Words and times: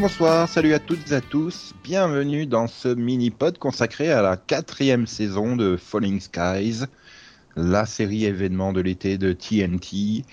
Bonsoir, 0.00 0.48
salut 0.48 0.72
à 0.72 0.78
toutes 0.78 1.12
et 1.12 1.16
à 1.16 1.20
tous. 1.20 1.74
Bienvenue 1.84 2.46
dans 2.46 2.68
ce 2.68 2.88
mini-pod 2.88 3.58
consacré 3.58 4.10
à 4.10 4.22
la 4.22 4.38
quatrième 4.38 5.06
saison 5.06 5.56
de 5.56 5.76
Falling 5.76 6.20
Skies, 6.20 6.84
la 7.54 7.84
série 7.84 8.24
événement 8.24 8.72
de 8.72 8.80
l'été 8.80 9.18
de 9.18 9.34
TNT. 9.34 10.24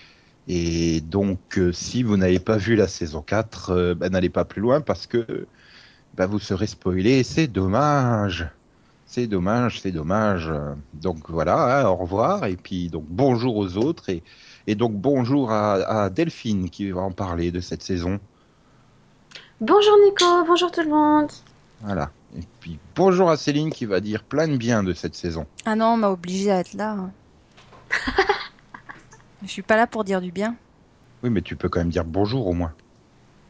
Et 0.47 1.01
donc, 1.01 1.57
euh, 1.57 1.73
si 1.73 2.01
vous 2.01 2.15
n'avez 2.15 2.39
pas 2.39 2.55
vu 2.55 2.77
la 2.77 2.87
saison 2.87 3.21
4, 3.21 3.71
euh, 3.71 3.93
bah, 3.93 4.07
n'allez 4.07 4.29
pas 4.29 4.45
plus 4.45 4.61
loin 4.61 4.79
parce 4.79 5.05
que 5.05 5.45
bah, 6.15 6.27
vous 6.27 6.39
serez 6.39 6.67
spoilé. 6.67 7.23
C'est 7.23 7.47
dommage. 7.47 8.47
C'est 9.05 9.27
dommage, 9.27 9.81
c'est 9.81 9.91
dommage. 9.91 10.49
Donc 10.93 11.29
voilà, 11.29 11.81
hein, 11.81 11.89
au 11.89 11.95
revoir. 11.97 12.45
Et 12.45 12.55
puis, 12.55 12.87
donc, 12.87 13.03
bonjour 13.09 13.57
aux 13.57 13.75
autres. 13.75 14.05
Et, 14.65 14.75
donc, 14.75 14.93
bonjour 14.93 15.51
à 15.51 16.09
Delphine 16.09 16.69
qui 16.69 16.89
va 16.89 17.01
en 17.01 17.11
parler 17.11 17.51
de 17.51 17.59
cette 17.59 17.83
saison. 17.83 18.21
Bonjour 19.59 19.97
Nico, 20.05 20.45
bonjour 20.45 20.71
tout 20.71 20.81
le 20.81 20.89
monde. 20.89 21.31
Voilà. 21.81 22.11
Et 22.35 22.43
puis 22.59 22.77
bonjour 22.95 23.31
à 23.31 23.37
Céline 23.37 23.71
qui 23.71 23.85
va 23.85 23.99
dire 24.01 24.23
plein 24.23 24.47
de 24.47 24.55
bien 24.55 24.83
de 24.83 24.93
cette 24.93 25.15
saison. 25.15 25.47
Ah 25.65 25.75
non, 25.75 25.87
on 25.87 25.97
m'a 25.97 26.09
obligé 26.09 26.51
à 26.51 26.59
être 26.59 26.73
là. 26.73 27.09
Je 29.41 29.47
suis 29.47 29.63
pas 29.63 29.75
là 29.75 29.87
pour 29.87 30.03
dire 30.03 30.21
du 30.21 30.31
bien. 30.31 30.55
Oui, 31.23 31.31
mais 31.31 31.41
tu 31.41 31.55
peux 31.55 31.69
quand 31.69 31.79
même 31.79 31.89
dire 31.89 32.05
bonjour 32.05 32.45
au 32.45 32.53
moins. 32.53 32.71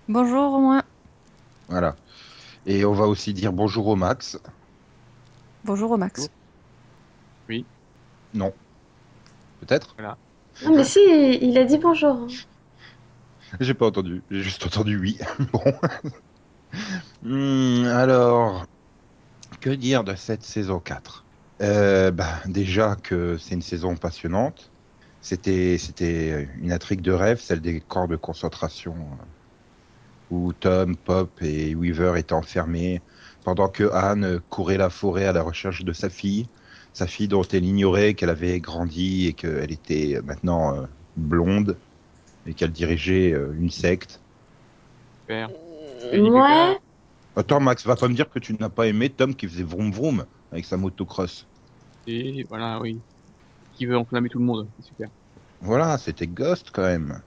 Bonjour 0.08 0.54
au 0.54 0.60
moins. 0.60 0.84
Voilà. 1.68 1.98
Et 2.66 2.86
on 2.86 2.94
va 2.94 3.06
aussi 3.06 3.34
dire 3.34 3.52
bonjour 3.52 3.88
au 3.88 3.98
Max. 3.98 4.40
Bonjour 5.66 5.92
au 5.92 5.98
Max. 5.98 6.30
Non. 8.34 8.54
Peut-être? 9.60 9.96
Non 10.64 10.76
mais 10.76 10.84
si, 10.84 11.00
il 11.42 11.58
a 11.58 11.66
dit 11.66 11.78
bonjour. 11.78 12.28
J'ai 13.60 13.74
pas 13.74 13.88
entendu. 13.88 14.22
J'ai 14.32 14.44
juste 14.44 14.66
entendu 14.66 15.00
oui. 15.00 15.18
bon. 15.52 15.64
Hmm, 17.24 17.86
alors, 17.86 18.66
que 19.62 19.70
dire 19.70 20.04
de 20.04 20.16
cette 20.16 20.44
saison 20.44 20.80
4 20.80 21.26
euh, 21.62 22.12
bah, 22.12 22.42
Déjà 22.46 22.96
que 22.96 23.38
c'est 23.38 23.56
une 23.56 23.62
saison 23.62 23.96
passionnante. 23.96 24.72
C'était, 25.22 25.78
c'était 25.78 26.48
une 26.62 26.72
intrigue 26.72 27.02
de 27.02 27.12
rêve, 27.12 27.40
celle 27.40 27.62
des 27.62 27.82
camps 27.82 28.08
de 28.08 28.16
concentration 28.16 28.96
euh, 28.96 30.36
où 30.36 30.54
Tom, 30.54 30.96
Pop 30.96 31.32
et 31.42 31.74
Weaver 31.76 32.18
étaient 32.18 32.34
enfermés 32.34 33.02
pendant 33.44 33.68
que 33.68 33.92
Anne 33.94 34.40
courait 34.50 34.78
la 34.78 34.90
forêt 34.90 35.26
à 35.26 35.34
la 35.34 35.42
recherche 35.42 35.84
de 35.84 35.94
sa 35.94 36.10
fille. 36.10 36.48
Sa 36.94 37.08
fille 37.08 37.28
dont 37.28 37.44
elle 37.44 37.66
ignorait 37.66 38.14
qu'elle 38.14 38.30
avait 38.30 38.60
grandi 38.60 39.28
et 39.28 39.34
qu'elle 39.34 39.72
était 39.72 40.20
maintenant 40.24 40.76
euh, 40.76 40.86
blonde 41.16 41.78
et 42.48 42.54
qu'elle 42.54 42.72
dirigeait 42.72 43.34
euh, 43.34 43.54
une 43.58 43.70
secte. 43.70 44.20
Super. 45.22 45.50
Ouais. 46.14 46.78
Attends, 47.36 47.60
Max, 47.60 47.86
va 47.86 47.96
pas 47.96 48.08
me 48.08 48.14
dire 48.16 48.30
que 48.30 48.40
tu 48.40 48.54
n'as 48.56 48.70
pas 48.70 48.88
aimé 48.88 49.10
Tom 49.10 49.36
qui 49.36 49.48
faisait 49.48 49.64
vroom 49.64 49.92
vroom 49.92 50.26
avec 50.52 50.66
sa 50.66 50.78
motocross. 50.78 51.46
Et 52.08 52.44
voilà, 52.50 52.80
oui. 52.80 53.00
Qui 53.74 53.86
veut 53.86 53.98
enflammer 53.98 54.30
tout 54.30 54.40
le 54.40 54.46
monde, 54.46 54.68
c'est 54.80 54.86
super. 54.88 55.10
Voilà, 55.62 55.98
c'était 55.98 56.28
Ghost 56.28 56.70
quand 56.72 56.84
même. 56.84 57.22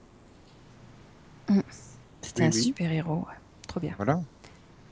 C'était 2.21 2.43
Oui, 2.43 2.47
un 2.47 2.51
oui. 2.51 2.63
super 2.63 2.91
héros. 2.91 3.19
ouais. 3.27 3.35
Trop 3.67 3.79
bien. 3.79 3.93
Voilà, 3.97 4.19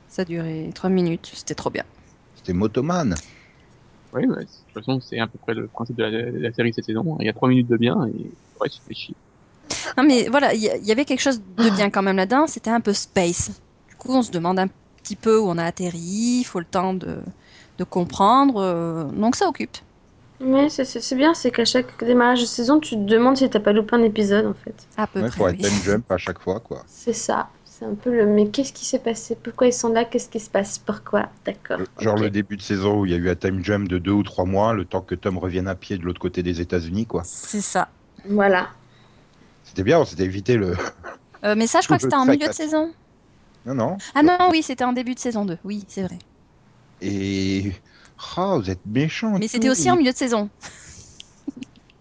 Ça 0.08 0.22
a 0.22 0.24
duré 0.24 0.70
3 0.74 0.90
minutes. 0.90 1.30
C'était 1.34 1.54
trop 1.54 1.70
bien. 1.70 1.84
c'était 2.34 2.52
Motoman. 2.52 3.14
Oui, 4.12 4.26
ouais, 4.26 4.44
de 4.44 4.44
toute 4.44 4.72
façon, 4.74 5.00
c'est 5.00 5.18
à 5.20 5.26
peu 5.28 5.38
près 5.38 5.54
le 5.54 5.68
principe 5.68 5.96
de 5.96 6.02
la, 6.04 6.10
de 6.32 6.38
la 6.38 6.52
série 6.52 6.72
cette 6.72 6.84
saison. 6.86 7.16
Il 7.20 7.26
y 7.26 7.28
a 7.28 7.32
trois 7.32 7.48
minutes 7.48 7.68
de 7.68 7.76
bien 7.76 8.06
et 8.06 8.36
ouais, 8.60 8.68
tu 8.68 8.80
fais 8.86 8.94
chier. 8.94 9.16
Non 9.96 10.04
mais 10.04 10.28
voilà, 10.28 10.54
il 10.54 10.60
y, 10.62 10.92
avait 10.92 11.04
quelque 11.04 11.20
chose 11.20 11.40
de 11.56 11.70
bien 11.70 11.90
quand 11.90 12.02
même 12.02 12.16
là-dedans. 12.16 12.46
C'était 12.46 12.70
un 12.70 12.80
peu 12.80 12.92
space. 12.92 13.50
Du 13.88 13.96
coup, 13.96 14.12
on 14.14 14.22
se 14.22 14.30
demande 14.30 14.58
un 14.58 14.68
petit 15.02 15.16
peu 15.16 15.38
où 15.38 15.46
on 15.48 15.58
a 15.58 15.64
atterri. 15.64 15.98
Il 16.40 16.44
faut 16.44 16.58
le 16.58 16.64
temps 16.64 16.94
de, 16.94 17.18
de 17.78 17.84
comprendre. 17.84 18.60
euh, 18.62 19.04
donc 19.04 19.36
ça 19.36 19.46
occupe. 19.48 19.76
Mais 20.42 20.70
c'est- 20.70 20.86
c'est 20.86 21.00
c'est 21.02 21.16
bien, 21.16 21.34
c'est 21.34 21.50
qu'à 21.50 21.66
chaque 21.66 22.02
démarrage 22.02 22.40
de 22.40 22.46
saison, 22.46 22.80
tu 22.80 22.94
te 22.94 23.00
demandes 23.04 23.36
si 23.36 23.48
t'as 23.50 23.60
pas 23.60 23.72
loupé 23.72 23.96
un 23.96 24.02
épisode 24.02 24.46
en 24.46 24.54
fait. 24.54 24.74
À 24.96 25.06
peu 25.06 25.20
Ouais, 25.20 25.28
près. 25.28 25.42
oui. 25.52 25.58
time 25.58 25.82
jump 25.84 26.10
à 26.10 26.16
chaque 26.16 26.40
fois, 26.40 26.60
quoi. 26.60 26.82
C'est 26.88 27.12
ça. 27.12 27.48
C'est 27.64 27.84
un 27.84 27.94
peu 27.94 28.10
le 28.14 28.26
mais 28.26 28.48
qu'est-ce 28.48 28.72
qui 28.72 28.84
s'est 28.86 28.98
passé? 28.98 29.36
Pourquoi 29.42 29.66
ils 29.66 29.72
sont 29.72 29.88
là? 29.90 30.04
Qu'est-ce 30.04 30.28
qui 30.30 30.40
se 30.40 30.48
passe? 30.50 30.78
Pourquoi? 30.78 31.28
D'accord. 31.46 31.78
Genre 31.98 32.16
le 32.16 32.30
début 32.30 32.56
de 32.56 32.62
saison 32.62 33.00
où 33.00 33.06
il 33.06 33.12
y 33.12 33.14
a 33.14 33.18
eu 33.18 33.28
un 33.30 33.34
time 33.34 33.62
jump 33.64 33.88
de 33.88 33.98
deux 33.98 34.12
ou 34.12 34.22
trois 34.22 34.44
mois, 34.46 34.72
le 34.74 34.84
temps 34.86 35.00
que 35.02 35.14
Tom 35.14 35.36
revienne 35.38 35.68
à 35.68 35.74
pied 35.74 35.96
de 35.98 36.04
l'autre 36.04 36.20
côté 36.20 36.42
des 36.42 36.60
États-Unis, 36.60 37.06
quoi. 37.06 37.22
C'est 37.24 37.60
ça. 37.62 37.88
Voilà. 38.28 38.68
C'était 39.70 39.84
bien, 39.84 40.00
on 40.00 40.04
s'était 40.04 40.24
évité 40.24 40.56
le. 40.56 40.74
Euh, 41.44 41.54
mais 41.56 41.68
ça, 41.68 41.80
je 41.80 41.86
crois 41.86 41.96
que 41.96 42.02
c'était 42.02 42.16
en 42.16 42.26
milieu 42.26 42.48
de 42.48 42.52
saison. 42.52 42.92
Non, 43.64 43.74
non. 43.74 43.98
Ah 44.16 44.24
non, 44.24 44.36
oui, 44.50 44.64
c'était 44.64 44.82
en 44.82 44.92
début 44.92 45.14
de 45.14 45.20
saison 45.20 45.44
2. 45.44 45.58
Oui, 45.62 45.84
c'est 45.86 46.02
vrai. 46.02 46.18
Et. 47.00 47.72
Oh, 48.36 48.60
vous 48.60 48.68
êtes 48.68 48.84
méchants. 48.84 49.38
Mais 49.38 49.46
c'était 49.46 49.70
aussi 49.70 49.88
en 49.88 49.94
milieu 49.94 50.10
de 50.10 50.16
saison. 50.16 50.50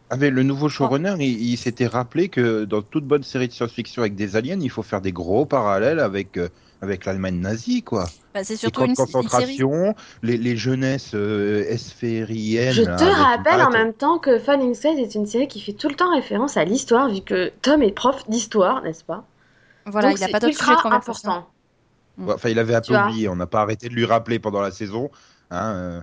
Avec 0.10 0.34
le 0.34 0.42
nouveau 0.42 0.68
showrunner, 0.68 1.14
il, 1.20 1.52
il 1.52 1.58
s'était 1.58 1.86
rappelé 1.86 2.30
que 2.30 2.66
dans 2.66 2.82
toute 2.82 3.06
bonne 3.06 3.22
série 3.22 3.48
de 3.48 3.54
science-fiction 3.54 4.02
avec 4.02 4.16
des 4.16 4.36
aliens, 4.36 4.60
il 4.60 4.72
faut 4.72 4.82
faire 4.82 5.02
des 5.02 5.12
gros 5.12 5.46
parallèles 5.46 6.00
avec, 6.00 6.38
euh, 6.38 6.50
avec 6.82 7.06
l'Allemagne 7.06 7.40
nazie, 7.40 7.84
quoi. 7.84 8.06
Bah, 8.34 8.44
c'est 8.44 8.54
Les 8.54 8.58
surtout 8.58 8.82
de 8.82 8.86
une, 8.86 8.92
une 8.92 8.96
série. 8.96 9.12
concentration, 9.12 9.96
les, 10.24 10.38
les 10.38 10.56
jeunesses 10.56 11.12
euh, 11.14 11.66
esphériennes. 11.68 12.74
Je 12.74 12.84
te 12.84 12.90
avec- 12.90 13.16
rappelle 13.16 13.62
en 13.62 13.70
même 13.72 13.94
temps 13.94 14.20
que 14.20 14.40
Falling 14.40 14.74
Skies 14.74 15.00
est 15.02 15.16
une 15.16 15.26
série 15.26 15.48
qui 15.48 15.60
fait 15.62 15.74
tout 15.74 15.90
le 15.90 15.96
temps 15.96 16.14
référence 16.14 16.56
à 16.58 16.64
l'histoire, 16.66 17.10
vu 17.10 17.22
que 17.22 17.52
Tom 17.62 17.82
est 17.82 17.92
prof 17.92 18.28
d'histoire, 18.30 18.82
n'est-ce 18.84 19.04
pas? 19.04 19.26
Voilà, 19.86 20.10
Donc 20.10 20.20
il 20.20 20.22
n'a 20.22 20.28
pas 20.30 20.40
d'autre 20.40 20.58
sujet 20.58 20.76
de 20.76 20.82
conversation. 20.82 21.30
important. 21.32 21.50
Ouais, 22.18 22.34
Enfin, 22.34 22.50
il 22.50 22.60
avait 22.60 22.76
un 22.76 22.82
peu 22.82 22.94
oublié, 22.98 23.28
on 23.30 23.36
n'a 23.36 23.48
pas 23.48 23.62
arrêté 23.62 23.90
de 23.90 23.94
lui 23.94 24.06
rappeler 24.06 24.40
pendant 24.40 24.62
la 24.62 24.72
saison. 24.72 25.10
Hein, 25.52 25.74
euh, 25.74 26.02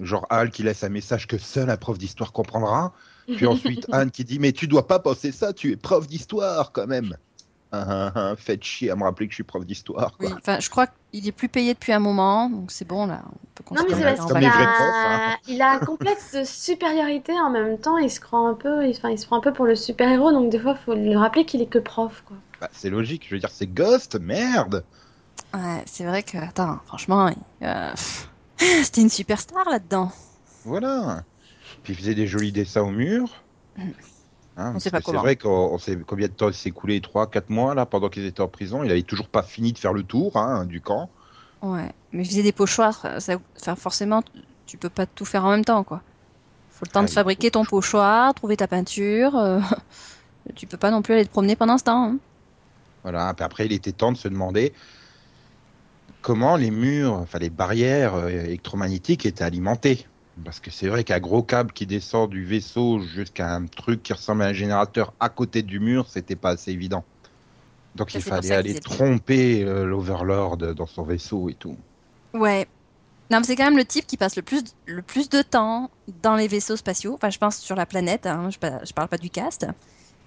genre 0.00 0.26
Hal 0.30 0.50
qui 0.50 0.62
laisse 0.62 0.82
un 0.82 0.88
message 0.88 1.26
que 1.26 1.38
seul 1.38 1.70
un 1.70 1.76
prof 1.76 1.98
d'histoire 1.98 2.32
comprendra. 2.32 2.92
Puis 3.36 3.46
ensuite 3.46 3.86
Anne 3.92 4.10
qui 4.10 4.24
dit 4.24 4.38
Mais 4.38 4.52
tu 4.52 4.66
dois 4.66 4.86
pas 4.86 4.98
penser 4.98 5.30
ça, 5.30 5.52
tu 5.52 5.72
es 5.72 5.76
prof 5.76 6.06
d'histoire 6.06 6.72
quand 6.72 6.86
même. 6.86 7.16
Ah, 7.72 8.34
faites 8.38 8.64
chier 8.64 8.90
à 8.90 8.96
me 8.96 9.02
rappeler 9.04 9.26
que 9.26 9.32
je 9.32 9.36
suis 9.36 9.44
prof 9.44 9.64
d'histoire. 9.66 10.16
Oui, 10.20 10.28
enfin, 10.38 10.58
je 10.60 10.70
crois 10.70 10.86
qu'il 10.86 11.26
est 11.26 11.32
plus 11.32 11.48
payé 11.48 11.74
depuis 11.74 11.92
un 11.92 11.98
moment, 11.98 12.48
donc 12.48 12.70
c'est 12.70 12.86
bon 12.86 13.06
là. 13.06 13.22
On 13.26 13.46
peut 13.62 13.74
Non 13.76 13.84
mais 13.88 13.94
c'est 13.94 14.04
parce 14.16 14.32
qu'il 14.32 14.44
a... 14.46 15.32
hein. 15.32 15.36
il 15.46 15.62
a 15.62 15.70
un 15.72 15.78
complexe 15.78 16.32
de 16.34 16.44
supériorité 16.44 17.32
en 17.32 17.50
même 17.50 17.78
temps, 17.78 17.98
il 17.98 18.10
se 18.10 18.20
croit 18.20 18.40
un 18.40 18.54
peu, 18.54 18.86
il, 18.86 18.96
enfin, 18.96 19.10
il 19.10 19.18
se 19.18 19.26
prend 19.26 19.36
un 19.36 19.40
peu 19.40 19.52
pour 19.52 19.66
le 19.66 19.76
super-héros, 19.76 20.32
donc 20.32 20.50
des 20.50 20.58
fois 20.58 20.74
faut 20.74 20.94
le 20.94 21.16
rappeler 21.16 21.44
qu'il 21.44 21.60
est 21.60 21.66
que 21.66 21.78
prof 21.78 22.22
quoi. 22.26 22.36
Bah, 22.60 22.68
c'est 22.72 22.90
logique, 22.90 23.26
je 23.28 23.34
veux 23.34 23.40
dire, 23.40 23.50
c'est 23.50 23.66
Ghost, 23.68 24.16
merde. 24.20 24.84
Ouais, 25.54 25.82
c'est 25.86 26.04
vrai 26.04 26.22
que, 26.22 26.36
attends, 26.38 26.78
franchement, 26.86 27.28
il- 27.28 27.66
euh, 27.66 27.92
c'était 28.84 29.00
une 29.02 29.10
superstar 29.10 29.68
là-dedans. 29.68 30.10
Voilà. 30.64 31.24
Puis 31.82 31.92
il 31.92 31.96
faisait 31.96 32.14
des 32.14 32.26
jolis 32.26 32.52
dessins 32.52 32.82
au 32.82 32.90
mur. 32.90 33.44
Hein, 34.58 34.72
On 34.74 34.78
sait 34.80 34.90
parce 34.90 34.92
pas 34.92 35.00
que 35.00 35.04
comment. 35.06 35.18
C'est 35.20 35.26
vrai 35.26 35.36
qu'on 35.36 35.48
on 35.74 35.78
sait 35.78 35.96
combien 36.06 36.28
de 36.28 36.32
temps 36.34 36.48
il 36.48 36.54
s'est 36.54 36.68
écoulé? 36.70 37.00
3 37.00 37.30
4 37.30 37.48
mois 37.50 37.74
là 37.74 37.86
pendant 37.86 38.10
qu'ils 38.10 38.26
étaient 38.26 38.42
en 38.42 38.48
prison, 38.48 38.82
il 38.84 38.90
avait 38.90 39.02
toujours 39.04 39.28
pas 39.30 39.42
fini 39.42 39.72
de 39.72 39.78
faire 39.78 39.92
le 39.94 40.02
tour 40.04 40.36
hein, 40.36 40.66
du 40.66 40.80
camp. 40.82 41.10
Ouais, 41.62 41.92
mais 42.12 42.22
il 42.22 42.28
faisait 42.28 42.42
des 42.42 42.52
pochoirs, 42.52 43.20
ça, 43.20 43.36
enfin, 43.56 43.74
forcément, 43.76 44.22
tu 44.66 44.78
peux 44.78 44.90
pas 44.90 45.06
tout 45.06 45.24
faire 45.24 45.44
en 45.44 45.50
même 45.50 45.64
temps, 45.64 45.82
quoi. 45.84 46.02
Faut 46.70 46.84
le 46.86 46.90
temps 46.92 47.02
Ah, 47.02 47.06
de 47.06 47.10
fabriquer 47.10 47.50
ton 47.50 47.64
pochoir, 47.64 48.34
trouver 48.34 48.56
ta 48.56 48.68
peinture. 48.68 49.36
euh, 49.36 49.60
tu 50.56 50.66
peux 50.66 50.78
pas 50.78 50.90
non 50.90 51.02
plus 51.02 51.14
aller 51.14 51.26
te 51.26 51.30
promener 51.30 51.56
pendant 51.56 51.78
ce 51.78 51.84
temps. 51.84 52.04
hein. 52.12 52.18
Voilà, 53.02 53.32
puis 53.34 53.44
après 53.44 53.66
il 53.66 53.72
était 53.72 53.92
temps 53.92 54.12
de 54.12 54.16
se 54.16 54.28
demander 54.28 54.72
comment 56.20 56.56
les 56.56 56.70
murs, 56.70 57.14
enfin 57.14 57.38
les 57.38 57.50
barrières 57.50 58.14
euh, 58.14 58.28
électromagnétiques 58.28 59.26
étaient 59.26 59.44
alimentées. 59.44 60.06
Parce 60.44 60.60
que 60.60 60.70
c'est 60.70 60.88
vrai 60.88 61.04
qu'un 61.04 61.18
gros 61.20 61.42
câble 61.42 61.72
qui 61.72 61.86
descend 61.86 62.30
du 62.30 62.44
vaisseau 62.44 63.00
jusqu'à 63.00 63.54
un 63.54 63.66
truc 63.66 64.02
qui 64.02 64.12
ressemble 64.12 64.42
à 64.42 64.46
un 64.46 64.52
générateur 64.52 65.12
à 65.20 65.28
côté 65.28 65.62
du 65.62 65.80
mur, 65.80 66.08
c'était 66.08 66.36
pas 66.36 66.50
assez 66.50 66.70
évident. 66.72 67.04
Donc 67.96 68.12
Ça, 68.12 68.18
il 68.18 68.22
fallait 68.22 68.52
aller 68.52 68.70
étaient- 68.70 68.80
tromper 68.80 69.64
euh, 69.64 69.84
l'Overlord 69.84 70.56
dans 70.58 70.86
son 70.86 71.02
vaisseau 71.02 71.48
et 71.48 71.54
tout. 71.54 71.76
Ouais. 72.34 72.66
Non, 73.30 73.40
mais 73.40 73.44
c'est 73.46 73.56
quand 73.56 73.64
même 73.64 73.76
le 73.76 73.84
type 73.84 74.06
qui 74.06 74.16
passe 74.16 74.36
le 74.36 74.42
plus, 74.42 74.62
le 74.86 75.02
plus 75.02 75.28
de 75.28 75.42
temps 75.42 75.90
dans 76.22 76.36
les 76.36 76.48
vaisseaux 76.48 76.76
spatiaux. 76.76 77.14
Enfin, 77.14 77.30
je 77.30 77.38
pense 77.38 77.58
sur 77.58 77.76
la 77.76 77.86
planète, 77.86 78.26
hein, 78.26 78.50
je, 78.50 78.58
je 78.86 78.92
parle 78.92 79.08
pas 79.08 79.18
du 79.18 79.30
cast. 79.30 79.66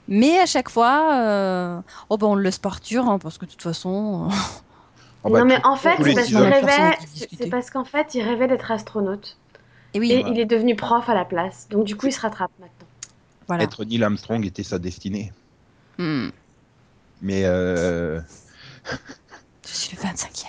Mais 0.07 0.39
à 0.39 0.45
chaque 0.45 0.69
fois, 0.69 1.15
euh, 1.23 1.81
oh 2.09 2.17
ben 2.17 2.27
on 2.27 2.35
le 2.35 2.51
partir, 2.61 3.07
hein, 3.07 3.19
parce 3.19 3.37
que 3.37 3.45
de 3.45 3.51
toute 3.51 3.61
façon. 3.63 4.29
euh, 4.29 4.33
Oh, 5.23 5.29
bah, 5.29 5.39
non 5.39 5.45
mais 5.45 5.63
en 5.63 5.75
fait 5.75 5.97
c'est 6.03 6.13
parce 6.15 6.27
qu'il 6.27 6.37
rêvait, 6.37 6.95
qui 6.99 7.05
c'est 7.05 7.13
discutait. 7.13 7.43
c'est 7.45 7.49
parce 7.51 7.69
qu'en 7.69 7.85
fait 7.85 8.15
il 8.15 8.23
rêvait 8.23 8.47
d'être 8.47 8.71
astronaute. 8.71 9.37
Et 9.93 9.99
oui, 9.99 10.11
Et 10.11 10.23
il 10.27 10.39
est 10.39 10.45
devenu 10.45 10.75
prof 10.75 11.07
à 11.09 11.13
la 11.13 11.25
place, 11.25 11.67
donc 11.69 11.85
du 11.85 11.95
coup 11.95 12.07
il 12.07 12.13
se 12.13 12.21
rattrape 12.21 12.51
maintenant. 12.59 12.87
voilà. 13.47 13.63
Être 13.63 13.83
Neil 13.83 14.03
Armstrong 14.03 14.45
était 14.45 14.63
sa 14.63 14.79
destinée. 14.79 15.31
Hmm. 15.97 16.29
Mais 17.21 17.43
euh, 17.45 18.19
Je 19.67 19.73
suis 19.73 19.95
le 19.97 20.01
25e. 20.01 20.45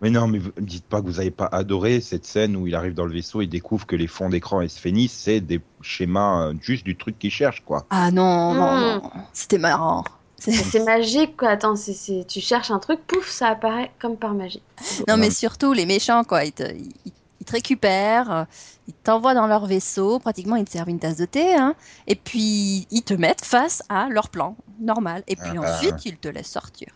Mais 0.00 0.10
non, 0.10 0.26
mais 0.26 0.38
vous 0.38 0.50
me 0.56 0.66
dites 0.66 0.84
pas 0.84 1.00
que 1.00 1.06
vous 1.06 1.20
avez 1.20 1.30
pas 1.30 1.48
adoré 1.52 2.00
cette 2.00 2.24
scène 2.26 2.56
où 2.56 2.66
il 2.66 2.74
arrive 2.74 2.94
dans 2.94 3.04
le 3.04 3.12
vaisseau 3.12 3.40
et 3.40 3.46
découvre 3.46 3.86
que 3.86 3.94
les 3.94 4.08
fonds 4.08 4.28
d'écran 4.30 4.66
Sphénis, 4.66 5.06
c'est 5.08 5.40
des 5.40 5.60
schémas 5.80 6.48
euh, 6.48 6.54
juste 6.60 6.82
du 6.84 6.96
truc 6.96 7.18
qu'il 7.20 7.30
cherche, 7.30 7.62
quoi. 7.64 7.86
Ah 7.90 8.10
non, 8.10 8.52
non, 8.54 8.72
Hmm. 8.76 8.80
non. 9.04 9.10
C'était 9.32 9.58
marrant. 9.58 10.02
C'est- 10.38 10.82
magique, 10.84 11.36
quoi. 11.36 11.50
Attends, 11.50 11.74
tu 11.76 12.40
cherches 12.40 12.72
un 12.72 12.80
truc, 12.80 12.98
pouf, 13.06 13.28
ça 13.30 13.46
apparaît 13.50 13.92
comme 14.00 14.16
par 14.16 14.34
magie. 14.34 14.60
Non, 15.06 15.16
mais 15.16 15.30
surtout 15.30 15.72
les 15.72 15.86
méchants, 15.86 16.24
quoi. 16.24 16.44
Ils 16.44 16.52
te, 16.52 16.64
ils- 16.64 17.12
ils 17.42 17.44
te 17.44 17.52
récupèrent, 17.52 18.30
euh, 18.30 18.44
ils 18.86 18.94
t'envoient 18.94 19.34
dans 19.34 19.48
leur 19.48 19.66
vaisseau, 19.66 20.20
pratiquement 20.20 20.54
ils 20.54 20.64
te 20.64 20.70
servent 20.70 20.90
une 20.90 21.00
tasse 21.00 21.16
de 21.16 21.24
thé, 21.24 21.56
hein, 21.56 21.74
et 22.06 22.14
puis 22.14 22.86
ils 22.92 23.02
te 23.02 23.14
mettent 23.14 23.44
face 23.44 23.82
à 23.88 24.08
leur 24.08 24.28
plan 24.28 24.56
normal. 24.78 25.24
Et 25.26 25.34
puis 25.34 25.50
Ah 25.50 25.60
bah. 25.60 25.74
ensuite, 25.76 26.04
ils 26.04 26.16
te 26.16 26.28
laissent 26.28 26.52
sortir. 26.52 26.88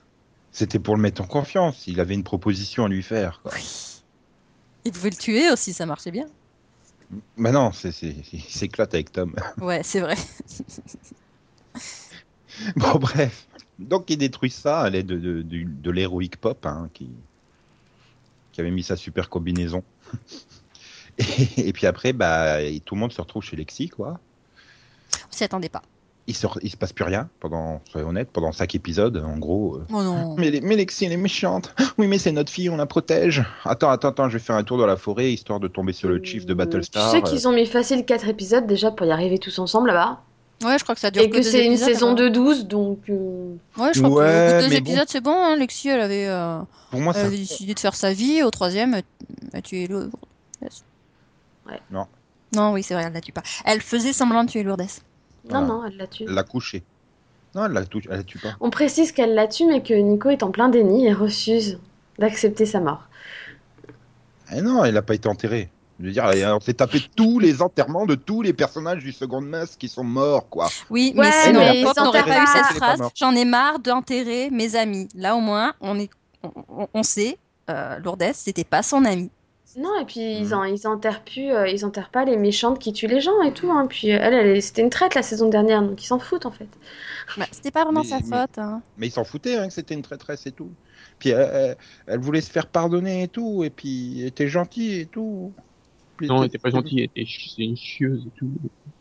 C'était 0.53 0.79
pour 0.79 0.95
le 0.95 1.03
mettre 1.03 1.21
en 1.21 1.27
confiance. 1.27 1.89
Il 1.89 1.99
avait 1.99 2.15
une 2.15 2.23
proposition 2.23 2.85
à 2.85 2.89
lui 2.89 3.03
faire. 3.03 3.41
Quoi. 3.43 3.53
Oui. 3.57 4.03
Ils 4.85 4.93
pouvaient 4.93 5.11
le 5.11 5.17
tuer 5.17 5.51
aussi, 5.51 5.73
ça 5.73 5.85
marchait 5.85 6.13
bien. 6.13 6.27
Mais 7.37 7.51
non, 7.51 7.73
c'est, 7.73 7.91
c'est, 7.91 8.15
il 8.33 8.41
s'éclate 8.43 8.95
avec 8.95 9.11
Tom. 9.11 9.35
Ouais, 9.61 9.83
c'est 9.83 10.01
vrai. 10.01 10.15
Bon, 12.77 12.95
bref. 12.95 13.47
Donc, 13.79 14.09
il 14.09 14.17
détruit 14.17 14.51
ça 14.51 14.81
à 14.81 14.89
l'aide 14.89 15.09
de, 15.09 15.43
de 15.43 15.91
l'héroïque 15.91 16.39
pop, 16.39 16.65
hein, 16.65 16.89
qui, 16.95 17.11
qui 18.53 18.63
avait 18.63 18.71
mis 18.71 18.83
sa 18.83 18.97
super 18.97 19.29
combinaison. 19.29 19.85
Et, 21.19 21.69
et 21.69 21.73
puis 21.73 21.87
après, 21.87 22.13
bah, 22.13 22.61
et 22.61 22.81
tout 22.81 22.95
le 22.95 23.01
monde 23.01 23.13
se 23.13 23.21
retrouve 23.23 23.43
chez 23.43 23.57
Lexi, 23.57 23.89
quoi. 23.89 24.21
On 25.15 25.33
s'y 25.33 25.45
attendait 25.45 25.71
pas. 25.71 25.81
Il 26.27 26.35
se, 26.37 26.47
il 26.61 26.71
se 26.71 26.77
passe 26.77 26.93
plus 26.93 27.05
rien 27.05 27.31
pendant, 27.41 27.81
soyons 27.91 28.09
honnêtes, 28.09 28.31
pendant 28.33 28.53
cinq 28.53 28.75
épisodes, 28.75 29.17
en 29.25 29.39
gros. 29.39 29.77
euh. 29.77 29.87
Oh 29.95 30.03
non. 30.03 30.35
Mais, 30.37 30.51
les- 30.51 30.61
mais 30.61 30.77
Lexi, 30.77 31.05
elle 31.07 31.13
est 31.13 31.17
méchante. 31.17 31.75
Oui, 31.99 32.07
mais 32.09 32.19
c'est 32.19 32.33
notre 32.33 32.53
fille, 32.53 32.69
on 32.69 32.77
la 32.77 32.85
protège. 32.85 33.43
Attends, 33.65 33.89
attends, 33.89 34.09
attends, 34.09 34.29
je 34.29 34.37
vais 34.37 34.45
faire 34.45 34.57
un 34.57 34.65
tour 34.65 34.77
dans 34.77 34.87
la 34.87 34.97
forêt, 34.99 35.33
histoire 35.33 35.59
de 35.61 35.69
tomber 35.69 35.95
sur 35.95 36.11
le 36.11 36.23
chief 36.23 36.45
de 36.45 36.53
Battlestar. 36.53 37.11
Tu 37.13 37.17
sais 37.17 37.23
qu'ils 37.23 37.49
ont 37.49 37.53
mis 37.53 37.65
facile 37.65 38.05
4 38.05 38.29
épisodes 38.29 38.67
déjà 38.67 38.91
pour 38.91 39.07
y 39.07 39.11
arriver 39.11 39.39
tous 39.39 39.59
ensemble 39.59 39.87
là-bas. 39.87 40.21
Ouais, 40.65 40.79
je 40.79 40.83
crois 40.85 40.95
que 40.95 41.01
ça 41.03 41.11
dure 41.11 41.23
Et 41.23 41.29
que 41.31 41.43
c'est 41.43 41.67
une 41.67 41.73
épisodes, 41.73 41.89
saison 41.93 42.07
alors. 42.07 42.19
de 42.19 42.29
12, 42.29 42.67
donc. 42.67 42.99
euh, 43.11 43.55
Ouais, 43.77 43.91
je 43.93 44.01
crois 44.03 44.25
Ouais, 44.25 44.25
que 44.59 44.63
deux 44.65 44.69
mais 44.71 44.81
bon. 44.81 44.91
épisodes, 44.91 45.09
c'est 45.09 45.21
bon. 45.21 45.35
Hein. 45.37 45.57
Lexi, 45.57 45.89
elle 45.89 46.01
avait, 46.01 46.27
euh, 46.29 46.59
Pour 46.91 47.01
moi, 47.01 47.13
elle 47.15 47.21
ça, 47.21 47.27
avait 47.27 47.37
décidé 47.37 47.75
de 47.75 47.79
faire 47.81 47.95
sa 47.95 48.13
vie. 48.15 48.43
Au 48.43 48.51
troisième, 48.51 48.95
elle 48.95 49.03
elle 49.53 49.59
a 49.59 49.63
tué 49.63 49.87
Lourdes. 49.87 50.11
Ouais. 51.69 51.81
Non. 51.91 52.07
Non, 52.55 52.73
oui, 52.73 52.83
c'est 52.83 52.95
vrai, 52.95 53.05
elle 53.07 53.13
la 53.13 53.21
tue 53.21 53.33
pas. 53.33 53.43
Elle 53.65 53.83
faisait 53.83 54.13
semblant 54.13 54.45
de 54.45 54.51
tuer 54.51 54.63
Lourdes. 54.63 54.81
Non, 54.83 54.87
Voilà. 55.51 55.67
non, 55.67 55.85
elle 55.85 55.97
l'a 55.97 56.07
tué. 56.07 56.25
l'a 56.27 56.43
couché. 56.43 56.83
Non, 57.55 57.67
elle 57.67 57.73
la, 57.73 57.85
tou- 57.85 58.01
elle 58.11 58.17
la 58.19 58.23
tue 58.25 58.39
pas. 58.39 58.57
On 58.61 58.71
précise 58.71 59.13
qu'elle 59.13 59.35
l'a 59.35 59.49
tue, 59.49 59.67
mais 59.67 59.83
que 59.83 59.95
Nico 59.95 60.31
est 60.31 60.43
en 60.43 60.51
plein 60.51 60.69
déni 60.69 61.07
et 61.07 61.13
refuse 61.13 61.79
d'accepter 62.19 62.65
sa 62.67 62.81
mort. 62.81 63.03
Eh 64.53 64.63
non, 64.63 64.85
elle 64.85 64.95
n'a 64.95 65.03
pas 65.03 65.15
été 65.15 65.29
enterrée. 65.29 65.69
Je 65.99 66.05
veux 66.07 66.13
dire, 66.13 66.25
on 66.55 66.61
s'est 66.61 66.75
tapé 66.75 67.01
tous 67.17 67.39
les 67.39 67.63
enterrements 67.63 68.05
de 68.05 68.15
tous 68.15 68.43
les 68.43 68.53
personnages 68.53 69.03
du 69.03 69.13
Second 69.13 69.41
Mass 69.41 69.77
qui 69.77 69.89
sont 69.89 70.05
morts, 70.05 70.49
quoi. 70.49 70.69
Oui, 70.91 71.15
Ouais, 71.17 71.25
mais 71.25 71.33
sinon, 71.45 71.61
mais 71.61 71.81
ils 71.81 71.85
n'aurait 72.03 72.23
pas 72.25 72.43
eu 72.43 72.47
cette 72.47 72.65
Elle 72.73 72.77
phrase. 72.77 73.01
J'en 73.15 73.35
ai 73.35 73.45
marre 73.47 73.79
d'enterrer 73.79 74.51
mes 74.51 74.77
amis. 74.77 75.09
Là, 75.15 75.35
au 75.37 75.41
moins, 75.41 75.73
on, 75.81 75.99
est, 75.99 76.11
on, 76.43 76.51
on- 76.69 76.89
on 76.93 77.03
sait, 77.03 77.39
euh, 77.71 77.99
Lourdes, 78.01 78.25
c'était 78.35 78.65
pas 78.65 78.83
son 78.83 79.05
ami. 79.07 79.31
Non, 79.79 79.91
et 80.01 80.05
puis 80.07 80.21
ils, 80.39 80.47
Mhm. 80.49 80.53
en, 80.55 80.65
ils 80.65 80.87
enterrent 80.87 81.23
plus, 81.23 81.51
euh, 81.53 81.69
ils 81.69 81.85
enterrent 81.85 82.09
pas 82.11 82.25
les 82.25 82.39
méchantes 82.39 82.79
qui 82.79 82.93
tuent 82.95 83.09
les 83.09 83.21
gens 83.21 83.43
et 83.43 83.53
tout. 83.53 83.71
Hein. 83.71 83.87
Puis 83.89 84.11
euh, 84.11 84.19
elle, 84.21 84.33
elle 84.33 84.63
c'était 84.63 84.81
une 84.81 84.89
traite 84.91 85.15
la 85.15 85.23
saison 85.23 85.49
dernière, 85.51 85.83
donc 85.83 86.03
ils 86.03 86.07
s'en 86.07 86.19
foutent 86.19 86.47
en 86.47 86.51
fait. 86.51 86.69
Bah, 87.37 87.45
c'était 87.53 87.71
pas 87.71 87.85
vraiment 87.85 88.03
Mais- 88.03 88.09
sa 88.09 88.21
mais- 88.21 88.41
faute. 88.41 88.59
hein. 88.59 88.81
Mais 88.97 89.09
ils 89.09 89.11
s'en 89.11 89.25
foutaient 89.25 89.57
hein, 89.57 89.69
que 89.69 89.75
c'était 89.75 89.93
une 89.95 90.01
traîtresse 90.03 90.47
et 90.47 90.53
tout. 90.53 90.71
Puis 91.19 91.33
euh, 91.35 91.75
elle 92.07 92.21
voulait 92.21 92.41
se 92.41 92.51
faire 92.51 92.67
pardonner 92.69 93.25
et 93.25 93.29
tout, 93.29 93.65
et 93.65 93.71
puis 93.71 94.21
elle 94.23 94.29
était 94.29 94.49
gentille 94.49 95.01
et 95.01 95.07
tout. 95.07 95.53
Non, 96.23 96.41
elle 96.43 96.47
était- 96.49 96.59
pas 96.59 96.71
gentille, 96.71 97.01
elle 97.01 97.05
était 97.23 97.27
c'est 97.55 97.63
une 97.63 97.77
chieuse 97.77 98.27
et 98.27 98.31
tout. 98.39 98.51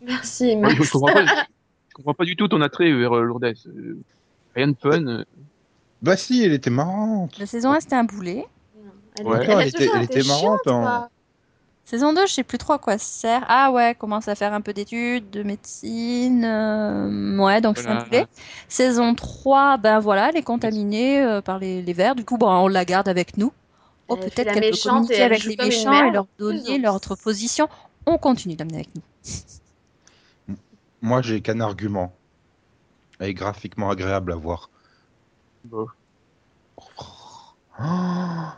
Merci, 0.01 0.55
Max. 0.57 0.75
je, 0.75 0.83
je 0.83 0.91
comprends 0.91 1.13
pas, 1.13 1.25
je 1.89 1.93
comprends 1.95 2.13
pas 2.13 2.25
du 2.25 2.35
tout 2.35 2.47
ton 2.47 2.61
attrait 2.61 2.91
vers 2.91 3.15
euh, 3.15 3.21
Lourdes. 3.23 3.45
Euh, 3.67 3.97
rien 4.55 4.67
de 4.67 4.75
fun. 4.81 5.05
euh, 5.07 5.23
Bah 6.01 6.17
si, 6.17 6.43
elle 6.43 6.53
était 6.53 6.69
marrante. 6.69 7.37
La 7.39 7.45
saison 7.45 7.71
1, 7.71 7.79
c'était 7.79 7.95
un 7.95 8.03
boulet. 8.03 8.45
Elle, 9.17 9.25
Ouais. 9.27 9.45
elle, 9.47 9.67
était- 9.69 9.89
elle 9.95 10.03
était 10.03 10.23
marrante, 10.23 10.59
chiante, 10.65 10.67
hein. 10.67 11.07
Saison 11.87 12.13
2, 12.13 12.25
je 12.25 12.33
sais 12.33 12.43
plus 12.43 12.57
trop 12.57 12.73
à 12.73 12.79
quoi 12.79 12.97
ça 12.97 13.05
sert. 13.05 13.45
Ah 13.47 13.71
ouais, 13.71 13.93
commence 13.97 14.27
à 14.27 14.33
faire 14.33 14.53
un 14.53 14.61
peu 14.61 14.73
d'études, 14.73 15.29
de 15.29 15.43
médecine. 15.43 16.43
euh, 16.43 17.37
Ouais, 17.37 17.61
donc 17.61 17.77
c'est 17.77 17.85
un 17.87 17.93
Voilà. 17.99 18.03
boulet. 18.05 18.25
Saison 18.67 19.13
3, 19.13 19.77
ben 19.77 19.99
voilà, 19.99 20.29
elle 20.29 20.37
est 20.37 20.41
contaminée 20.43 21.21
euh, 21.21 21.41
par 21.41 21.59
les, 21.59 21.83
les 21.83 21.93
vers. 21.93 22.15
Du 22.15 22.25
coup, 22.25 22.37
bon, 22.39 22.49
on 22.49 22.67
la 22.67 22.85
garde 22.85 23.07
avec 23.07 23.37
nous. 23.37 23.51
Oh, 24.07 24.15
fait 24.15 24.29
peut-être 24.29 24.53
qu'elle 24.53 24.71
peut 24.71 24.77
communiquer 24.83 25.23
avec 25.23 25.43
les 25.43 25.57
méchants 25.57 26.07
et 26.07 26.11
leur 26.11 26.27
donner 26.37 26.77
leur 26.77 26.95
autre 26.95 27.15
position. 27.15 27.67
On 28.05 28.17
continue 28.17 28.55
d'amener 28.55 28.75
avec 28.75 28.89
nous. 28.95 30.55
Moi, 31.01 31.21
j'ai 31.21 31.41
qu'un 31.41 31.59
argument. 31.59 32.13
Elle 33.19 33.29
est 33.29 33.33
graphiquement 33.33 33.89
agréable 33.89 34.31
à 34.31 34.35
voir. 34.35 34.69
bof. 35.63 35.89
Oh 37.77 37.83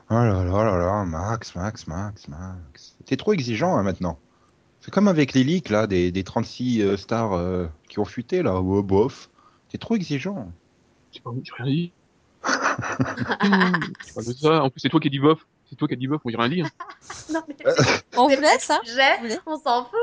là 0.10 0.44
là 0.44 0.44
là 0.44 0.78
là, 0.78 1.06
Max, 1.06 1.56
Max, 1.56 1.88
Max, 1.88 2.28
Max. 2.28 2.96
T'es 3.06 3.18
trop 3.18 3.34
exigeant 3.34 3.76
hein, 3.76 3.84
maintenant. 3.84 4.20
C'est 4.80 4.92
comme 4.92 5.08
avec 5.08 5.34
les 5.34 5.44
leaks 5.44 5.70
là, 5.70 5.88
des, 5.88 6.12
des 6.12 6.24
36 6.24 6.82
euh, 6.82 6.98
stars 6.98 7.34
euh, 7.34 7.68
qui 7.90 8.00
ont 8.00 8.06
fuité 8.06 8.44
là, 8.44 8.56
oh, 8.62 8.84
bof. 8.84 9.30
T'es 9.70 9.78
trop 9.78 9.96
exigeant. 9.96 10.52
J'ai 11.12 11.20
pas 11.22 11.32
rien 11.32 11.66
dit. 11.66 11.92
Ça. 12.78 14.64
En 14.64 14.70
plus, 14.70 14.80
c'est 14.80 14.90
toi 14.90 15.00
qui 15.00 15.08
as 15.08 15.12
dit 15.12 15.20
bof. 15.20 15.40
C'est 15.70 15.76
toi 15.76 15.88
qui 15.88 15.94
as 15.96 15.98
dit 15.98 16.08
bof, 16.08 16.22
dit. 16.26 16.62
hein. 16.62 16.70
Non, 17.34 17.42
mais 17.48 17.56
On 18.16 18.28
laisse, 18.28 18.70
hein 18.70 18.80
on 19.46 19.58
s'en 19.60 19.84
fout, 19.86 19.94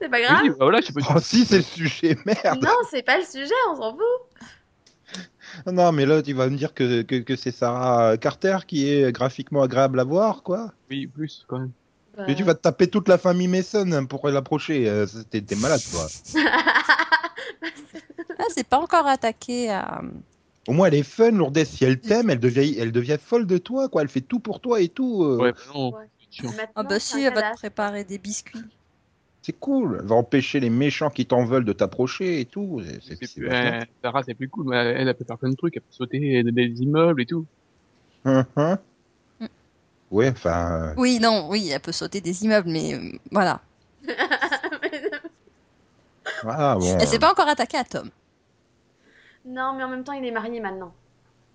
c'est 0.00 0.08
pas 0.08 0.20
grave. 0.20 0.40
Oui, 0.42 0.50
bah 0.50 0.56
voilà, 0.60 0.80
je 0.80 0.86
sais 0.86 0.92
pas. 0.92 1.00
Oh 1.14 1.18
si, 1.20 1.44
c'est 1.44 1.58
le 1.58 1.62
sujet, 1.62 2.16
merde. 2.24 2.62
Non, 2.62 2.70
c'est 2.90 3.02
pas 3.02 3.18
le 3.18 3.24
sujet, 3.24 3.54
on 3.72 3.76
s'en 3.76 3.92
fout. 3.92 5.66
Non, 5.66 5.92
mais 5.92 6.06
là, 6.06 6.22
tu 6.22 6.34
vas 6.34 6.48
me 6.48 6.56
dire 6.56 6.74
que, 6.74 7.02
que, 7.02 7.16
que 7.16 7.34
c'est 7.36 7.50
Sarah 7.50 8.16
Carter 8.18 8.58
qui 8.66 8.88
est 8.92 9.10
graphiquement 9.12 9.62
agréable 9.62 9.98
à 9.98 10.04
voir, 10.04 10.42
quoi. 10.42 10.72
Oui, 10.90 11.06
plus 11.06 11.44
quand 11.48 11.58
même. 11.58 11.72
Et 12.26 12.34
tu 12.34 12.42
vas 12.42 12.54
te 12.54 12.60
taper 12.62 12.88
toute 12.88 13.08
la 13.08 13.16
famille 13.16 13.46
Mason 13.46 14.06
pour 14.06 14.28
l'approcher. 14.28 14.88
Euh, 14.88 15.06
T'es 15.30 15.40
t'es 15.40 15.56
malade, 15.56 15.80
toi. 15.90 16.06
Ah, 18.40 18.44
c'est 18.54 18.66
pas 18.66 18.78
encore 18.78 19.06
attaqué 19.06 19.68
à. 19.70 20.00
Au 20.68 20.72
moins, 20.74 20.86
elle 20.88 20.94
est 20.94 21.02
fun, 21.02 21.30
Lourdes. 21.32 21.64
Si 21.64 21.84
elle 21.84 21.98
t'aime, 21.98 22.28
elle 22.30 22.38
devient, 22.40 22.76
elle 22.78 22.92
devient 22.92 23.16
folle 23.20 23.46
de 23.46 23.56
toi, 23.58 23.88
quoi. 23.88 24.02
Elle 24.02 24.08
fait 24.08 24.20
tout 24.20 24.38
pour 24.38 24.60
toi 24.60 24.80
et 24.80 24.88
tout. 24.88 25.24
euh. 25.24 25.36
Ouais, 25.38 25.52
non. 25.74 25.92
Ouais. 25.94 26.04
Ah 26.76 26.82
bah 26.82 27.00
si, 27.00 27.14
un 27.16 27.18
elle 27.28 27.34
va 27.34 27.50
te 27.52 27.56
préparer 27.56 28.04
des 28.04 28.18
biscuits. 28.18 28.60
C'est 29.40 29.58
cool. 29.58 29.96
Elle 30.02 30.06
va 30.06 30.14
empêcher 30.16 30.60
les 30.60 30.68
méchants 30.68 31.08
qui 31.08 31.24
t'en 31.24 31.42
veulent 31.46 31.64
de 31.64 31.72
t'approcher 31.72 32.40
et 32.40 32.44
tout. 32.44 32.82
C'est- 32.84 33.00
c'est- 33.02 33.16
C'est 33.18 33.26
c'est 33.26 33.40
plus- 33.40 33.48
vachement- 33.48 33.78
euh, 33.80 33.84
Sarah, 34.04 34.22
c'est 34.22 34.34
plus 34.34 34.48
cool. 34.50 34.66
mais 34.68 34.76
Elle, 34.76 35.08
elle 35.08 35.14
peut 35.14 35.24
faire 35.24 35.38
plein 35.38 35.48
de 35.48 35.56
trucs. 35.56 35.74
Elle 35.76 35.82
peut 35.82 35.86
sauter 35.90 36.18
des, 36.20 36.52
des 36.52 36.82
immeubles 36.82 37.22
et 37.22 37.26
tout. 37.26 37.46
Hein, 38.26 38.46
hein 38.56 38.78
Mm. 39.40 39.46
Ouais, 40.10 40.28
enfin. 40.30 40.90
euh, 40.90 40.94
Oui, 40.98 41.18
non, 41.18 41.48
oui, 41.48 41.70
elle 41.72 41.80
peut 41.80 41.92
sauter 41.92 42.20
des 42.20 42.44
immeubles, 42.44 42.68
mais 42.68 42.92
euh, 42.94 43.12
voilà. 43.32 43.62
Voilà, 46.42 46.74
bon. 46.76 46.98
Elle 47.00 47.06
s'est 47.08 47.18
pas 47.18 47.30
encore 47.32 47.48
attaquée 47.48 47.78
à 47.78 47.84
Tom. 47.84 48.10
Non, 49.48 49.74
mais 49.76 49.82
en 49.84 49.88
même 49.88 50.04
temps, 50.04 50.12
il 50.12 50.24
est 50.24 50.30
marié 50.30 50.60
maintenant. 50.60 50.92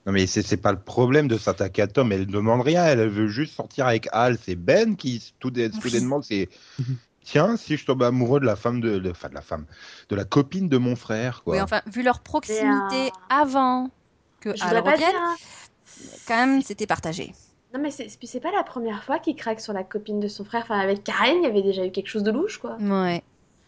Non, 0.05 0.12
mais 0.12 0.27
c'est 0.27 0.41
c'est 0.41 0.57
pas 0.57 0.71
le 0.73 0.79
problème 0.79 1.27
de 1.29 1.38
s'attaquer 1.38 1.83
à 1.83 1.88
Tom. 1.88 2.12
Elle 2.12 2.27
demande 2.27 2.62
rien. 2.62 2.83
Elle 2.85 3.07
veut 3.07 3.27
juste 3.27 3.53
sortir 3.55 3.88
avec 3.88 4.09
Al. 4.12 4.38
C'est 4.38 4.55
Ben 4.55 4.95
qui, 4.97 5.33
tout 5.39 5.50
dé- 5.51 5.71
soudainement, 5.71 6.21
c'est. 6.21 6.50
Tiens, 7.25 7.55
si 7.55 7.77
je 7.77 7.85
tombe 7.85 8.03
amoureux 8.03 8.41
de 8.41 8.45
la 8.45 8.57
femme 8.57 8.81
de, 8.81 9.00
de, 9.00 9.12
enfin, 9.12 9.29
de 9.29 9.33
la 9.33 9.41
femme, 9.41 9.65
de 10.09 10.15
la 10.17 10.25
copine 10.25 10.67
de 10.67 10.77
mon 10.77 10.97
frère, 10.97 11.41
quoi. 11.43 11.55
Oui, 11.55 11.62
enfin, 11.62 11.81
vu 11.88 12.03
leur 12.03 12.19
proximité 12.19 12.65
euh, 13.07 13.09
avant 13.29 13.89
que 14.41 14.53
Je 14.57 14.62
Al 14.62 14.79
revienne, 14.79 14.97
dire. 14.97 15.07
hein. 15.15 15.35
quand 16.27 16.35
même, 16.35 16.62
c'était 16.62 16.85
partagé. 16.85 17.33
Non, 17.73 17.79
mais 17.79 17.91
c'est 17.91 18.07
puis 18.19 18.27
c'est 18.27 18.41
pas 18.41 18.51
la 18.51 18.63
première 18.63 19.05
fois 19.05 19.19
qu'il 19.19 19.38
craque 19.38 19.62
sur 19.62 19.71
la 19.71 19.85
copine 19.85 20.19
de 20.19 20.27
son 20.27 20.43
frère. 20.43 20.63
Enfin, 20.63 20.77
avec 20.79 21.05
Karen, 21.05 21.38
il 21.38 21.43
y 21.43 21.47
avait 21.47 21.62
déjà 21.63 21.85
eu 21.85 21.91
quelque 21.91 22.09
chose 22.09 22.23
de 22.23 22.31
louche, 22.31 22.57
quoi. 22.57 22.75
Ouais, 22.81 23.23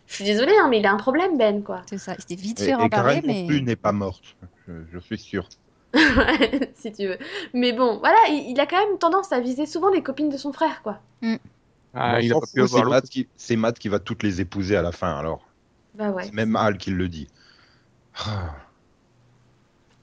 Je 0.08 0.16
suis 0.16 0.24
désolée, 0.24 0.54
hein, 0.62 0.68
mais 0.70 0.80
il 0.80 0.86
a 0.86 0.92
un 0.94 0.98
problème, 0.98 1.38
Ben, 1.38 1.64
quoi. 1.64 1.82
c'est 1.88 1.98
ça. 1.98 2.14
Il 2.18 2.22
s'était 2.22 2.36
vite 2.36 2.60
fait 2.60 2.72
et 2.72 2.76
rembarrer, 2.76 3.22
Karen 3.22 3.26
mais. 3.26 3.42
non 3.42 3.48
plus 3.48 3.62
n'est 3.62 3.76
pas 3.76 3.92
morte. 3.92 4.36
Je, 4.68 4.74
je 4.94 5.00
suis 5.00 5.18
sûr. 5.18 5.50
si 6.76 6.92
tu 6.94 7.08
veux. 7.08 7.18
Mais 7.54 7.74
bon, 7.74 7.98
voilà, 8.00 8.18
il, 8.30 8.52
il 8.52 8.60
a 8.60 8.66
quand 8.66 8.86
même 8.88 8.98
tendance 9.00 9.32
à 9.32 9.40
viser 9.40 9.66
souvent 9.66 9.90
les 9.90 10.04
copines 10.04 10.30
de 10.30 10.38
son 10.38 10.52
frère, 10.54 10.82
quoi. 10.84 11.00
Ah, 11.94 12.18
On 12.18 12.20
il 12.20 12.32
a 12.32 12.36
s'en 12.36 12.42
pas 12.42 12.48
pu 12.48 12.62
fout, 12.62 12.64
avoir 12.64 12.70
c'est 12.70 12.82
l'autre. 12.84 12.90
Matt, 12.90 13.10
qui, 13.10 13.28
c'est 13.36 13.56
Matt 13.56 13.80
qui 13.80 13.88
va 13.90 14.00
toutes 14.00 14.24
les 14.24 14.42
épouser 14.42 14.76
à 14.76 14.82
la 14.82 14.92
fin, 14.92 15.16
alors. 15.18 15.48
Bah 15.96 16.12
ouais. 16.12 16.26
C'est 16.26 16.34
même 16.34 16.56
Al 16.56 16.78
qui 16.78 16.92
le 16.92 17.08
dit. 17.10 17.28
Ah. 18.16 18.56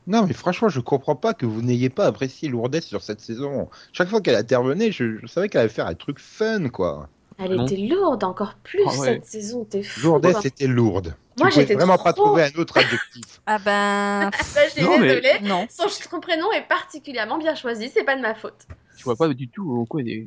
Non, 0.07 0.27
mais 0.27 0.33
franchement, 0.35 0.69
je 0.69 0.81
comprends 0.81 1.15
pas 1.17 1.35
que 1.35 1.47
vous 1.47 1.63
n'ayez 1.63 1.89
pas 1.91 2.07
apprécié 2.07 2.49
Lourdes 2.49 2.81
sur 2.81 3.03
cette 3.03 3.21
saison. 3.21 3.69
Chaque 3.93 4.09
fois 4.09 4.21
qu'elle 4.21 4.35
intervenait, 4.37 4.91
je, 4.93 5.19
je 5.19 5.27
savais 5.27 5.49
qu'elle 5.49 5.61
allait 5.63 5.69
faire 5.71 5.87
un 5.87 5.95
truc 5.95 6.19
fun, 6.19 6.69
quoi. 6.71 7.09
Elle 7.39 7.55
Non. 7.57 7.67
était 7.67 7.77
lourde 7.77 8.25
encore 8.25 8.55
plus 8.63 8.83
Ah 8.87 8.91
ouais. 8.99 9.07
cette 9.07 9.27
saison, 9.27 9.65
t'es 9.65 9.83
fou. 9.83 10.01
Lourdes, 10.01 10.31
quoi. 10.33 10.41
c'était 10.43 10.67
lourde. 10.67 11.15
Moi, 11.39 11.49
j'étais 11.51 11.75
vraiment 11.75 11.95
trop- 11.97 12.05
pas 12.05 12.13
trouver 12.13 12.43
un 12.45 12.59
autre 12.61 12.77
adjectif. 12.79 13.41
Ah 13.47 13.59
ben. 13.59 14.31
Bah, 14.55 14.61
je 14.67 14.71
suis 14.73 14.83
Non, 14.83 14.99
mais- 14.99 15.09
désolée. 15.21 15.41
non. 15.49 15.67
Son, 15.71 15.89
son 15.89 16.21
prénom 16.21 16.51
est 16.53 16.69
particulièrement 16.69 17.39
bien 17.39 17.55
choisi, 17.55 17.91
c'est 17.93 18.05
pas 18.05 18.17
de 18.17 18.21
ma 18.23 18.35
faute. 18.35 18.67
Je 18.99 19.05
vois 19.05 19.17
pas 19.17 19.29
du 19.29 19.49
tout 19.49 19.79
en 19.81 19.85
quoi. 19.85 20.01
elle 20.03 20.09
est- 20.11 20.27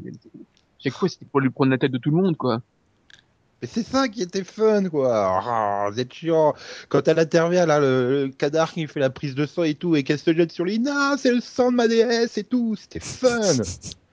Chaque 0.80 0.94
fois, 0.94 1.08
c'était 1.10 1.26
pour 1.26 1.40
lui 1.40 1.50
prendre 1.50 1.72
la 1.72 1.78
tête 1.78 1.92
de 1.92 1.98
tout 1.98 2.10
le 2.12 2.18
monde, 2.18 2.36
quoi. 2.38 2.62
Mais 3.62 3.70
c'est 3.72 3.84
ça 3.88 4.08
qui 4.10 4.22
était 4.22 4.44
fun, 4.44 4.90
quoi. 4.90 5.90
Vous 5.92 6.00
êtes 6.00 6.14
chiant. 6.14 6.54
Quand 6.90 7.08
elle 7.08 7.18
intervient, 7.20 7.66
là, 7.66 7.80
le, 7.80 8.26
le 8.26 8.32
cadavre 8.32 8.74
qui 8.74 8.86
fait 8.86 9.00
la 9.00 9.10
prise 9.10 9.34
de 9.34 9.46
sang 9.46 9.64
et 9.64 9.76
tout, 9.76 9.96
et 9.96 10.04
qu'elle 10.04 10.20
se 10.20 10.34
jette 10.34 10.52
sur 10.52 10.66
Lina, 10.66 11.16
c'est 11.18 11.32
le 11.32 11.40
sang 11.40 11.72
de 11.72 11.78
ma 11.78 11.88
déesse 11.88 12.38
et 12.38 12.44
tout. 12.44 12.76
C'était 12.76 13.00
fun. 13.00 13.40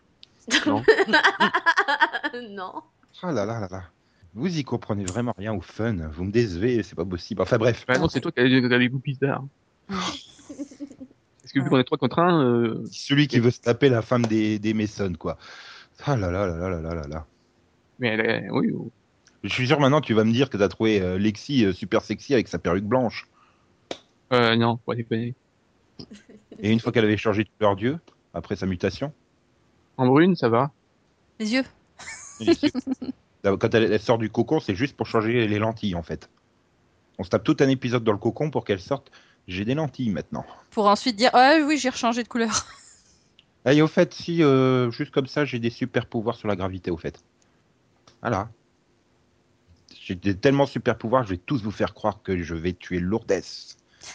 Non. 0.66 0.82
non. 2.50 2.82
Ah 3.22 3.32
là 3.32 3.44
là 3.44 3.60
là 3.60 3.68
là. 3.70 3.82
Vous 4.34 4.58
y 4.58 4.64
comprenez 4.64 5.04
vraiment 5.04 5.34
rien 5.36 5.52
au 5.52 5.60
fun. 5.60 5.94
Vous 6.10 6.24
me 6.24 6.32
décevez, 6.32 6.82
c'est 6.82 6.96
pas 6.96 7.04
possible. 7.04 7.42
Enfin 7.42 7.58
bref. 7.58 7.84
Ah 7.88 7.98
non, 7.98 8.08
c'est 8.08 8.20
toi 8.20 8.32
qui 8.32 8.40
as 8.40 8.44
les 8.44 8.88
goûts 8.88 8.98
bizarres. 8.98 9.44
Parce 9.88 11.52
que 11.52 11.60
vu 11.60 11.68
qu'on 11.68 11.78
est 11.78 11.84
3 11.84 11.98
contre 11.98 12.18
1. 12.20 12.44
Euh... 12.44 12.84
Celui 12.90 13.26
qui 13.26 13.40
veut 13.40 13.50
se 13.50 13.60
taper 13.60 13.88
la 13.88 14.00
femme 14.00 14.24
des, 14.24 14.58
des 14.58 14.74
Messonnes, 14.74 15.16
quoi. 15.16 15.36
Ah 16.04 16.16
là 16.16 16.30
là 16.30 16.46
là 16.46 16.68
là 16.68 16.80
là 16.80 16.94
là 16.94 17.06
là. 17.08 17.26
Mais 17.98 18.08
elle 18.08 18.20
est... 18.20 18.50
oui, 18.50 18.70
oui. 18.72 18.90
Je 19.44 19.48
suis 19.48 19.66
sûr 19.66 19.80
maintenant, 19.80 20.00
tu 20.00 20.14
vas 20.14 20.24
me 20.24 20.32
dire 20.32 20.50
que 20.50 20.56
t'as 20.56 20.68
trouvé 20.68 21.00
euh, 21.00 21.18
Lexi 21.18 21.64
euh, 21.64 21.72
super 21.72 22.02
sexy 22.02 22.32
avec 22.32 22.46
sa 22.46 22.58
perruque 22.58 22.84
blanche. 22.84 23.28
Euh, 24.32 24.54
non, 24.56 24.76
pas 24.76 24.94
déconner. 24.94 25.34
Et 26.60 26.70
une 26.70 26.80
fois 26.80 26.92
qu'elle 26.92 27.04
avait 27.04 27.16
changé 27.16 27.44
de 27.44 27.48
couleur 27.58 27.76
d'yeux, 27.76 27.98
après 28.34 28.56
sa 28.56 28.66
mutation? 28.66 29.12
En 29.96 30.06
brune, 30.06 30.36
ça 30.36 30.48
va. 30.48 30.70
Les 31.38 31.54
yeux. 31.54 31.64
quand 33.44 33.74
elle, 33.74 33.92
elle 33.92 34.00
sort 34.00 34.18
du 34.18 34.30
cocon, 34.30 34.60
c'est 34.60 34.74
juste 34.74 34.96
pour 34.96 35.06
changer 35.06 35.46
les 35.46 35.58
lentilles 35.58 35.94
en 35.94 36.02
fait. 36.02 36.28
On 37.18 37.24
se 37.24 37.30
tape 37.30 37.44
tout 37.44 37.56
un 37.60 37.68
épisode 37.68 38.04
dans 38.04 38.12
le 38.12 38.18
cocon 38.18 38.50
pour 38.50 38.64
qu'elle 38.64 38.80
sorte. 38.80 39.10
J'ai 39.48 39.64
des 39.64 39.74
lentilles 39.74 40.10
maintenant. 40.10 40.44
Pour 40.70 40.86
ensuite 40.86 41.16
dire 41.16 41.30
Ouais, 41.34 41.62
oui, 41.62 41.76
j'ai 41.76 41.90
rechangé 41.90 42.22
de 42.22 42.28
couleur. 42.28 42.66
Ah, 43.64 43.72
et 43.74 43.82
au 43.82 43.88
fait, 43.88 44.14
si, 44.14 44.42
euh, 44.42 44.90
juste 44.90 45.10
comme 45.10 45.26
ça, 45.26 45.44
j'ai 45.44 45.58
des 45.58 45.70
super 45.70 46.06
pouvoirs 46.06 46.36
sur 46.36 46.48
la 46.48 46.56
gravité, 46.56 46.90
au 46.90 46.96
fait. 46.96 47.22
Voilà. 48.20 48.48
J'ai 50.00 50.14
des 50.14 50.36
tellement 50.36 50.66
super 50.66 50.96
pouvoirs, 50.96 51.24
je 51.24 51.30
vais 51.30 51.36
tous 51.36 51.62
vous 51.62 51.70
faire 51.70 51.94
croire 51.94 52.22
que 52.22 52.42
je 52.42 52.54
vais 52.54 52.72
tuer 52.72 52.98
Lourdès. 52.98 53.42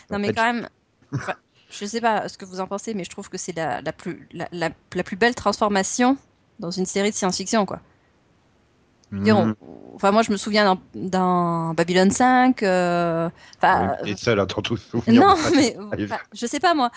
Non, 0.10 0.18
En 0.18 0.20
mais 0.20 0.28
fait, 0.28 0.34
quand 0.34 0.54
même. 0.54 0.70
je 1.70 1.86
sais 1.86 2.02
pas 2.02 2.28
ce 2.30 2.38
que 2.38 2.46
vous 2.46 2.60
en 2.60 2.68
pensez, 2.68 2.94
mais 2.94 3.04
je 3.04 3.10
trouve 3.10 3.30
que 3.30 3.38
c'est 3.38 3.56
la, 3.56 3.82
la, 3.82 3.92
plus, 3.94 4.28
la, 4.32 4.48
la, 4.52 4.70
la 4.96 5.04
plus 5.04 5.16
belle 5.18 5.36
transformation 5.36 6.18
dans 6.60 6.72
une 6.72 6.86
série 6.86 7.12
de 7.12 7.16
science-fiction, 7.16 7.66
quoi. 7.66 7.82
On- 9.32 9.56
Enfin, 9.96 10.12
moi, 10.12 10.22
je 10.22 10.32
me 10.32 10.38
souviens 10.38 10.64
dans, 10.66 10.82
dans 11.10 11.74
Babylon 11.74 12.12
5. 12.12 12.62
euh, 12.62 13.30
Enfin, 13.58 13.96
t'es 14.04 14.16
seul 14.16 14.40
à 14.40 14.46
t'en 14.46 14.62
tout 14.62 14.78
souvenir. 14.78 15.22
non, 15.22 15.36
ça. 15.36 15.50
mais 15.56 15.76
je 16.34 16.46
sais 16.46 16.60
pas 16.60 16.76
moi. 16.76 16.92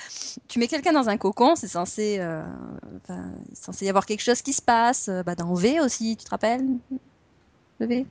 Tu 0.48 0.58
mets 0.58 0.66
quelqu'un 0.68 0.92
dans 0.92 1.08
un 1.08 1.16
cocon, 1.16 1.56
c'est 1.56 1.66
censé, 1.68 2.16
euh, 2.20 2.42
censé 3.54 3.86
y 3.86 3.88
avoir 3.88 4.04
quelque 4.04 4.22
chose 4.22 4.42
qui 4.42 4.52
se 4.52 4.60
passe. 4.60 5.08
Euh, 5.08 5.22
Bah, 5.22 5.34
dans 5.34 5.54
V 5.54 5.80
aussi, 5.80 6.16
tu 6.18 6.24
te 6.24 6.30
rappelles 6.30 6.66
Le 7.78 7.86
V? 7.86 8.06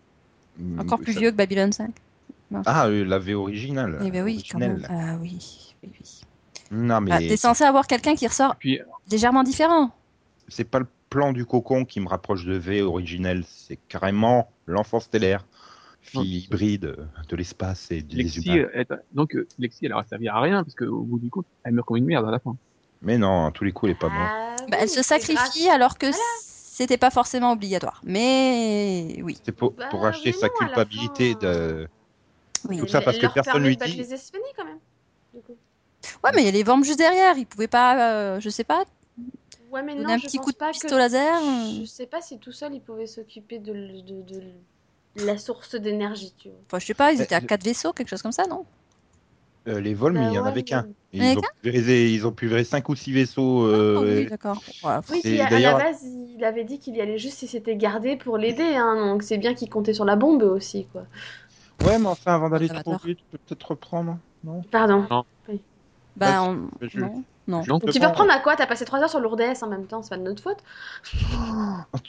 Hmm, 0.58 0.80
Encore 0.80 1.00
plus 1.00 1.14
ça- 1.14 1.20
vieux 1.20 1.30
que 1.32 1.36
Babylon 1.36 1.72
5. 1.72 1.92
Ah, 2.66 2.88
euh, 2.88 3.06
la 3.06 3.20
V 3.20 3.36
originale. 3.36 4.00
Eh 4.04 4.10
ben 4.10 4.24
oui, 4.24 4.44
quand 4.52 4.58
même. 4.58 4.82
Ah 4.90 5.18
oui, 5.22 5.38
oui, 5.84 5.92
oui. 6.00 6.19
Non, 6.72 7.02
mais 7.02 7.12
Ah, 7.14 7.20
T'es 7.20 7.38
censé 7.38 7.64
avoir 7.64 7.88
quelqu'un 7.88 8.16
qui 8.16 8.28
ressort 8.28 8.56
Puis, 8.58 8.80
légèrement 9.10 9.44
différent. 9.44 9.92
c'est 10.48 10.64
pas 10.70 10.80
le 10.80 10.88
plan 11.10 11.34
du 11.34 11.46
cocon 11.46 11.86
qui 11.86 12.00
me 12.00 12.08
rapproche 12.08 12.46
de 12.46 12.54
V 12.54 12.82
originel, 12.84 13.44
c'est 13.48 13.78
carrément 13.88 14.52
l'enfant 14.68 15.00
stellaire, 15.00 15.46
fille 16.02 16.46
hybride 16.46 16.86
euh, 16.86 17.06
de 17.28 17.36
l'espace 17.36 17.90
et 17.92 18.02
des 18.04 18.18
Lexi, 18.18 18.48
humains. 18.48 18.68
elle- 18.74 18.86
donc 19.12 19.36
euh, 19.36 19.48
Lexi, 19.58 19.86
elle 19.88 19.94
aura 19.94 20.04
servi 20.04 20.28
à 20.28 20.40
rien 20.40 20.64
parce 20.64 20.76
qu'au 20.76 21.02
bout 21.02 21.18
du 21.20 21.30
compte, 21.32 21.46
elle 21.64 21.74
meurt 21.74 21.88
comme 21.88 21.98
une 21.98 22.06
merde 22.06 22.28
à 22.28 22.32
la 22.32 22.40
fin. 22.40 22.56
Mais 23.02 23.18
non, 23.18 23.48
à 23.48 23.52
tous 23.52 23.64
les 23.64 23.72
coups, 23.72 23.90
elle 23.92 23.96
est 23.96 24.00
pas 24.00 24.10
morte. 24.10 24.32
Ah 24.32 24.56
Bah, 24.60 24.66
oui, 24.72 24.78
elle 24.82 24.90
se 24.90 25.02
sacrifie 25.02 25.70
alors 25.70 25.98
que 25.98 26.08
c'était 26.42 26.98
pas 26.98 27.10
forcément 27.10 27.52
obligatoire. 27.54 28.02
Mais 28.04 29.20
oui. 29.24 29.38
C'est 29.44 29.52
pour, 29.52 29.72
Bah, 29.72 29.88
pour 29.90 30.06
acheter 30.06 30.32
sa 30.32 30.48
non, 30.48 30.54
culpabilité 30.60 31.34
fin, 31.34 31.40
de. 31.40 31.88
oui. 32.68 32.78
Tout 32.78 32.88
ça 32.88 33.02
parce 33.02 33.18
elle 33.18 33.28
que 33.30 33.34
personne 33.34 33.64
lui 33.64 33.78
de 33.78 33.84
dit- 33.86 33.98
les 33.98 34.14
quand 34.56 34.66
même. 34.66 34.80
du 35.34 35.42
coup. 35.42 35.56
Ouais, 36.24 36.32
mais 36.36 36.42
il 36.44 36.46
y 36.46 36.48
a 36.48 36.52
les 36.52 36.64
Worms 36.64 36.84
juste 36.84 36.98
derrière. 37.00 37.38
Ils 37.38 37.46
pouvaient 37.46 37.68
pas, 37.68 38.36
euh, 38.36 38.40
je 38.40 38.50
sais 38.50 38.64
pas, 38.64 38.86
Ouais, 39.70 39.84
mais 39.84 39.96
donner 39.96 40.14
non, 40.14 40.16
un 40.16 40.20
je 40.20 40.28
petit 40.28 40.38
pense 40.38 40.46
coup 40.46 40.52
de 40.52 40.58
pas 40.58 40.72
pistolet 40.72 40.96
que... 40.96 41.00
laser. 41.00 41.44
euh. 41.44 41.80
Je 41.82 41.86
sais 41.86 42.08
pas 42.08 42.22
si 42.22 42.40
tout 42.40 42.52
seul, 42.52 42.74
il 42.74 42.82
pouvait 42.82 43.06
s'occuper 43.06 43.60
de, 43.60 43.74
la 45.16 45.38
source 45.38 45.76
d'énergie, 45.76 46.34
tu 46.38 46.50
vois. 46.50 46.60
Enfin, 46.68 46.80
je 46.80 46.86
sais 46.86 46.94
pas, 46.94 47.12
ils 47.12 47.22
Euh, 47.22 47.24
étaient 47.24 47.36
à 47.36 47.42
je- 47.42 47.48
quatre 47.48 47.64
vaisseaux, 47.64 47.94
quelque 47.94 48.10
chose 48.10 48.22
comme 48.22 48.32
ça, 48.32 48.48
non? 48.48 48.66
Euh, 49.68 49.80
les 49.82 49.94
vols, 49.94 50.14
mais 50.14 50.28
il 50.28 50.32
y 50.32 50.40
en 50.40 50.46
Bah 50.46 50.50
avait 50.50 50.64
qu'un. 50.64 50.88
Ils 51.12 51.38
ont, 51.38 51.42
pulvérisé, 51.62 52.14
ils 52.14 52.26
ont 52.28 52.32
pulvérisé 52.32 52.70
5 52.70 52.90
ou 52.90 52.96
6 52.96 53.12
vaisseaux. 53.12 53.64
euh, 53.66 53.98
Ah, 53.98 54.02
Oui, 54.02 54.26
d'accord. 54.26 54.62
Oui, 55.10 55.22
puis 55.24 55.42
à, 55.42 55.50
la 55.60 55.74
base, 55.74 56.04
il 56.04 56.44
avait 56.44 56.64
dit 56.64 56.80
qu'il 56.80 56.96
y 56.96 57.02
allait 57.02 57.18
juste 57.18 57.38
si 57.40 57.48
c'était 57.48 57.76
gardé 57.76 58.16
pour 58.16 58.38
l'aider, 58.38 58.76
hein, 58.76 58.96
donc 59.08 59.24
c'est 59.24 59.38
bien 59.40 59.54
qu'il 59.56 59.70
comptait 59.70 59.94
sur 59.94 60.06
la 60.06 60.16
bombe 60.16 60.44
aussi, 60.44 60.88
quoi. 60.88 61.04
Ouais, 61.80 61.98
mais 62.00 62.08
enfin, 62.08 62.36
avant 62.36 62.50
d'aller 62.50 62.70
trop 62.70 62.96
vite, 63.04 63.20
peut-être 63.32 63.72
reprendre. 63.72 64.20
Non? 64.44 64.62
Pardon. 64.72 65.08
Bah, 65.10 65.24
Bah, 66.20 66.44
on... 66.44 66.70
je- 66.82 67.00
non, 67.00 67.24
non. 67.48 67.64
Non, 67.68 67.80
tu 67.80 68.00
vas 68.00 68.10
reprendre 68.10 68.32
à 68.32 68.40
quoi? 68.40 68.56
T'as 68.56 68.68
passé 68.68 68.86
3 68.86 69.00
heures 69.00 69.10
sur 69.10 69.20
lourdes 69.20 69.42
en 69.62 69.68
même 69.68 69.86
temps, 69.86 70.04
c'est 70.04 70.10
pas 70.10 70.18
de 70.18 70.24
notre 70.24 70.44
faute? 70.44 70.58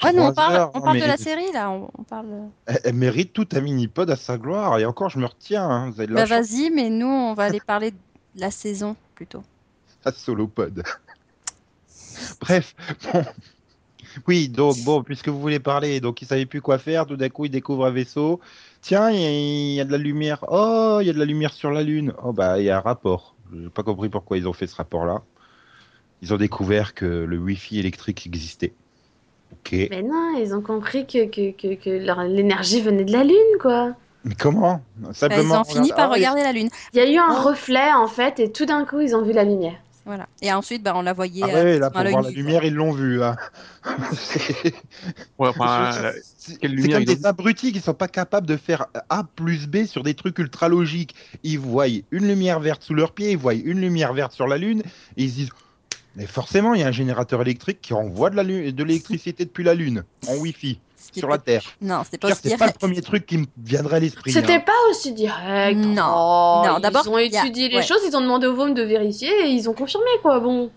Ouais, 0.05 0.13
nous 0.13 0.23
on 0.23 0.33
parle, 0.33 0.57
heures, 0.57 0.71
on 0.75 0.79
non, 0.79 0.85
parle 0.85 0.97
mais 0.97 1.03
de 1.03 1.07
la 1.09 1.17
série 1.17 1.53
là. 1.53 1.71
On, 1.71 1.89
on 1.97 2.03
parle. 2.03 2.27
Elle, 2.67 2.81
elle 2.85 2.95
mérite 2.95 3.33
tout 3.33 3.49
un 3.53 3.61
mini-pod 3.61 4.11
à 4.11 4.17
sa 4.17 4.37
gloire. 4.37 4.79
Et 4.79 4.85
encore, 4.85 5.11
je 5.11 5.19
me 5.19 5.27
retiens. 5.27 5.69
hein, 5.69 5.91
Vous 5.91 6.01
avez 6.01 6.09
de 6.09 6.15
la 6.15 6.23
Bah 6.23 6.27
vas-y, 6.41 6.71
mais 6.71 6.91
nous 6.91 7.07
on 7.07 7.35
va 7.35 7.45
aller 7.45 7.61
parler 7.61 7.93
de 7.93 7.97
la 8.37 8.51
saison 8.51 8.97
plutôt. 9.15 9.43
à 10.05 10.13
solopod. 10.13 10.83
Bref, 12.41 12.75
bon. 13.13 13.25
Oui, 14.27 14.49
donc 14.49 14.77
bon, 14.85 15.03
puisque 15.03 15.29
vous 15.29 15.41
voulez 15.41 15.61
parler, 15.61 16.01
donc 16.01 16.21
il 16.23 16.27
savait 16.27 16.47
plus 16.47 16.61
quoi 16.61 16.79
faire, 16.79 17.07
tout 17.07 17.17
d'un 17.17 17.29
coup 17.29 17.45
il 17.45 17.51
découvre 17.51 17.87
un 17.87 17.91
vaisseau. 17.91 18.41
Tiens, 18.81 19.11
il 19.11 19.19
y 19.21 19.75
y, 19.75 19.81
a 19.81 19.85
de 19.85 19.93
la 19.93 19.99
lumière. 19.99 20.45
Oh, 20.49 20.99
il 21.01 21.07
y 21.07 21.11
a 21.11 21.13
de 21.13 21.19
la 21.19 21.25
lumière 21.25 21.53
sur 21.53 21.71
la 21.71 21.83
Lune. 21.83 22.13
Oh 22.23 22.33
bah, 22.33 22.59
il 22.59 22.65
y 22.65 22.71
a 22.71 22.79
un 22.79 22.81
rapport. 22.81 23.37
J'ai 23.53 23.69
pas 23.71 23.83
compris 23.83 24.09
pourquoi 24.09 24.37
ils 24.39 24.47
ont 24.49 24.53
fait 24.53 24.67
ce 24.67 24.77
rapport-là. 24.77 25.23
Ils 26.23 26.33
ont 26.35 26.37
découvert 26.37 26.95
que 26.95 27.07
le 27.07 27.39
Wi-Fi 27.39 27.79
électrique 27.79 28.27
existait. 28.27 28.73
Ok. 29.53 29.73
Mais 29.91 30.03
non, 30.03 30.37
ils 30.39 30.55
ont 30.55 30.61
compris 30.61 31.07
que, 31.07 31.27
que, 31.27 31.51
que, 31.53 31.75
que 31.75 31.91
leur- 31.91 32.23
l'énergie 32.25 32.81
venait 32.81 33.05
de 33.05 33.13
la 33.13 33.25
Lune, 33.25 33.59
quoi. 33.61 33.95
Mais 34.25 34.35
comment? 34.35 34.83
Bah, 34.97 35.09
ils 35.11 35.15
Simplement. 35.15 35.61
ont 35.63 35.65
fini 35.65 35.89
par 35.91 36.11
Ah, 36.11 36.15
regarder 36.15 36.43
la 36.43 36.53
lune. 36.53 36.69
Il 36.93 36.99
y 36.99 37.01
a 37.03 37.11
eu 37.11 37.17
un 37.17 37.41
Oh. 37.41 37.49
reflet, 37.49 37.93
en 37.95 38.07
fait, 38.07 38.39
et 38.39 38.53
tout 38.53 38.67
d'un 38.67 38.85
coup, 38.85 39.01
ils 39.01 39.17
ont 39.17 39.23
vu 39.23 39.33
la 39.33 39.45
lumière. 39.45 39.79
Voilà. 40.07 40.27
Et 40.41 40.53
ensuite, 40.53 40.83
bah, 40.83 40.93
on 40.97 41.03
la 41.03 41.13
voyait. 41.13 41.43
Ah 41.45 41.49
euh, 41.49 41.65
ouais, 41.65 41.79
là, 41.79 41.87
à 41.87 41.91
pour 41.91 42.03
voir 42.09 42.23
la 42.23 42.31
lumière, 42.31 42.65
ils 42.65 42.75
l'ont 42.75 42.93
vu. 42.93 43.23
Hein. 43.23 43.37
C'est- 44.15 44.75
Ouais, 45.39 45.49
enfin, 45.49 45.91
comme 46.91 47.05
des 47.05 47.27
abrutis 47.27 47.73
qui 47.73 47.81
sont 47.81 47.95
pas 47.95 48.09
capables 48.09 48.47
de 48.47 48.57
faire 48.57 48.87
A 49.09 49.25
plus 49.25 49.67
B 49.67 49.85
sur 49.85 50.03
des 50.03 50.15
trucs 50.15 50.39
ultra 50.39 50.69
logiques. 50.69 51.15
Ils 51.43 51.59
voient 51.59 51.87
une 51.89 52.27
lumière 52.27 52.61
verte 52.61 52.83
sous 52.83 52.95
leurs 52.95 53.13
pieds, 53.13 53.33
ils 53.33 53.39
voient 53.39 53.55
une 53.55 53.81
lumière 53.81 54.13
verte 54.13 54.33
sur 54.33 54.47
la 54.47 54.57
Lune, 54.59 54.83
et 55.17 55.25
ils 55.25 55.31
se 55.31 55.35
disent 55.37 55.51
Mais 56.17 56.27
forcément, 56.27 56.75
il 56.75 56.81
y 56.81 56.85
a 56.85 56.89
un 56.89 56.93
générateur 56.93 57.41
électrique 57.43 57.81
qui 57.81 57.95
envoie 57.95 58.31
de 58.31 58.37
la 58.37 58.43
lu- 58.43 58.73
de 58.73 58.85
l'électricité 58.85 59.45
depuis 59.45 59.65
la 59.65 59.75
Lune, 59.75 60.05
en 60.27 60.35
Wi-Fi, 60.37 60.81
sur 61.13 61.29
la 61.29 61.39
Terre. 61.39 61.63
Non, 61.81 62.03
c'était 62.05 62.19
pas 62.19 62.35
C'est 62.35 62.43
pas 62.43 62.49
le 62.51 62.57
direct. 62.59 62.79
premier 62.79 63.01
truc 63.03 63.27
qui 63.27 63.39
me 63.39 63.47
viendrait 63.59 63.97
à 63.97 64.01
l'esprit. 64.01 64.33
C'était 64.33 64.55
hein. 64.55 64.61
pas 64.61 64.73
aussi 64.91 65.13
direct. 65.13 65.79
Non. 65.79 66.05
Oh, 66.15 66.63
Non, 66.67 66.79
d'abord, 66.81 67.03
Ils 67.07 67.11
ont 67.11 67.17
a- 67.17 67.23
étudié 67.23 67.69
les 67.69 67.77
ouais. 67.77 67.83
choses, 67.83 68.01
ils 68.07 68.17
ont 68.17 68.21
demandé 68.21 68.47
au 68.47 68.55
VOM 68.55 68.75
de 68.75 68.83
vérifier, 68.83 69.29
et 69.47 69.49
ils 69.51 69.69
ont 69.69 69.75
confirmé, 69.75 70.07
quoi. 70.23 70.41
Bon. 70.41 70.71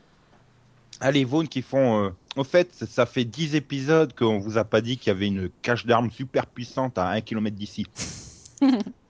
Allez, 1.00 1.25
Vaughn 1.25 1.48
qui 1.48 1.62
font. 1.62 2.06
euh, 2.06 2.10
Au 2.36 2.44
fait, 2.44 2.70
ça 2.90 3.06
fait 3.06 3.25
10 3.25 3.56
épisodes 3.56 4.13
qu'on 4.18 4.40
vous 4.40 4.58
a 4.58 4.63
pas 4.63 4.82
dit 4.82 4.98
qu'il 4.98 5.08
y 5.13 5.16
avait 5.16 5.28
une 5.28 5.50
cache 5.62 5.86
d'armes 5.86 6.10
super 6.12 6.46
puissante 6.48 6.98
à 6.98 7.10
1 7.10 7.22
km 7.22 7.56
d'ici. 7.56 7.86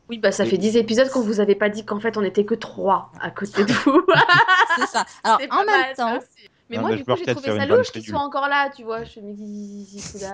Oui, 0.09 0.17
bah 0.17 0.33
ça 0.33 0.45
Et- 0.45 0.49
fait 0.49 0.57
10 0.57 0.75
épisodes 0.75 1.09
qu'on 1.09 1.21
vous 1.21 1.39
avait 1.39 1.55
pas 1.55 1.69
dit 1.69 1.85
qu'en 1.85 1.99
fait 1.99 2.17
on 2.17 2.23
était 2.23 2.43
que 2.43 2.55
3 2.55 3.09
à 3.21 3.31
côté 3.31 3.63
de 3.63 3.71
vous. 3.71 4.01
C'est 4.77 4.87
ça. 4.87 5.05
Alors, 5.23 5.39
en 5.41 5.47
pas 5.47 5.65
même 5.65 5.95
temps, 5.95 6.17
aussi. 6.17 6.49
Mais 6.73 6.79
Ah, 6.79 6.81
moi, 6.81 6.89
bah, 6.89 6.95
du 6.97 7.05
coup, 7.05 7.11
j'ai 7.17 7.35
trouvé 7.35 7.59
ça 7.59 7.65
louche 7.67 7.85
qu'il 7.91 7.91
crédule. 8.01 8.15
soit 8.15 8.23
encore 8.23 8.47
là, 8.47 8.69
tu 8.75 8.83
vois. 8.83 9.03
Je 9.03 9.19
me 9.19 9.31
dis, 9.33 10.03
là, 10.19 10.33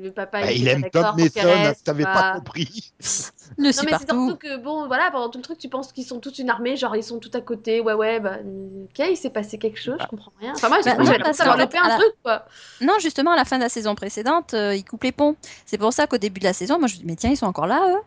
le 0.00 0.10
papa. 0.12 0.40
Bah, 0.40 0.52
il 0.52 0.62
il 0.62 0.68
aime 0.68 0.88
Tom 0.90 1.16
Mason, 1.16 1.72
t'avais 1.84 2.04
pas 2.04 2.34
compris. 2.34 2.92
le 3.58 3.64
Non, 3.64 3.82
mais 3.84 3.98
c'est 3.98 4.08
surtout 4.08 4.36
que, 4.36 4.56
bon, 4.58 4.86
voilà, 4.86 5.10
pendant 5.10 5.28
tout 5.28 5.38
le 5.38 5.42
truc, 5.44 5.58
tu 5.58 5.68
penses 5.68 5.92
qu'ils 5.92 6.04
sont 6.04 6.20
toute 6.20 6.38
une 6.38 6.50
armée, 6.50 6.76
genre 6.76 6.94
ils 6.94 7.02
sont 7.02 7.18
tout 7.18 7.30
à 7.34 7.40
côté, 7.40 7.80
ouais, 7.80 7.94
ouais, 7.94 8.20
bah, 8.20 8.36
ok, 8.84 9.06
il 9.10 9.16
s'est 9.16 9.30
passé 9.30 9.58
quelque 9.58 9.80
chose, 9.80 9.96
je 10.00 10.06
comprends 10.06 10.32
rien. 10.40 10.52
Enfin, 10.54 10.68
moi, 10.68 10.78
j'ai 10.84 10.90
Bah, 10.90 11.02
non, 11.02 11.10
à 11.10 11.84
un 11.84 11.88
la- 11.88 11.98
truc, 11.98 12.14
quoi. 12.22 12.44
Non, 12.80 12.94
justement, 13.00 13.32
à 13.32 13.36
la 13.36 13.44
fin 13.44 13.58
de 13.58 13.62
la 13.64 13.68
saison 13.68 13.96
précédente, 13.96 14.54
euh, 14.54 14.74
ils 14.76 14.84
coupent 14.84 15.04
les 15.04 15.12
ponts. 15.12 15.36
C'est 15.66 15.78
pour 15.78 15.92
ça 15.92 16.06
qu'au 16.06 16.18
début 16.18 16.38
de 16.40 16.44
la 16.44 16.52
saison, 16.52 16.78
moi 16.78 16.86
je 16.86 16.94
me 16.94 16.98
dis, 17.00 17.06
mais 17.06 17.16
tiens, 17.16 17.30
ils 17.30 17.36
sont 17.36 17.46
encore 17.46 17.66
là, 17.66 17.96
eux 17.96 18.00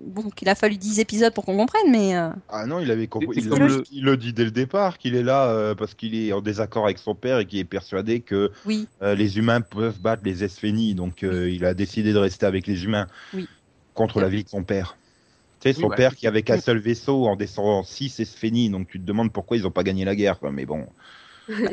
Bon, 0.00 0.30
qu'il 0.30 0.48
a 0.48 0.54
fallu 0.54 0.76
10 0.76 0.98
épisodes 1.00 1.32
pour 1.34 1.44
qu'on 1.44 1.56
comprenne, 1.56 1.90
mais. 1.90 2.16
euh, 2.16 2.30
Ah 2.48 2.66
non, 2.66 2.78
il 2.80 2.90
avait 2.90 3.06
compris. 3.06 3.38
Il, 3.38 3.48
le... 3.48 3.56
le- 3.68 3.82
il 3.90 4.04
le 4.04 4.16
dit 4.16 4.32
dès 4.32 4.44
le 4.44 4.50
départ 4.50 4.96
qu'il 4.98 5.14
est 5.14 5.22
là 5.22 5.48
euh, 5.50 5.74
parce 5.74 5.94
qu'il 5.94 6.14
est 6.14 6.32
en 6.32 6.40
désaccord 6.40 6.84
avec 6.84 6.98
son 6.98 7.14
père 7.14 7.38
et 7.38 7.46
qu'il 7.46 7.58
est 7.58 7.64
persuadé 7.64 8.20
que 8.20 8.50
Oui, 8.64 8.86
euh, 9.02 9.14
les 9.14 9.36
humains 9.38 9.60
peuvent 9.60 10.00
battre 10.00 10.22
les 10.24 10.42
Esphénies. 10.44 10.94
Donc 10.94 11.22
euh, 11.22 11.50
il 11.50 11.64
a 11.64 11.74
décidé 11.74 12.12
de 12.12 12.18
rester 12.18 12.46
avec 12.46 12.66
les 12.66 12.84
humains 12.84 13.06
Oui. 13.34 13.46
contre 13.92 14.20
la 14.20 14.28
vie 14.28 14.44
de 14.44 14.48
son 14.48 14.64
père. 14.64 14.96
Tu 15.60 15.68
sais, 15.68 15.74
son 15.74 15.82
Oui, 15.82 15.88
bah, 15.90 15.96
père 15.96 16.14
qui 16.16 16.26
avait 16.26 16.42
qu'un 16.42 16.60
seul 16.60 16.78
vaisseau 16.78 17.26
en 17.26 17.36
descendant 17.36 17.82
6 17.84 18.20
Esphénies. 18.20 18.70
Donc 18.70 18.88
tu 18.88 18.98
te 18.98 19.04
demandes 19.04 19.32
pourquoi 19.32 19.56
ils 19.56 19.62
n'ont 19.64 19.70
pas 19.70 19.82
gagné 19.84 20.04
la 20.04 20.16
guerre. 20.16 20.38
quoi. 20.38 20.50
Mais 20.50 20.64
bon. 20.66 20.86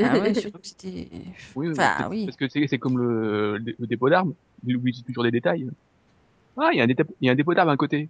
ah 0.04 0.20
ouais, 0.20 0.34
surtout 0.34 0.60
que 0.60 0.68
c'était. 0.68 1.08
Oui, 1.56 1.68
oui, 1.68 1.72
Enfin, 1.72 1.94
parce 1.98 2.04
que- 2.04 2.10
oui. 2.10 2.26
parce 2.26 2.38
que 2.38 2.50
c'est 2.50 2.68
c'est 2.68 2.78
comme 2.80 2.98
le, 2.98 3.58
le 3.58 3.88
dépôt 3.88 4.10
d'armes, 4.10 4.34
il 4.66 4.76
oublie 4.76 5.02
toujours 5.06 5.24
des 5.24 5.32
détails. 5.32 5.68
Ah, 6.58 6.70
il 6.74 6.78
y 6.78 6.82
a 6.82 6.84
un 6.84 6.88
dépôt, 6.88 7.04
il 7.20 7.28
y 7.28 7.30
a 7.30 7.34
un 7.34 7.36
dépôt 7.36 7.54
d'arbres 7.54 7.72
à 7.72 7.74
un 7.74 7.78
côté. 7.78 8.10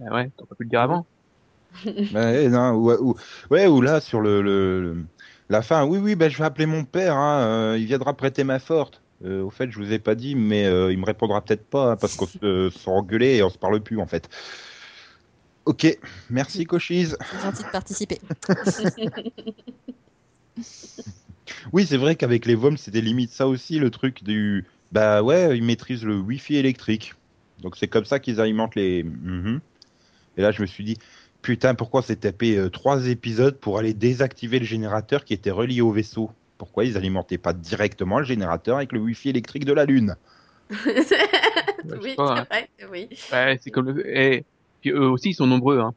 Ah 0.00 0.14
ouais, 0.14 0.30
t'aurais 0.36 0.48
pas 0.48 0.54
pu 0.56 0.64
le 0.64 0.70
dire 0.70 0.80
avant. 0.80 1.06
Ouais, 2.12 2.48
non, 2.50 2.72
ou, 2.74 2.90
ou- 2.92 3.14
ouais, 3.50 3.66
ou 3.66 3.80
là, 3.80 4.00
sur 4.00 4.20
le, 4.20 4.42
le- 4.42 4.80
le- 4.94 5.06
la 5.48 5.62
fin, 5.62 5.84
oui, 5.86 5.98
oui, 5.98 6.14
ben, 6.16 6.30
je 6.30 6.38
vais 6.38 6.44
appeler 6.44 6.66
mon 6.66 6.84
père, 6.84 7.16
hein, 7.16 7.42
euh, 7.74 7.78
il 7.78 7.86
viendra 7.86 8.16
prêter 8.16 8.44
main 8.44 8.58
forte. 8.58 9.02
Euh, 9.24 9.42
au 9.42 9.50
fait, 9.50 9.70
je 9.70 9.78
vous 9.78 9.92
ai 9.92 9.98
pas 9.98 10.14
dit, 10.14 10.34
mais 10.34 10.64
euh, 10.66 10.92
il 10.92 10.98
me 10.98 11.04
répondra 11.04 11.44
peut-être 11.44 11.68
pas, 11.68 11.92
hein, 11.92 11.96
parce 11.96 12.14
qu'on 12.14 12.26
se 12.26 12.38
euh, 12.44 12.70
se 12.70 12.88
engueulait 12.88 13.36
et 13.36 13.42
on 13.42 13.50
se 13.50 13.58
parle 13.58 13.80
plus, 13.82 13.98
en 14.00 14.06
fait. 14.06 14.28
Ok, 15.66 15.86
merci, 16.30 16.64
Cochise. 16.64 17.16
C'est 17.30 17.40
gentil 17.40 17.64
de 17.64 17.68
participer. 17.68 18.18
Oui, 21.72 21.86
c'est 21.86 21.96
vrai 21.96 22.16
qu'avec 22.16 22.46
les 22.46 22.54
vols, 22.54 22.78
c'était 22.78 23.00
limite 23.00 23.32
ça 23.32 23.46
aussi, 23.48 23.78
le 23.78 23.90
truc 23.90 24.22
du... 24.24 24.66
Bah 24.92 25.22
ouais, 25.22 25.56
ils 25.56 25.62
maîtrisent 25.64 26.04
le 26.04 26.18
Wi-Fi 26.18 26.56
électrique. 26.56 27.14
Donc 27.62 27.76
c'est 27.76 27.88
comme 27.88 28.04
ça 28.04 28.18
qu'ils 28.18 28.40
alimentent 28.40 28.74
les... 28.74 29.02
Mhm. 29.02 29.60
Et 30.36 30.42
là, 30.42 30.52
je 30.52 30.62
me 30.62 30.66
suis 30.66 30.84
dit, 30.84 30.96
putain, 31.42 31.74
pourquoi 31.74 32.02
s'est 32.02 32.16
tapé 32.16 32.56
euh, 32.56 32.70
trois 32.70 33.08
épisodes 33.08 33.56
pour 33.56 33.78
aller 33.78 33.94
désactiver 33.94 34.58
le 34.58 34.64
générateur 34.64 35.24
qui 35.24 35.34
était 35.34 35.50
relié 35.50 35.80
au 35.80 35.90
vaisseau? 35.90 36.30
Pourquoi 36.58 36.84
ils 36.84 36.96
alimentaient 36.96 37.38
pas 37.38 37.52
directement 37.52 38.18
le 38.18 38.24
générateur 38.24 38.76
avec 38.76 38.92
le 38.92 39.00
Wi-Fi 39.00 39.30
électrique 39.30 39.64
de 39.64 39.72
la 39.72 39.84
Lune? 39.84 40.16
Oui, 41.84 42.12
c'est 42.14 42.20
hein. 42.20 42.46
vrai, 42.50 42.68
oui. 42.90 43.08
Ouais, 43.32 43.58
c'est 43.62 43.70
comme 43.70 43.86
le, 43.86 44.18
et, 44.18 44.44
puis 44.82 44.90
eux 44.90 45.08
aussi, 45.08 45.30
ils 45.30 45.34
sont 45.34 45.46
nombreux, 45.46 45.80
hein. 45.80 45.94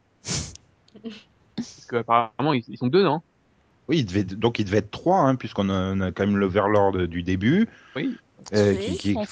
Parce 1.56 1.86
qu'apparemment, 1.90 2.54
ils, 2.54 2.64
ils 2.70 2.78
sont 2.78 2.88
deux, 2.88 3.04
non? 3.04 3.22
Oui, 3.88 4.00
il 4.00 4.06
devait... 4.06 4.24
donc 4.24 4.60
il 4.60 4.66
devait 4.66 4.78
être 4.78 4.92
trois, 4.92 5.20
hein, 5.20 5.36
puisqu'on 5.36 5.70
a, 5.70 6.12
quand 6.12 6.26
même 6.26 6.38
l'Overlord 6.38 6.94
du 7.08 7.24
début. 7.24 7.68
Oui. 7.96 8.16
Euh, 8.54 8.76
Oui, 8.78 8.98
qui, 8.98 9.14
son 9.14 9.26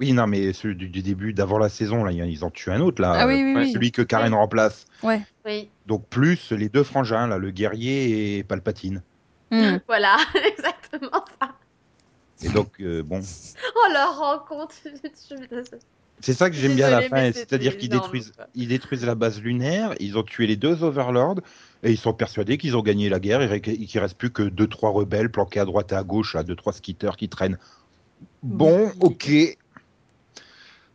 Oui, 0.00 0.12
non, 0.12 0.26
mais 0.26 0.52
celui 0.52 0.76
du, 0.76 0.88
du 0.88 1.02
début, 1.02 1.32
d'avant 1.32 1.58
la 1.58 1.68
saison, 1.68 2.04
là, 2.04 2.12
ils 2.12 2.44
en 2.44 2.50
tuent 2.50 2.70
un 2.70 2.80
autre, 2.80 3.00
là. 3.00 3.12
Ah 3.16 3.26
oui, 3.26 3.42
oui, 3.42 3.54
oui. 3.56 3.72
Celui 3.72 3.92
que 3.92 4.02
Karen 4.02 4.34
remplace. 4.34 4.86
Oui, 5.02 5.68
Donc 5.86 6.08
plus 6.08 6.52
les 6.52 6.68
deux 6.68 6.82
frangins, 6.82 7.26
là, 7.26 7.38
le 7.38 7.50
guerrier 7.50 8.38
et 8.38 8.44
Palpatine. 8.44 9.02
Hmm. 9.50 9.78
voilà, 9.86 10.16
exactement 10.46 11.24
ça. 11.40 11.54
Et 12.44 12.48
donc, 12.48 12.72
euh, 12.80 13.02
bon, 13.02 13.20
Oh, 13.76 13.92
la 13.92 14.06
rencontre. 14.06 14.74
C'est 16.20 16.34
ça 16.34 16.50
que 16.50 16.56
j'aime 16.56 16.76
bien 16.76 16.86
à 16.86 17.00
la 17.00 17.08
fin, 17.08 17.32
c'est-à-dire 17.32 17.76
qu'ils 17.76 17.88
détruisent, 17.88 18.32
ils 18.54 18.68
détruisent 18.68 19.04
la 19.04 19.16
base 19.16 19.40
lunaire, 19.40 19.94
ils 19.98 20.16
ont 20.16 20.22
tué 20.22 20.46
les 20.46 20.54
deux 20.56 20.84
Overlords, 20.84 21.40
et 21.82 21.90
ils 21.90 21.98
sont 21.98 22.14
persuadés 22.14 22.58
qu'ils 22.58 22.76
ont 22.76 22.82
gagné 22.82 23.08
la 23.08 23.18
guerre, 23.18 23.42
et 23.52 23.60
qu'il 23.60 23.88
ne 23.92 24.00
reste 24.00 24.16
plus 24.16 24.30
que 24.30 24.44
deux, 24.44 24.68
trois 24.68 24.90
rebelles 24.90 25.32
planqués 25.32 25.58
à 25.58 25.64
droite 25.64 25.90
et 25.90 25.96
à 25.96 26.04
gauche, 26.04 26.34
là, 26.34 26.44
deux, 26.44 26.54
trois 26.54 26.72
skitters 26.72 27.16
qui 27.16 27.28
traînent. 27.28 27.58
Bon, 28.42 28.90
ok. 29.00 29.30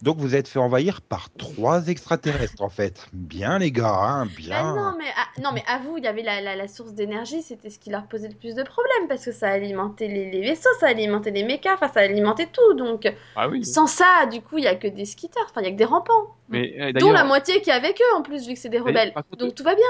Donc 0.03 0.17
vous 0.17 0.35
êtes 0.35 0.47
fait 0.47 0.59
envahir 0.59 1.01
par 1.01 1.29
trois 1.31 1.87
extraterrestres, 1.87 2.61
en 2.61 2.69
fait. 2.69 3.07
Bien, 3.13 3.57
les 3.57 3.71
gars, 3.71 3.95
hein, 3.95 4.27
bien. 4.27 4.75
non, 4.75 4.93
mais, 4.97 5.05
ah, 5.17 5.41
non, 5.41 5.51
mais 5.53 5.63
à 5.67 5.79
vous, 5.79 5.97
il 5.97 6.03
y 6.03 6.07
avait 6.07 6.21
la, 6.21 6.39
la, 6.39 6.55
la 6.55 6.67
source 6.67 6.93
d'énergie, 6.93 7.41
c'était 7.41 7.71
ce 7.71 7.79
qui 7.79 7.89
leur 7.89 8.05
posait 8.05 8.27
le 8.29 8.35
plus 8.35 8.53
de 8.53 8.61
problèmes, 8.61 9.07
parce 9.09 9.25
que 9.25 9.31
ça 9.31 9.49
alimentait 9.49 10.07
les, 10.07 10.29
les 10.29 10.41
vaisseaux, 10.41 10.69
ça 10.79 10.87
alimentait 10.87 11.31
les 11.31 11.43
mechas, 11.43 11.73
enfin, 11.73 11.87
ça 11.87 12.01
alimentait 12.01 12.45
tout. 12.45 12.75
Donc, 12.75 13.11
Ah 13.35 13.49
oui. 13.49 13.65
sans 13.65 13.87
ça, 13.87 14.27
du 14.31 14.41
coup, 14.41 14.59
il 14.59 14.65
y 14.65 14.67
a 14.67 14.75
que 14.75 14.87
des 14.87 15.05
skitters, 15.05 15.41
enfin, 15.49 15.61
il 15.61 15.65
y 15.65 15.67
a 15.67 15.71
que 15.71 15.77
des 15.77 15.85
rampants. 15.85 16.35
Mais, 16.49 16.75
euh, 16.79 16.91
Dont 16.93 17.11
la 17.11 17.23
moitié 17.23 17.61
qui 17.61 17.71
est 17.71 17.73
avec 17.73 17.99
eux, 17.99 18.15
en 18.15 18.21
plus, 18.21 18.47
vu 18.47 18.53
que 18.53 18.59
c'est 18.59 18.69
des 18.69 18.79
rebelles. 18.79 19.13
contre, 19.13 19.35
Donc, 19.39 19.55
tout 19.55 19.63
va 19.63 19.73
bien. 19.73 19.83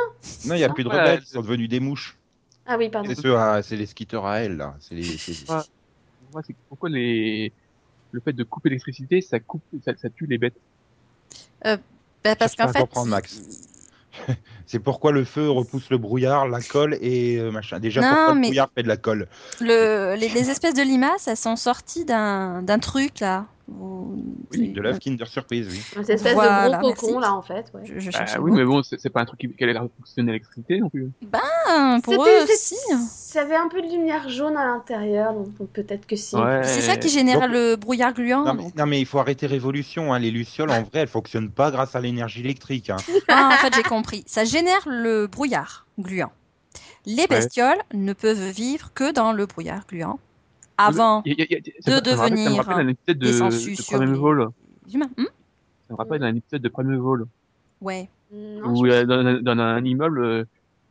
Non, 0.46 0.56
il 0.56 0.60
n'y 0.60 0.64
a 0.64 0.70
plus 0.70 0.86
de 0.86 0.90
Ouais, 0.90 0.96
rebelles, 0.96 1.20
ils 1.22 1.28
sont 1.28 1.42
devenus 1.42 1.68
des 1.68 1.82
mouches. 1.82 2.18
Ah 2.66 2.78
oui, 2.78 2.90
pardon. 2.90 3.10
C'est 3.10 3.22
ceux 3.22 3.36
à- 3.36 3.62
c'est 3.62 3.76
les 3.76 3.86
skitters 3.86 4.26
à 4.26 4.40
elle, 4.40 4.56
là. 4.56 4.76
C'est 4.80 4.96
les, 4.96 5.04
c'est-. 5.04 5.70
Moi, 6.38 6.44
c'est 6.46 6.56
pourquoi 6.70 6.90
les, 6.90 7.52
le 8.12 8.22
fait 8.22 8.34
de 8.34 8.44
couper 8.44 8.70
l'électricité, 8.70 9.22
ça 9.22 9.40
coupe, 9.40 9.64
ça, 9.84 9.94
ça 9.98 10.08
tue 10.12 10.28
les 10.28 10.38
bêtes. 10.38 10.60
Bah, 11.64 11.78
parce 12.36 12.56
qu'en 12.56 12.68
fait, 12.72 12.80
comprendre, 12.80 13.10
Max. 13.10 13.42
C'est 14.68 14.80
pourquoi 14.80 15.12
le 15.12 15.24
feu 15.24 15.50
repousse 15.50 15.90
le 15.90 15.98
brouillard, 15.98 16.48
la 16.48 16.62
colle 16.62 16.98
et 17.02 17.38
euh, 17.38 17.52
machin. 17.52 17.80
Déjà, 17.80 18.02
Non, 18.02 18.08
pourquoi 18.10 18.34
le 18.34 18.40
mais- 18.40 18.48
brouillard 18.48 18.70
fait 18.76 18.84
de 18.84 18.88
la 18.88 18.98
colle? 18.98 19.28
le, 19.62 20.16
les, 20.16 20.30
les 20.30 20.50
espèces 20.50 20.74
de 20.74 20.82
limaces, 20.82 21.28
elles 21.28 21.38
sont 21.38 21.56
sorties 21.56 22.04
d'un 22.06 22.62
d'un 22.62 22.80
truc 22.80 23.20
là. 23.20 23.46
Où- 23.68 24.16
Oui, 24.54 24.70
de 24.70 24.82
l'œuf 24.82 25.00
Kinder 25.00 25.28
Surprise, 25.28 25.68
oui. 25.70 25.82
Cette 25.94 26.10
espèce 26.10 26.34
Voilà, 26.34 26.70
de 26.70 26.78
gros 26.80 26.94
cocon, 26.94 27.20
là, 27.20 27.34
en 27.34 27.42
fait. 27.42 27.72
Ouais. 27.74 27.82
Je, 27.84 28.00
je 28.00 28.12
Bah, 28.12 28.26
oui, 28.40 28.52
mais 28.54 28.64
bon, 28.64 28.82
c'est 28.84 29.10
pas 29.10 29.22
un 29.22 29.26
truc 29.26 29.40
qui, 29.40 29.50
qui 29.54 29.64
allait 29.64 29.74
fonctionner 29.98 30.32
l'électricité 30.32 30.80
non 30.80 30.90
plus. 30.90 31.12
Ah, 31.34 31.98
pour 32.04 32.14
C'était- 32.14 32.44
eux 32.44 32.46
c'est- 32.48 32.54
aussi. 32.54 33.08
Ça 33.08 33.42
avait 33.42 33.56
un 33.56 33.68
peu 33.68 33.82
de 33.82 33.88
lumière 33.88 34.30
jaune 34.30 34.56
à 34.58 34.66
l'intérieur, 34.66 35.34
donc 35.34 35.50
peut-être 35.74 36.08
que 36.08 36.16
si. 36.16 36.36
Ouais. 36.36 36.62
C'est 36.64 36.82
ça 36.82 36.96
qui 36.96 37.10
génère 37.10 37.42
Donc- 37.42 37.52
le 37.52 37.76
brouillard 37.76 38.14
gluant. 38.14 38.44
Non 38.46 38.54
mais, 38.54 38.64
non, 38.78 38.86
mais 38.86 39.00
il 39.02 39.06
faut 39.06 39.20
arrêter 39.20 39.48
Révolution. 39.48 40.14
Hein. 40.14 40.20
Les 40.20 40.32
Lucioles, 40.32 40.72
en 40.72 40.82
vrai, 40.84 41.02
elles 41.02 41.08
fonctionnent 41.08 41.52
pas 41.52 41.70
grâce 41.72 41.96
à 41.96 42.00
l'énergie 42.00 42.40
électrique. 42.42 42.90
Hein. 42.90 42.98
Ah, 43.28 43.50
en 43.54 43.58
fait, 43.58 43.76
j'ai 43.76 43.84
compris. 43.84 44.24
Ça 44.28 44.46
génère 44.46 44.82
le 44.88 45.28
brouillard 45.28 45.86
gluant. 46.00 46.32
Les 47.06 47.28
bestioles 47.28 47.78
ne 47.94 48.14
peuvent 48.14 48.50
vivre 48.50 48.92
que 48.94 49.12
dans 49.12 49.32
le 49.34 49.46
brouillard 49.46 49.86
gluant. 49.88 50.20
Avant 50.78 51.24
y 51.26 51.32
a- 51.32 51.36
y 51.38 51.56
a- 51.56 51.60
de 51.60 51.92
rappelle- 51.92 52.16
Ça 52.18 52.24
me 52.24 52.30
devenir 52.30 52.64
rappelle 52.64 52.86
un 52.86 52.90
épisode 52.90 53.18
de, 53.18 53.28
de 53.28 53.52
sur 53.76 53.98
Premier 53.98 54.12
les- 54.12 54.18
vol. 54.18 54.50
les 54.88 54.96
humains. 54.96 55.10
Hmm 55.18 55.24
Ça 55.88 55.94
me 55.94 55.96
rappelle 55.96 56.24
un 56.24 56.36
épisode 56.36 56.62
de 56.62 56.70
Premier 56.70 56.98
vol. 56.98 57.26
ouais. 57.82 58.10
Non, 58.32 58.76
où 58.78 58.86
euh, 58.86 59.06
dans, 59.06 59.42
dans 59.42 59.58
un 59.62 59.84
immeuble, 59.86 60.20
euh, 60.24 60.44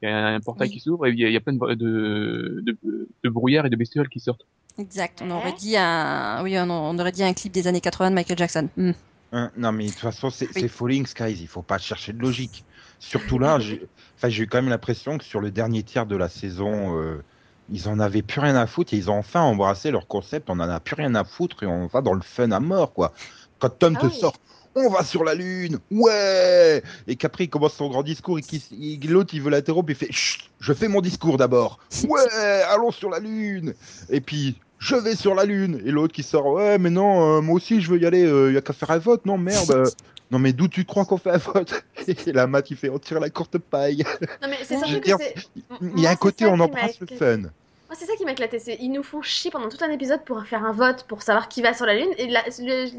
il 0.02 0.08
y 0.08 0.12
a 0.12 0.28
un 0.28 0.40
portail 0.40 0.68
Oui. 0.68 0.74
qui 0.74 0.80
s'ouvre 0.80 1.06
et 1.06 1.10
il 1.10 1.18
y, 1.18 1.24
a- 1.24 1.28
il 1.28 1.32
y 1.34 1.36
a 1.36 1.40
plein 1.40 1.52
de, 1.52 1.74
de, 1.74 2.62
de, 2.64 3.08
de 3.22 3.28
brouillard 3.28 3.66
et 3.66 3.70
de 3.70 3.76
bestioles 3.76 4.08
qui 4.08 4.20
sortent. 4.20 4.46
Exact. 4.78 5.20
On 5.22 5.30
aurait 5.30 5.52
dit 5.52 5.76
un, 5.76 6.42
oui, 6.42 6.58
on, 6.58 6.70
on 6.70 6.98
aurait 6.98 7.12
dit 7.12 7.22
un 7.22 7.32
clip 7.34 7.52
des 7.52 7.66
années 7.66 7.80
80 7.82 8.10
de 8.10 8.14
Michael 8.14 8.38
Jackson. 8.38 8.68
Hmm. 8.76 8.92
Hein, 9.32 9.50
non 9.56 9.72
mais 9.72 9.84
de 9.86 9.90
toute 9.90 9.98
façon, 10.00 10.30
c'est 10.30 10.48
Oui. 10.56 10.68
Falling 10.68 11.04
Skies. 11.04 11.36
Il 11.40 11.46
faut 11.48 11.60
pas 11.62 11.76
chercher 11.78 12.12
de 12.14 12.20
logique. 12.20 12.64
Surtout 12.98 13.38
là, 13.38 13.58
j'ai 13.58 13.86
enfin, 14.16 14.28
j'ai 14.30 14.44
eu 14.44 14.46
quand 14.46 14.58
même 14.58 14.70
l'impression 14.70 15.18
que 15.18 15.24
sur 15.24 15.40
le 15.40 15.50
dernier 15.50 15.82
tiers 15.82 16.06
de 16.06 16.16
la 16.16 16.28
saison, 16.30 16.98
euh, 16.98 17.22
ils 17.70 17.88
en 17.88 17.98
avaient 17.98 18.22
plus 18.22 18.40
rien 18.40 18.56
à 18.56 18.66
foutre 18.66 18.94
et 18.94 18.96
ils 18.96 19.10
ont 19.10 19.18
enfin 19.18 19.40
embrassé 19.42 19.90
leur 19.90 20.06
concept. 20.06 20.48
On 20.50 20.54
en 20.54 20.68
a 20.68 20.80
plus 20.80 20.94
rien 20.94 21.14
à 21.14 21.24
foutre 21.24 21.62
et 21.62 21.66
on 21.66 21.86
va 21.86 22.00
dans 22.00 22.14
le 22.14 22.22
fun 22.22 22.50
à 22.52 22.60
mort, 22.60 22.92
quoi. 22.92 23.12
Quand 23.58 23.70
Tom 23.70 23.94
Ah 23.96 24.02
te 24.02 24.06
oui. 24.06 24.12
sort. 24.18 24.34
On 24.78 24.90
va 24.90 25.02
sur 25.04 25.24
la 25.24 25.34
lune, 25.34 25.78
ouais. 25.90 26.82
Et 27.06 27.16
qu'après 27.16 27.44
il 27.44 27.48
commence 27.48 27.72
son 27.72 27.88
grand 27.88 28.02
discours 28.02 28.38
et 28.38 28.42
il- 28.72 29.10
l'autre 29.10 29.32
il 29.32 29.40
veut 29.40 29.48
l'interrompre, 29.50 29.88
il 29.88 29.96
fait 29.96 30.12
Chut, 30.12 30.50
je 30.60 30.72
fais 30.74 30.86
mon 30.88 31.00
discours 31.00 31.38
d'abord. 31.38 31.78
Ouais, 32.08 32.20
allons 32.68 32.90
sur 32.90 33.08
la 33.08 33.18
lune. 33.18 33.72
Et 34.10 34.20
puis 34.20 34.60
je 34.78 34.96
vais 34.96 35.16
sur 35.16 35.34
la 35.34 35.44
lune. 35.44 35.80
Et 35.84 35.90
l'autre 35.90 36.12
qui 36.12 36.22
sort 36.22 36.46
ouais 36.46 36.78
mais 36.78 36.90
non, 36.90 37.38
euh, 37.38 37.40
moi 37.40 37.56
aussi 37.56 37.80
je 37.80 37.90
veux 37.90 37.98
y 37.98 38.06
aller. 38.06 38.22
Il 38.22 38.54
y 38.54 38.56
a 38.56 38.60
qu'à 38.60 38.72
faire 38.72 38.90
un 38.90 38.98
vote, 38.98 39.26
non 39.26 39.38
merde. 39.38 39.70
euh, 39.70 39.86
non 40.30 40.38
mais 40.38 40.52
d'où 40.52 40.68
tu 40.68 40.84
crois 40.84 41.04
qu'on 41.04 41.18
fait 41.18 41.30
un 41.30 41.38
vote 41.38 41.84
Et 42.08 42.32
la 42.32 42.46
mat 42.46 42.70
il 42.70 42.76
fait 42.76 42.88
on 42.88 42.98
tire 42.98 43.20
la 43.20 43.30
courte 43.30 43.58
paille. 43.58 44.04
Non, 44.42 44.48
mais 44.48 44.58
c'est 44.62 44.76
surtout 44.78 45.00
que 45.00 45.04
dire, 45.04 45.16
c'est. 45.20 45.34
Il 45.80 46.00
y 46.00 46.06
a 46.06 46.10
un 46.10 46.16
côté 46.16 46.46
on 46.46 46.58
embrasse 46.60 47.00
le 47.00 47.06
fun. 47.06 47.50
Moi, 47.88 47.96
c'est 47.96 48.06
ça 48.06 48.16
qui 48.16 48.24
m'a 48.24 48.32
éclaté. 48.32 48.58
C'est 48.58 48.76
ils 48.80 48.90
nous 48.90 49.04
font 49.04 49.22
chier 49.22 49.50
pendant 49.52 49.68
tout 49.68 49.78
un 49.80 49.90
épisode 49.90 50.24
pour 50.24 50.44
faire 50.44 50.64
un 50.64 50.72
vote 50.72 51.04
pour 51.06 51.22
savoir 51.22 51.48
qui 51.48 51.62
va 51.62 51.72
sur 51.72 51.86
la 51.86 51.94
lune. 51.94 52.08
Et 52.18 52.26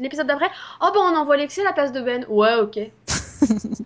l'épisode 0.00 0.26
d'après, 0.26 0.48
oh 0.80 0.88
bon, 0.94 1.00
on 1.00 1.14
envoie 1.16 1.36
Lexi 1.36 1.60
à 1.60 1.64
la 1.64 1.72
place 1.74 1.92
de 1.92 2.00
Ben. 2.00 2.24
Ouais, 2.28 2.54
ok. 2.54 2.78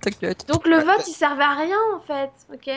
T'inquiète. 0.01 0.47
Donc 0.47 0.67
le 0.67 0.77
vote, 0.77 1.03
il 1.09 1.13
servait 1.13 1.43
à 1.43 1.55
rien 1.55 1.77
en 1.97 2.01
fait. 2.01 2.31
Ok. 2.53 2.71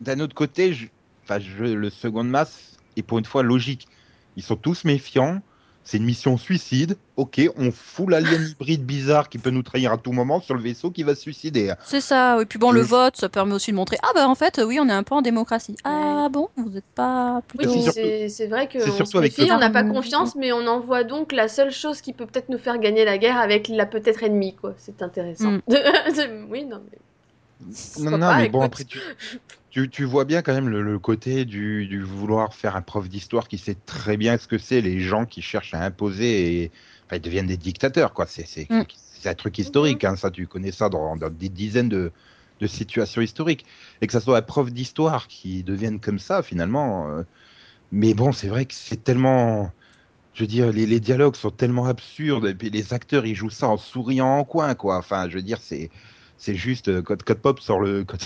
D'un 0.00 0.20
autre 0.20 0.34
côté, 0.34 0.74
je... 0.74 0.88
Enfin, 1.24 1.38
je... 1.40 1.64
le 1.64 1.90
second 1.90 2.24
masse 2.24 2.76
est 2.96 3.02
pour 3.02 3.18
une 3.18 3.24
fois 3.24 3.42
logique. 3.42 3.88
Ils 4.40 4.42
sont 4.42 4.56
tous 4.56 4.84
méfiants. 4.84 5.42
C'est 5.84 5.98
une 5.98 6.04
mission 6.04 6.38
suicide. 6.38 6.96
Ok, 7.16 7.40
on 7.58 7.70
fout 7.70 8.08
l'alien 8.08 8.40
hybride 8.58 8.86
bizarre 8.86 9.28
qui 9.28 9.36
peut 9.36 9.50
nous 9.50 9.62
trahir 9.62 9.92
à 9.92 9.98
tout 9.98 10.12
moment 10.12 10.40
sur 10.40 10.54
le 10.54 10.62
vaisseau 10.62 10.90
qui 10.90 11.02
va 11.02 11.14
se 11.14 11.20
suicider. 11.20 11.74
C'est 11.84 12.00
ça. 12.00 12.40
Et 12.40 12.46
puis 12.46 12.58
bon, 12.58 12.70
le 12.70 12.80
vote, 12.80 13.16
ça 13.18 13.28
permet 13.28 13.52
aussi 13.54 13.70
de 13.70 13.76
montrer. 13.76 13.98
Ah 14.02 14.08
bah 14.14 14.26
en 14.28 14.34
fait, 14.34 14.62
oui, 14.66 14.78
on 14.80 14.88
est 14.88 14.92
un 14.92 15.02
peu 15.02 15.14
en 15.14 15.20
démocratie. 15.20 15.76
Ah 15.84 16.28
bon, 16.30 16.48
vous 16.56 16.70
n'êtes 16.70 16.84
pas 16.94 17.42
Oui, 17.58 17.66
plutôt. 17.66 17.72
c'est 17.74 17.80
surtout- 17.82 17.98
c'est 18.00 18.28
c'est 18.30 18.46
vrai 18.46 18.66
que 18.68 18.78
c'est 18.80 18.90
on 18.90 18.94
surtout 18.94 19.12
se 19.12 19.18
avec 19.18 19.36
méfie, 19.36 19.50
le- 19.50 19.56
on 19.56 19.58
n'a 19.58 19.68
pas 19.68 19.82
Mmh. 19.82 19.92
confiance, 19.92 20.36
mais 20.36 20.52
on 20.52 20.66
envoie 20.66 21.04
donc 21.04 21.32
la 21.32 21.48
seule 21.48 21.70
chose 21.72 22.00
qui 22.00 22.14
peut 22.14 22.24
peut-être 22.26 22.48
nous 22.48 22.58
faire 22.58 22.78
gagner 22.78 23.04
la 23.04 23.18
guerre 23.18 23.38
avec 23.38 23.68
la 23.68 23.84
peut-être 23.84 24.22
ennemie, 24.22 24.54
quoi. 24.56 24.72
C'est 24.78 25.02
intéressant. 25.02 25.50
Mm. 25.52 25.60
oui, 26.50 26.64
non, 26.64 26.80
mais. 26.90 26.98
Non, 27.96 28.12
non, 28.12 28.34
mais 28.34 28.46
bon, 28.46 28.62
après, 28.62 28.84
tu, 28.84 29.02
tu, 29.70 29.90
tu 29.90 30.04
vois 30.04 30.24
bien 30.24 30.42
quand 30.42 30.54
même 30.54 30.68
le, 30.68 30.82
le 30.82 30.98
côté 30.98 31.44
du, 31.44 31.86
du 31.86 32.02
vouloir 32.02 32.54
faire 32.54 32.76
un 32.76 32.82
prof 32.82 33.08
d'histoire 33.08 33.48
qui 33.48 33.58
sait 33.58 33.74
très 33.76 34.16
bien 34.16 34.38
ce 34.38 34.48
que 34.48 34.58
c'est, 34.58 34.80
les 34.80 35.00
gens 35.00 35.26
qui 35.26 35.42
cherchent 35.42 35.74
à 35.74 35.82
imposer 35.84 36.62
et 36.64 36.72
enfin, 37.06 37.16
ils 37.16 37.20
deviennent 37.22 37.46
des 37.46 37.56
dictateurs, 37.58 38.14
quoi. 38.14 38.26
C'est 38.26 38.46
c'est- 38.46 38.70
Mm. 38.70 38.82
c'est 38.94 39.28
un 39.28 39.34
truc 39.34 39.58
historique, 39.58 40.04
hein, 40.04 40.16
ça, 40.16 40.30
tu 40.30 40.46
connais 40.48 40.72
ça 40.72 40.88
dans, 40.88 41.16
dans 41.16 41.30
des 41.30 41.50
dizaines 41.50 41.88
de, 41.90 42.12
de 42.60 42.66
situations 42.66 43.20
historiques. 43.22 43.66
Et 44.00 44.06
que 44.06 44.12
ça 44.12 44.20
soit 44.20 44.38
un 44.38 44.42
prof 44.42 44.72
d'histoire 44.72 45.28
qui 45.28 45.62
devienne 45.64 46.00
comme 46.00 46.18
ça, 46.18 46.42
finalement. 46.42 47.10
euh, 47.10 47.24
Mais 47.90 48.14
bon, 48.14 48.32
c'est 48.32 48.48
vrai 48.48 48.66
que 48.66 48.74
c'est 48.74 49.02
tellement. 49.04 49.72
Je 50.34 50.44
veux 50.44 50.48
dire, 50.48 50.72
les, 50.72 50.86
les 50.86 51.00
dialogues 51.00 51.36
sont 51.36 51.50
tellement 51.52 51.86
absurdes, 51.86 52.46
et 52.46 52.54
puis 52.54 52.70
les 52.70 52.92
acteurs, 52.94 53.26
ils 53.26 53.34
jouent 53.36 53.50
ça 53.50 53.68
en 53.68 53.76
souriant 53.78 54.38
en 54.38 54.44
coin, 54.44 54.74
quoi. 54.76 54.98
Enfin, 54.98 55.28
je 55.28 55.36
veux 55.36 55.42
dire, 55.42 55.60
c'est. 55.62 55.90
C'est 56.40 56.54
juste, 56.54 56.88
euh, 56.88 57.02
quand 57.02 57.22
Pop 57.34 57.60
sort 57.60 57.80
le. 57.80 58.02
quand- 58.08 58.16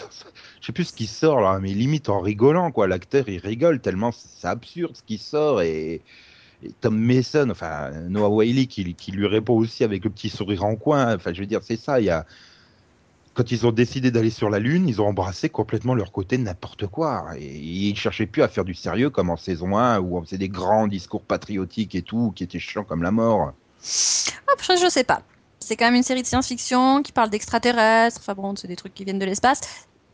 je 0.61 0.66
sais 0.66 0.72
plus 0.72 0.85
ce 0.85 0.92
qui 0.94 1.07
sort 1.07 1.40
là, 1.40 1.59
mais 1.61 1.74
limite 1.74 2.09
en 2.09 2.20
rigolant, 2.20 2.70
quoi. 2.70 2.87
L'acteur, 2.87 3.29
il 3.29 3.38
rigole 3.38 3.81
tellement 3.81 4.12
c'est 4.12 4.46
absurde 4.48 4.96
ce 4.96 5.03
qui 5.03 5.18
sort 5.18 5.61
et. 5.61 6.00
Tom 6.81 6.98
Mason, 6.98 7.50
enfin 7.50 7.90
Noah 8.09 8.31
Wiley 8.31 8.66
qui, 8.66 8.85
lui 9.12 9.27
répond 9.27 9.55
aussi 9.55 9.85
avec 9.85 10.03
le 10.05 10.09
petit 10.09 10.31
sourire 10.31 10.64
en 10.64 10.77
coin. 10.77 11.14
Enfin, 11.14 11.35
je 11.35 11.40
veux 11.40 11.46
dire, 11.46 11.61
c'est 11.62 11.77
ça. 11.77 12.00
Il 12.00 12.07
y 12.07 12.11
a 12.11 12.24
quand 13.35 13.50
ils 13.50 13.66
ont 13.66 13.72
décidé 13.72 14.11
d'aller 14.11 14.31
sur 14.31 14.48
la 14.48 14.61
Lune, 14.61 14.88
ils 14.88 15.03
ont 15.03 15.09
embrassé 15.09 15.48
complètement 15.48 15.94
leur 15.94 16.12
côté 16.12 16.38
n'importe 16.38 16.87
quoi. 16.87 17.27
Et 17.37 17.53
ils 17.53 17.96
cherchaient 17.96 18.27
plus 18.27 18.42
à 18.42 18.48
faire 18.48 18.64
du 18.64 18.74
sérieux 18.74 19.11
comme 19.11 19.29
en 19.29 19.37
saison 19.37 19.77
1 19.77 19.98
où 19.98 20.16
on 20.16 20.22
faisait 20.22 20.38
des 20.38 20.48
grands 20.48 20.87
discours 20.87 21.22
patriotiques 21.22 21.96
et 21.96 22.03
tout, 22.03 22.33
qui 22.35 22.44
étaient 22.44 22.61
chiants 22.61 22.85
comme 22.85 23.03
la 23.03 23.11
mort. 23.11 23.48
Hop, 23.48 24.62
je, 24.62 24.81
je 24.81 24.88
sais 24.88 25.05
pas. 25.05 25.20
C'est 25.61 25.77
quand 25.77 25.87
même 25.87 25.95
une 25.95 26.03
série 26.03 26.23
de 26.23 26.27
science-fiction 26.27 27.03
qui 27.03 27.12
parle 27.12 27.31
d'extraterrestres. 27.31 28.19
Enfin 28.21 28.35
bon, 28.35 28.55
c'est 28.57 28.69
des 28.69 28.77
trucs 28.77 28.95
qui 28.95 29.05
viennent 29.05 29.19
de 29.19 29.25
l'espace. 29.25 29.61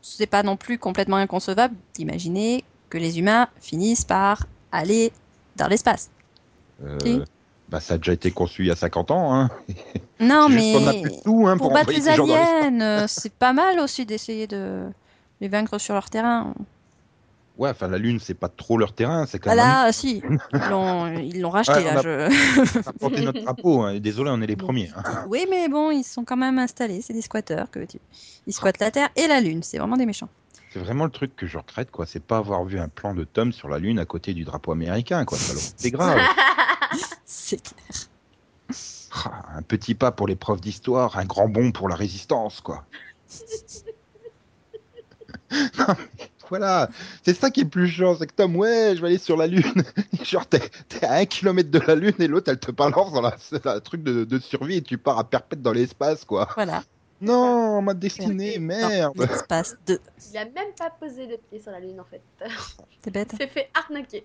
C'est 0.03 0.27
pas 0.27 0.43
non 0.43 0.57
plus 0.57 0.79
complètement 0.79 1.17
inconcevable 1.17 1.75
d'imaginer 1.95 2.65
que 2.89 2.99
les 2.99 3.19
humains 3.19 3.49
finissent 3.61 4.05
par 4.05 4.47
aller 4.73 5.13
dans 5.57 5.69
l'espace. 5.69 6.11
Euh, 6.85 7.25
bah, 7.69 7.81
ça 7.81 7.95
a 7.95 7.99
déjà 7.99 8.13
été 8.13 8.31
conçu 8.31 8.63
il 8.63 8.69
y 8.69 8.71
a 8.71 8.77
50 8.77 9.11
ans. 9.11 9.35
Hein. 9.35 9.51
Non, 10.21 10.45
a 10.45 10.49
mais 10.51 11.01
plus 11.01 11.23
tout, 11.25 11.47
hein, 11.49 11.57
pour 11.57 11.69
pour 11.69 11.73
battre 11.73 11.93
les 11.93 12.07
aliens, 12.07 12.79
euh, 12.83 13.07
c'est 13.09 13.33
pas 13.33 13.55
mal 13.55 13.81
aussi 13.81 14.05
d'essayer 14.05 14.47
de 14.47 14.83
les 15.41 15.49
vaincre 15.49 15.79
sur 15.79 15.95
leur 15.95 16.11
terrain. 16.11 16.53
Ouais, 17.61 17.69
enfin 17.69 17.89
la 17.89 17.99
Lune, 17.99 18.19
c'est 18.21 18.33
pas 18.35 18.49
trop 18.49 18.79
leur 18.79 18.95
terrain, 18.95 19.27
c'est 19.27 19.39
quand 19.39 19.51
Ah 19.51 19.55
même 19.55 19.67
là, 19.67 19.93
si, 19.93 20.23
ils 20.55 20.69
l'ont 20.71 21.13
ils 21.19 21.41
l'ont 21.43 21.51
racheté 21.51 21.75
Ouais, 21.75 21.85
là. 21.85 21.93
on 21.95 21.99
a- 21.99 22.03
je- 22.03 22.79
on 22.87 22.89
a 22.89 22.93
porté 22.95 23.21
notre 23.21 23.41
drapeau. 23.43 23.83
hein, 23.83 23.99
Désolé, 24.01 24.31
on 24.33 24.41
est 24.41 24.47
les 24.47 24.57
premiers. 24.57 24.91
hein. 24.97 25.27
Oui, 25.29 25.47
mais 25.51 25.69
bon, 25.69 25.91
ils 25.91 26.03
sont 26.03 26.25
quand 26.25 26.39
même 26.39 26.59
installés. 26.59 27.03
C'est 27.03 27.13
des 27.13 27.21
squatteurs 27.21 27.71
que 27.71 27.81
tu... 27.85 27.99
ils 28.47 28.55
squattent 28.55 28.81
la 28.81 28.91
Terre 28.91 29.11
et 29.15 29.27
la 29.29 29.43
Lune. 29.43 29.63
C'est 29.63 29.77
vraiment 29.77 29.99
des 29.99 30.07
méchants. 30.07 30.31
C'est 30.73 30.79
vraiment 30.79 31.05
le 31.05 31.11
truc 31.11 31.37
que 31.37 31.47
je 31.47 31.59
regrette, 31.59 31.91
quoi. 31.91 32.07
C'est 32.07 32.25
pas 32.25 32.39
avoir 32.39 32.65
vu 32.65 32.81
un 32.81 32.89
plan 32.89 33.13
de 33.13 33.25
Tom 33.25 33.53
sur 33.53 33.69
la 33.69 33.79
Lune 33.79 33.99
à 33.99 34.07
côté 34.07 34.33
du 34.33 34.45
drapeau 34.45 34.73
américain, 34.73 35.27
quoi. 35.27 35.37
C'est 35.77 35.91
grave. 35.91 36.19
C'est 37.27 37.63
clair. 37.63 38.09
Ah, 39.13 39.43
un 39.57 39.63
petit 39.63 39.95
pas 39.95 40.13
pour 40.13 40.29
profs 40.39 40.63
d'histoire, 40.63 41.19
un 41.19 41.27
grand 41.27 41.49
bond 41.49 41.73
pour 41.73 41.91
la 41.91 41.97
résistance, 41.97 42.63
quoi. 42.63 42.87
Non, 45.51 45.87
mais 45.89 46.30
voilà, 46.51 46.91
c'est 47.25 47.35
ça 47.35 47.51
qui 47.51 47.61
est 47.61 47.65
plus 47.65 47.89
chiant, 47.89 48.15
c'est 48.17 48.27
que 48.27 48.35
Tom, 48.35 48.57
ouais, 48.57 48.93
je 48.95 49.01
vais 49.01 49.07
aller 49.09 49.19
sur 49.19 49.37
la 49.37 49.47
Lune. 49.47 49.63
Genre, 50.23 50.47
t'es 50.47 50.61
t'es 50.89 51.07
à 51.07 51.15
un 51.15 51.25
kilomètre 51.25 51.71
de 51.71 51.79
la 51.79 51.95
Lune 51.95 52.15
et 52.19 52.27
l'autre, 52.27 52.51
elle 52.51 52.59
te 52.59 52.71
balance 52.71 53.13
dans 53.13 53.23
la, 53.23 53.37
dans 53.53 53.73
la 53.73 53.81
truc 53.81 54.03
de, 54.03 54.25
de 54.25 54.39
survie 54.39 54.77
et 54.77 54.83
tu 54.83 54.99
pars 54.99 55.19
à 55.19 55.25
perpète 55.25 55.63
dans 55.63 55.73
l'espace, 55.73 56.25
quoi. 56.25 56.49
Voilà. 56.55 56.83
Non, 57.21 57.83
ma 57.83 57.95
destinée, 57.95 58.59
merde. 58.59 59.15
Dans 59.15 59.25
l'espace 59.25 59.77
2. 59.87 59.99
Il 60.31 60.39
a 60.39 60.45
même 60.47 60.73
pas 60.79 60.91
posé 60.91 61.27
le 61.27 61.37
pied 61.37 61.61
sur 61.61 61.71
la 61.71 61.81
lune 61.81 62.01
en 62.01 62.05
fait. 62.05 62.23
C'est 63.05 63.11
bête. 63.11 63.31
Il 63.35 63.39
s'est 63.39 63.47
fait 63.47 63.69
arnaquer. 63.75 64.25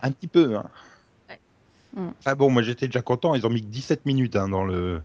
Un 0.00 0.10
petit 0.10 0.28
peu, 0.28 0.56
hein. 0.56 0.64
Ouais. 1.28 1.40
Mm. 1.94 2.10
Ah 2.24 2.34
bon, 2.34 2.50
moi 2.50 2.62
j'étais 2.62 2.86
déjà 2.86 3.02
content, 3.02 3.34
ils 3.34 3.46
ont 3.46 3.50
mis 3.50 3.60
que 3.60 3.66
17 3.66 4.06
minutes 4.06 4.36
hein, 4.36 4.48
dans 4.48 4.64
le 4.64 5.02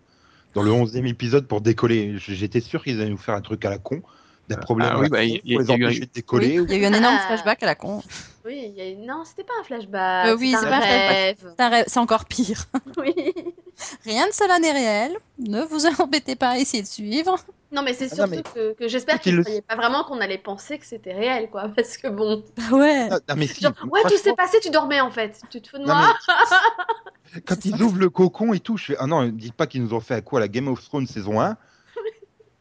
dans 0.53 0.63
le 0.63 0.71
11e 0.71 1.05
épisode 1.05 1.47
pour 1.47 1.59
décoller. 1.59 2.17
J'étais 2.17 2.61
sûr 2.61 2.83
qu'ils 2.83 3.01
allaient 3.01 3.09
nous 3.09 3.17
faire 3.17 3.35
un 3.35 3.41
truc 3.41 3.63
à 3.65 3.69
la 3.69 3.77
con, 3.77 4.01
des 4.47 4.57
problèmes 4.57 4.89
Ah 4.93 4.99
oui, 4.99 5.09
bah, 5.09 5.17
con 5.19 5.23
il 5.23 5.29
y- 5.35 5.41
il 5.45 5.57
a 5.57 5.61
eu 5.61 5.65
un- 5.83 5.87
empêcher 5.87 5.99
de 6.01 6.11
décoller. 6.13 6.53
Il 6.55 6.71
y 6.71 6.73
a 6.73 6.77
eu 6.77 6.85
un 6.85 6.93
énorme 6.93 7.17
Ah. 7.19 7.27
flashback 7.27 7.63
à 7.63 7.65
la 7.65 7.75
con. 7.75 8.01
Oui, 8.45 8.63
il 8.69 8.73
y 8.77 8.81
a 8.81 8.89
eu- 8.89 8.95
non, 8.95 9.23
c'était 9.25 9.43
pas 9.43 9.53
un 9.59 9.63
flashback. 9.63 10.27
Euh, 10.27 10.37
oui, 10.39 10.55
c'est 10.57 10.65
pas 10.69 10.77
un 10.77 10.79
rêve. 10.79 11.37
C'est 11.57 11.63
un 11.63 11.69
rêve- 11.69 11.85
C'est 11.87 11.99
encore 11.99 12.25
pire. 12.25 12.63
Oui. 12.97 13.13
Rien 14.05 14.27
de 14.27 14.31
cela 14.33 14.57
n'est 14.59 14.71
réel. 14.71 15.17
Ne 15.37 15.61
vous 15.63 15.85
embêtez 16.01 16.35
pas 16.35 16.51
à 16.51 16.57
essayer 16.57 16.81
de 16.81 16.87
suivre. 16.87 17.35
Non, 17.71 17.81
mais 17.83 17.93
c'est 17.93 18.05
Ah 18.13 18.25
non, 18.25 18.33
surtout 18.33 18.49
mais- 18.55 18.61
que, 18.61 18.73
que 18.75 18.87
j'espère 18.87 19.15
Quand 19.15 19.19
il 19.19 19.23
qu'ils 19.23 19.33
ne 19.33 19.37
le- 19.39 19.43
croyaient 19.43 19.61
pas 19.61 19.75
vraiment 19.75 20.05
qu'on 20.05 20.21
allait 20.21 20.37
penser 20.37 20.79
que 20.79 20.85
c'était 20.85 21.13
réel, 21.13 21.49
quoi. 21.49 21.69
Parce 21.75 21.97
que 21.97 22.07
bon. 22.07 22.43
Bah 22.55 22.77
ouais. 22.77 23.09
Ah, 23.11 23.19
non, 23.27 23.35
mais 23.35 23.47
si, 23.47 23.61
Genre, 23.61 23.73
ouais, 23.91 24.01
tout 24.03 24.15
s'est 24.17 24.33
passé, 24.33 24.59
tu 24.61 24.69
dormais 24.69 25.01
en 25.01 25.11
fait. 25.11 25.41
Tu 25.49 25.61
te 25.61 25.67
fous 25.67 25.77
de 25.77 25.83
Non, 25.83 25.93
moi 25.95 26.15
quand 27.45 27.65
ils 27.65 27.81
ouvrent 27.83 27.99
le 27.99 28.09
cocon 28.09 28.53
et 28.53 28.59
tout, 28.61 28.77
je 28.77 28.85
fais 28.85 28.95
ah 28.99 29.05
non, 29.05 29.27
dites 29.27 29.53
pas 29.53 29.67
qu'ils 29.67 29.83
nous 29.83 29.93
ont 29.93 29.99
fait 29.99 30.15
à 30.15 30.21
quoi 30.21 30.39
la 30.39 30.47
Game 30.47 30.67
of 30.69 30.81
Thrones 30.83 31.05
saison 31.07 31.41
1. 31.41 31.57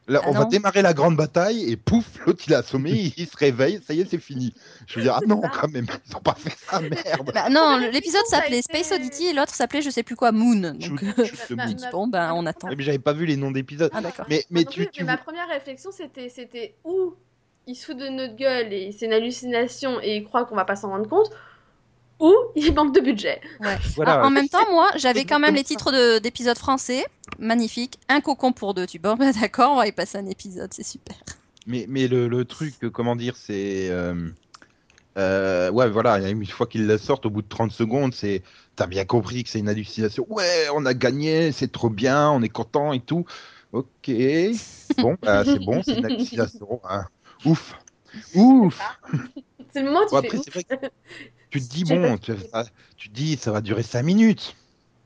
Là, 0.09 0.21
Ah 0.23 0.29
on 0.29 0.33
va 0.33 0.45
démarrer 0.45 0.83
la 0.83 0.95
grande 0.95 1.17
bataille 1.17 1.69
et 1.69 1.77
pouf, 1.77 2.05
l'autre 2.25 2.45
il 2.47 2.53
est 2.53 2.57
assommé, 2.57 3.13
il 3.17 3.27
se 3.27 3.37
réveille, 3.37 3.81
ça 3.85 3.93
y 3.93 4.01
est, 4.01 4.09
c'est 4.09 4.21
fini. 4.21 4.55
Je 4.87 4.97
veux 4.97 5.03
dire, 5.03 5.15
ah 5.17 5.21
non, 5.27 5.41
quand 5.41 5.67
même, 5.69 5.87
ils 6.09 6.17
ont 6.17 6.21
pas 6.21 6.35
fait 6.35 6.57
ça, 6.57 6.81
merde. 6.81 7.33
Bah 7.35 7.49
non, 7.51 7.79
l'épisode 7.93 8.23
a 8.27 8.37
s'appelait 8.37 8.59
été- 8.61 8.73
Space 8.83 8.93
Oddity 8.93 9.27
et 9.27 9.33
l'autre 9.33 9.53
s'appelait 9.55 9.83
je 9.83 9.91
sais 9.91 10.05
plus 10.05 10.15
quoi 10.15 10.31
Moon. 10.31 10.75
Donc, 10.75 11.03
Ma- 11.03 11.67
moon. 11.67 11.77
ma- 11.81 11.91
bon, 11.91 12.07
ben 12.07 12.33
on 12.35 12.47
attend. 12.47 12.69
Ouais, 12.69 12.77
mais 12.77 12.85
j'avais 12.85 13.01
pas 13.01 13.13
vu 13.15 13.27
les 13.27 13.37
noms 13.37 13.51
d'épisodes. 13.51 13.91
Ah 13.93 14.01
d'accord. 14.01 14.27
Mais, 14.29 14.45
non 14.51 14.63
tu, 14.63 14.83
plus, 14.83 14.91
tu 14.93 15.03
mais 15.03 15.13
ma 15.13 15.17
première 15.19 15.49
réflexion, 15.49 15.91
c'était, 15.91 16.29
c'était 16.29 16.77
où 16.85 17.15
il 17.67 17.75
se 17.75 17.87
fout 17.87 17.97
de 17.97 18.09
notre 18.09 18.37
gueule 18.37 18.73
et 18.73 18.93
c'est 18.93 19.07
une 19.07 19.13
hallucination 19.13 20.01
et 20.01 20.19
il 20.19 20.25
croit 20.25 20.45
qu'on 20.45 20.55
va 20.55 20.65
pas 20.65 20.77
s'en 20.77 20.91
rendre 20.91 21.09
compte, 21.09 21.31
ou 22.21 22.35
il 22.55 22.73
manque 22.75 22.95
de 22.95 23.01
budget. 23.01 23.41
voilà. 23.97 24.21
Ah, 24.23 24.27
en 24.27 24.31
même 24.31 24.49
temps, 24.49 24.71
moi, 24.71 24.91
j'avais 24.97 25.25
quand 25.25 25.39
même 25.39 25.55
les 25.55 25.65
titres 25.65 25.93
de- 25.93 26.19
d'épisodes 26.19 26.59
français. 26.59 27.05
Magnifique. 27.39 27.99
Un 28.09 28.21
cocon 28.21 28.53
pour 28.53 28.75
deux. 28.75 28.87
Tu 28.87 28.99
bon, 28.99 29.15
bah, 29.19 29.33
d'accord, 29.33 29.73
on 29.73 29.77
va 29.77 29.87
y 29.87 29.93
passer 29.93 30.19
un 30.19 30.27
épisode, 30.27 30.73
c'est 30.73 30.83
super. 30.87 31.17
Mais, 31.67 31.87
mais 31.89 32.07
le, 32.09 32.29
le 32.29 32.45
truc, 32.45 32.75
euh, 32.85 32.91
comment 32.91 33.17
dire, 33.17 33.37
c'est. 33.37 33.89
euh, 33.91 34.31
euh, 35.19 35.71
ouais, 35.71 35.89
voilà, 35.89 36.19
une 36.29 36.45
fois 36.47 36.67
qu'ils 36.67 36.87
la 36.87 36.99
sortent, 36.99 37.27
au 37.27 37.31
bout 37.31 37.43
de 37.43 37.49
30 37.49 37.73
secondes, 37.73 38.15
c'est. 38.15 38.43
T'as 38.77 38.87
bien 38.87 39.07
compris 39.07 39.43
que 39.43 39.49
c'est 39.51 39.59
une 39.59 39.69
hallucination. 39.71 40.27
Ouais, 40.29 40.67
on 40.75 40.85
a 40.85 40.93
gagné, 40.93 41.51
c'est 41.53 41.73
trop 41.73 41.89
bien, 41.89 42.31
on 42.31 42.43
est 42.43 42.51
content 42.51 42.93
et 42.93 43.01
tout. 43.01 43.25
Ok. 43.73 44.11
Bon, 44.99 45.17
bah, 45.23 45.45
c'est 45.45 45.59
bon, 45.59 45.83
c'est 45.83 45.99
une 45.99 46.07
hallucination. 46.07 46.81
hein. 46.89 47.05
Ouf. 47.45 47.75
Ouf. 48.35 48.81
C'est 49.73 49.81
le 49.81 49.87
moment 49.87 50.01
où 50.01 50.05
tu 50.05 50.11
Bon, 50.15 50.21
fais 50.23 50.27
après, 50.29 50.39
ouf. 50.39 50.45
Tu 51.51 51.61
te 51.61 51.69
dis, 51.69 51.85
bon, 51.85 52.19
tu, 52.19 52.35
te 52.35 53.09
dis, 53.11 53.37
ça 53.37 53.53
va 53.53 53.61
durer 53.61 53.83
5 53.83 54.03
minutes. 54.03 54.57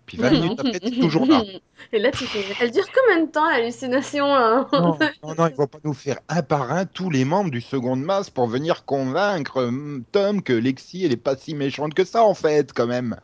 Puis 0.06 0.18
20 0.18 0.30
minutes 0.30 0.60
après, 0.60 0.80
t'es 0.80 0.90
toujours 0.90 1.26
là. 1.26 1.42
Et 1.92 1.98
là, 2.00 2.10
tu 2.10 2.24
fais. 2.24 2.44
Elle 2.60 2.72
dure 2.72 2.86
combien 2.92 3.24
de 3.24 3.30
temps 3.30 3.48
l'hallucination 3.48 4.26
là 4.26 4.66
Non, 4.72 4.98
non, 5.22 5.34
non, 5.36 5.46
ils 5.48 5.54
vont 5.54 5.66
pas 5.68 5.78
nous 5.84 5.94
faire 5.94 6.18
un 6.28 6.42
par 6.42 6.72
un 6.72 6.84
tous 6.84 7.10
les 7.10 7.24
membres 7.24 7.50
du 7.50 7.60
second 7.60 7.94
masse 7.94 8.28
pour 8.28 8.48
venir 8.48 8.84
convaincre 8.84 9.62
hum, 9.62 10.04
Tom 10.10 10.42
que 10.42 10.52
Lexi, 10.52 11.04
elle 11.04 11.12
est 11.12 11.16
pas 11.16 11.36
si 11.36 11.54
méchante 11.54 11.94
que 11.94 12.04
ça, 12.04 12.24
en 12.24 12.34
fait, 12.34 12.72
quand 12.72 12.88
même. 12.88 13.16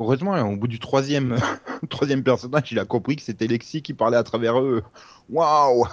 Heureusement, 0.00 0.34
au 0.40 0.56
bout 0.56 0.66
du 0.68 0.78
troisième, 0.78 1.36
troisième 1.90 2.22
personnage, 2.22 2.72
il 2.72 2.78
a 2.78 2.84
compris 2.84 3.16
que 3.16 3.22
c'était 3.22 3.46
Lexi 3.46 3.82
qui 3.82 3.94
parlait 3.94 4.16
à 4.16 4.22
travers 4.22 4.58
eux. 4.60 4.82
Waouh 5.30 5.86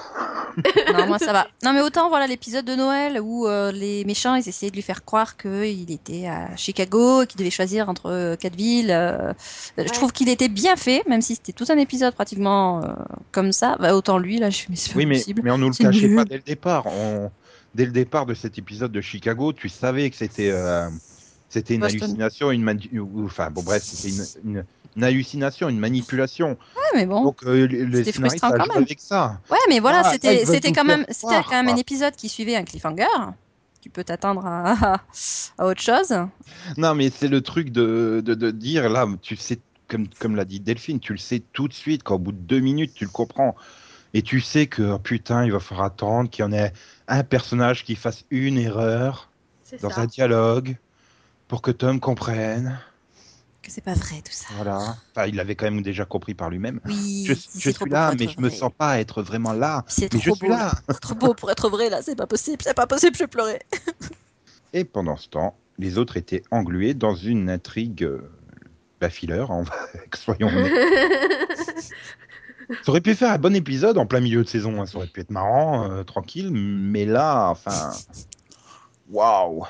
Non, 0.93 1.07
moi 1.07 1.19
ça 1.19 1.31
va. 1.31 1.47
Non, 1.63 1.73
mais 1.73 1.81
autant 1.81 2.09
voilà 2.09 2.25
l'épisode 2.27 2.65
de 2.65 2.75
Noël 2.75 3.19
où 3.21 3.47
euh, 3.47 3.71
les 3.71 4.03
méchants 4.05 4.35
ils 4.35 4.47
essayaient 4.49 4.71
de 4.71 4.75
lui 4.75 4.81
faire 4.81 5.05
croire 5.05 5.37
qu'il 5.37 5.91
était 5.91 6.27
à 6.27 6.55
Chicago 6.55 7.21
et 7.21 7.27
qu'il 7.27 7.37
devait 7.37 7.51
choisir 7.51 7.87
entre 7.87 8.07
euh, 8.07 8.35
quatre 8.35 8.55
villes. 8.55 8.89
euh, 8.91 9.31
Je 9.77 9.83
trouve 9.91 10.11
qu'il 10.11 10.27
était 10.27 10.49
bien 10.49 10.75
fait, 10.75 11.03
même 11.07 11.21
si 11.21 11.35
c'était 11.35 11.53
tout 11.53 11.65
un 11.69 11.77
épisode 11.77 12.13
pratiquement 12.15 12.83
euh, 12.83 12.87
comme 13.31 13.51
ça. 13.51 13.77
Bah, 13.79 13.93
autant 13.95 14.17
lui 14.17 14.39
là, 14.39 14.49
je 14.49 14.55
suis 14.55 14.67
mais 14.71 14.77
Oui, 14.95 15.05
mais, 15.05 15.17
possible. 15.17 15.41
mais 15.43 15.51
on 15.51 15.57
nous 15.59 15.69
le 15.69 15.75
cachait 15.75 16.07
nul. 16.07 16.15
pas 16.15 16.25
dès 16.25 16.37
le 16.37 16.43
départ. 16.43 16.85
On- 16.87 17.29
Dès 17.75 17.85
le 17.85 17.91
départ 17.91 18.25
de 18.25 18.33
cet 18.33 18.57
épisode 18.57 18.91
de 18.91 18.99
Chicago, 18.99 19.53
tu 19.53 19.69
savais 19.69 20.09
que 20.09 20.15
c'était 20.15 20.49
euh, 20.51 20.89
c'était 21.49 21.75
une 21.75 21.81
Boston. 21.81 22.01
hallucination, 22.03 22.51
une 22.51 22.99
ou- 22.99 23.25
enfin 23.25 23.49
bon 23.49 23.63
bref, 23.63 23.83
c'était 23.83 24.15
une, 24.15 24.49
une- 24.55 24.65
une 24.95 25.03
hallucination, 25.03 25.69
une 25.69 25.79
manipulation. 25.79 26.49
Ouais, 26.75 26.81
mais 26.95 27.05
bon. 27.05 27.23
Donc 27.23 27.43
euh, 27.43 27.65
les, 27.67 28.03
scénaristes 28.03 28.39
quand 28.41 28.51
même. 28.57 28.71
avec 28.83 28.99
ça. 28.99 29.39
Ouais, 29.49 29.57
mais 29.69 29.79
voilà, 29.79 30.03
Ah, 30.05 30.11
c'était 30.11 30.45
c'était 30.45 30.71
quand 30.71 30.83
même 30.85 31.05
c'était 31.09 31.41
quand 31.43 31.51
même 31.63 31.69
un 31.69 31.75
épisode 31.77 32.15
qui 32.15 32.29
suivait 32.29 32.55
un 32.55 32.63
cliffhanger. 32.63 33.05
Tu 33.81 33.89
peux 33.89 34.03
t'attendre 34.03 34.45
à, 34.45 35.01
à 35.57 35.65
autre 35.65 35.81
chose. 35.81 36.13
Non, 36.77 36.95
mais 36.95 37.09
c'est 37.09 37.29
le 37.29 37.39
truc 37.41 37.71
de, 37.71 38.21
de, 38.25 38.33
de 38.33 38.51
dire, 38.51 38.89
là, 38.89 39.07
tu 39.21 39.37
sais, 39.37 39.57
comme, 39.87 40.07
comme 40.19 40.35
l'a 40.35 40.43
dit 40.43 40.59
Delphine, 40.59 40.99
tu 40.99 41.13
le 41.13 41.17
sais 41.17 41.41
tout 41.53 41.69
de 41.69 41.73
suite, 41.73 42.03
qu'au 42.03 42.17
bout 42.19 42.33
de 42.33 42.37
deux 42.37 42.59
minutes, 42.59 42.93
tu 42.93 43.05
le 43.05 43.09
comprends. 43.09 43.55
Et 44.13 44.21
tu 44.21 44.41
sais 44.41 44.67
que, 44.67 44.81
oh, 44.81 44.99
putain, 44.99 45.45
il 45.45 45.53
va 45.53 45.59
falloir 45.61 45.85
attendre 45.87 46.29
qu'il 46.29 46.43
y 46.43 46.45
en 46.47 46.51
ait 46.51 46.73
un 47.07 47.23
personnage 47.23 47.85
qui 47.85 47.95
fasse 47.95 48.25
une 48.31 48.57
erreur 48.57 49.29
dans 49.81 49.89
ça. 49.91 50.01
un 50.01 50.05
dialogue 50.07 50.75
pour 51.49 51.61
que 51.61 51.71
Tom 51.71 51.99
comprenne. 51.99 52.79
Que 53.61 53.71
c'est 53.71 53.81
pas 53.81 53.95
vrai 53.95 54.21
tout 54.23 54.31
ça. 54.31 54.47
Voilà. 54.55 54.95
Enfin, 55.11 55.27
il 55.27 55.35
l'avait 55.35 55.55
quand 55.55 55.65
même 55.65 55.81
déjà 55.81 56.05
compris 56.05 56.33
par 56.33 56.49
lui-même. 56.49 56.79
Oui, 56.85 57.25
Je, 57.27 57.33
suis 57.33 57.73
là, 57.89 58.13
mais 58.17 58.29
je 58.29 58.39
me 58.39 58.49
sens 58.49 58.71
pas 58.77 58.99
être 59.01 59.21
vraiment 59.21 59.51
là. 59.51 59.83
C'est 59.87 60.13
je 60.13 60.29
trop 60.29 60.35
suis 60.35 60.47
beau. 60.47 60.53
là. 60.53 60.71
C'est 60.87 60.99
trop 61.01 61.15
beau 61.15 61.33
pour 61.33 61.51
être 61.51 61.69
vrai 61.69 61.89
là, 61.89 62.01
c'est 62.01 62.15
pas 62.15 62.27
possible, 62.27 62.59
c'est 62.63 62.75
pas 62.75 62.87
possible, 62.87 63.17
je 63.17 63.23
vais 63.23 63.27
pleurer. 63.27 63.59
Et 64.73 64.85
pendant 64.85 65.17
ce 65.17 65.27
temps, 65.27 65.57
les 65.79 65.97
autres 65.97 66.15
étaient 66.15 66.43
englués 66.51 66.93
dans 66.93 67.15
une 67.15 67.49
intrigue 67.49 68.03
euh, 68.03 69.09
filler, 69.09 69.45
hein, 69.49 69.63
soyons 70.13 70.47
honnêtes. 70.47 71.91
Ça 72.83 72.91
aurait 72.91 73.01
pu 73.01 73.15
faire 73.15 73.31
un 73.31 73.39
bon 73.39 73.55
épisode 73.55 73.97
en 73.97 74.05
plein 74.05 74.19
milieu 74.19 74.43
de 74.43 74.47
saison, 74.47 74.79
hein, 74.79 74.85
ça 74.85 74.99
aurait 74.99 75.07
pu 75.07 75.21
être 75.21 75.31
marrant, 75.31 75.89
euh, 75.89 76.03
tranquille, 76.03 76.51
mais 76.51 77.05
là, 77.05 77.49
enfin. 77.49 77.91
Waouh! 79.09 79.65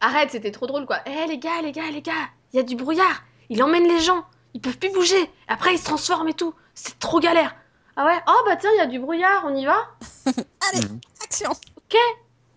Arrête, 0.00 0.30
c'était 0.30 0.52
trop 0.52 0.66
drôle 0.66 0.86
quoi. 0.86 1.00
Eh 1.06 1.26
les 1.28 1.38
gars, 1.38 1.60
les 1.62 1.72
gars, 1.72 1.90
les 1.90 2.02
gars, 2.02 2.28
il 2.52 2.56
y 2.56 2.60
a 2.60 2.62
du 2.62 2.76
brouillard. 2.76 3.24
Il 3.48 3.62
emmène 3.62 3.88
les 3.88 4.00
gens. 4.00 4.24
Ils 4.54 4.60
peuvent 4.60 4.78
plus 4.78 4.92
bouger. 4.92 5.30
Après, 5.46 5.74
ils 5.74 5.78
se 5.78 5.84
transforment 5.84 6.28
et 6.28 6.34
tout. 6.34 6.54
C'est 6.74 6.98
trop 6.98 7.20
galère. 7.20 7.54
Ah 7.96 8.06
ouais? 8.06 8.18
Oh 8.28 8.42
bah 8.46 8.56
tiens, 8.56 8.70
il 8.74 8.78
y 8.78 8.80
a 8.80 8.86
du 8.86 8.98
brouillard, 8.98 9.44
on 9.46 9.54
y 9.54 9.64
va? 9.64 9.76
Allez, 10.26 10.82
Mhm. 10.82 11.00
action 11.24 11.50
Et 11.52 11.98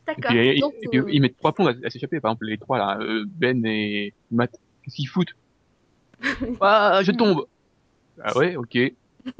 D'accord. 0.08 0.32
puis, 0.32 0.60
Donc, 0.60 0.73
et 0.82 0.88
puis, 0.88 0.99
euh, 0.99 1.06
ils 1.10 1.21
mettent 1.21 1.38
trois 1.38 1.54
plombs 1.54 1.67
à, 1.67 1.73
à 1.86 1.89
s'échapper. 1.89 2.19
Par 2.19 2.32
exemple, 2.32 2.45
les 2.45 2.58
trois 2.58 2.77
là, 2.77 2.97
euh, 2.99 3.25
Ben 3.27 3.65
et 3.65 4.13
Matt, 4.30 4.51
qu'est-ce 4.84 4.95
qu'ils 4.95 5.08
foutent? 5.08 5.34
Ah, 6.62 7.01
je 7.04 7.12
tombe. 7.12 7.45
Ah 8.23 8.38
ouais, 8.38 8.56
ok. 8.56 8.77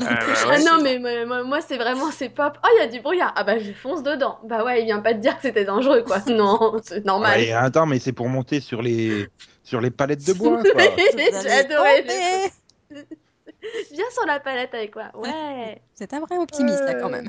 Ah, 0.00 0.18
bah 0.26 0.50
Ah 0.50 0.58
non, 0.58 0.82
mais 0.82 0.98
moi, 0.98 1.60
c'est 1.60 1.76
vraiment, 1.76 2.10
c'est 2.10 2.28
pop. 2.28 2.58
Oh, 2.62 2.68
il 2.76 2.80
y 2.80 2.82
a 2.82 2.88
du 2.88 3.00
brouillard. 3.00 3.32
Ah 3.36 3.44
bah, 3.44 3.58
je 3.58 3.72
fonce 3.72 4.02
dedans. 4.02 4.38
Bah 4.44 4.64
ouais, 4.64 4.82
il 4.82 4.86
vient 4.86 5.00
pas 5.00 5.14
te 5.14 5.18
dire 5.18 5.36
que 5.36 5.42
c'était 5.42 5.64
dangereux, 5.64 6.02
quoi. 6.02 6.18
Non, 6.26 6.78
c'est 6.82 7.04
normal. 7.04 7.38
Ouais, 7.38 7.52
attends, 7.52 7.86
mais 7.86 7.98
c'est 7.98 8.12
pour 8.12 8.28
monter 8.28 8.60
sur 8.60 8.82
les 8.82 9.28
sur 9.62 9.80
les 9.80 9.90
palettes 9.90 10.26
de 10.26 10.32
bois. 10.32 10.62
Quoi. 10.62 10.82
J'ai 11.42 11.50
adoré. 11.50 12.04
Viens 13.92 14.10
sur 14.12 14.26
la 14.26 14.40
palette 14.40 14.74
avec 14.74 14.94
moi. 14.94 15.06
Ouais. 15.14 15.80
C'est 15.94 16.12
un 16.12 16.20
vrai 16.20 16.36
optimiste 16.38 16.82
là 16.84 16.94
quand 16.94 17.08
même. 17.08 17.28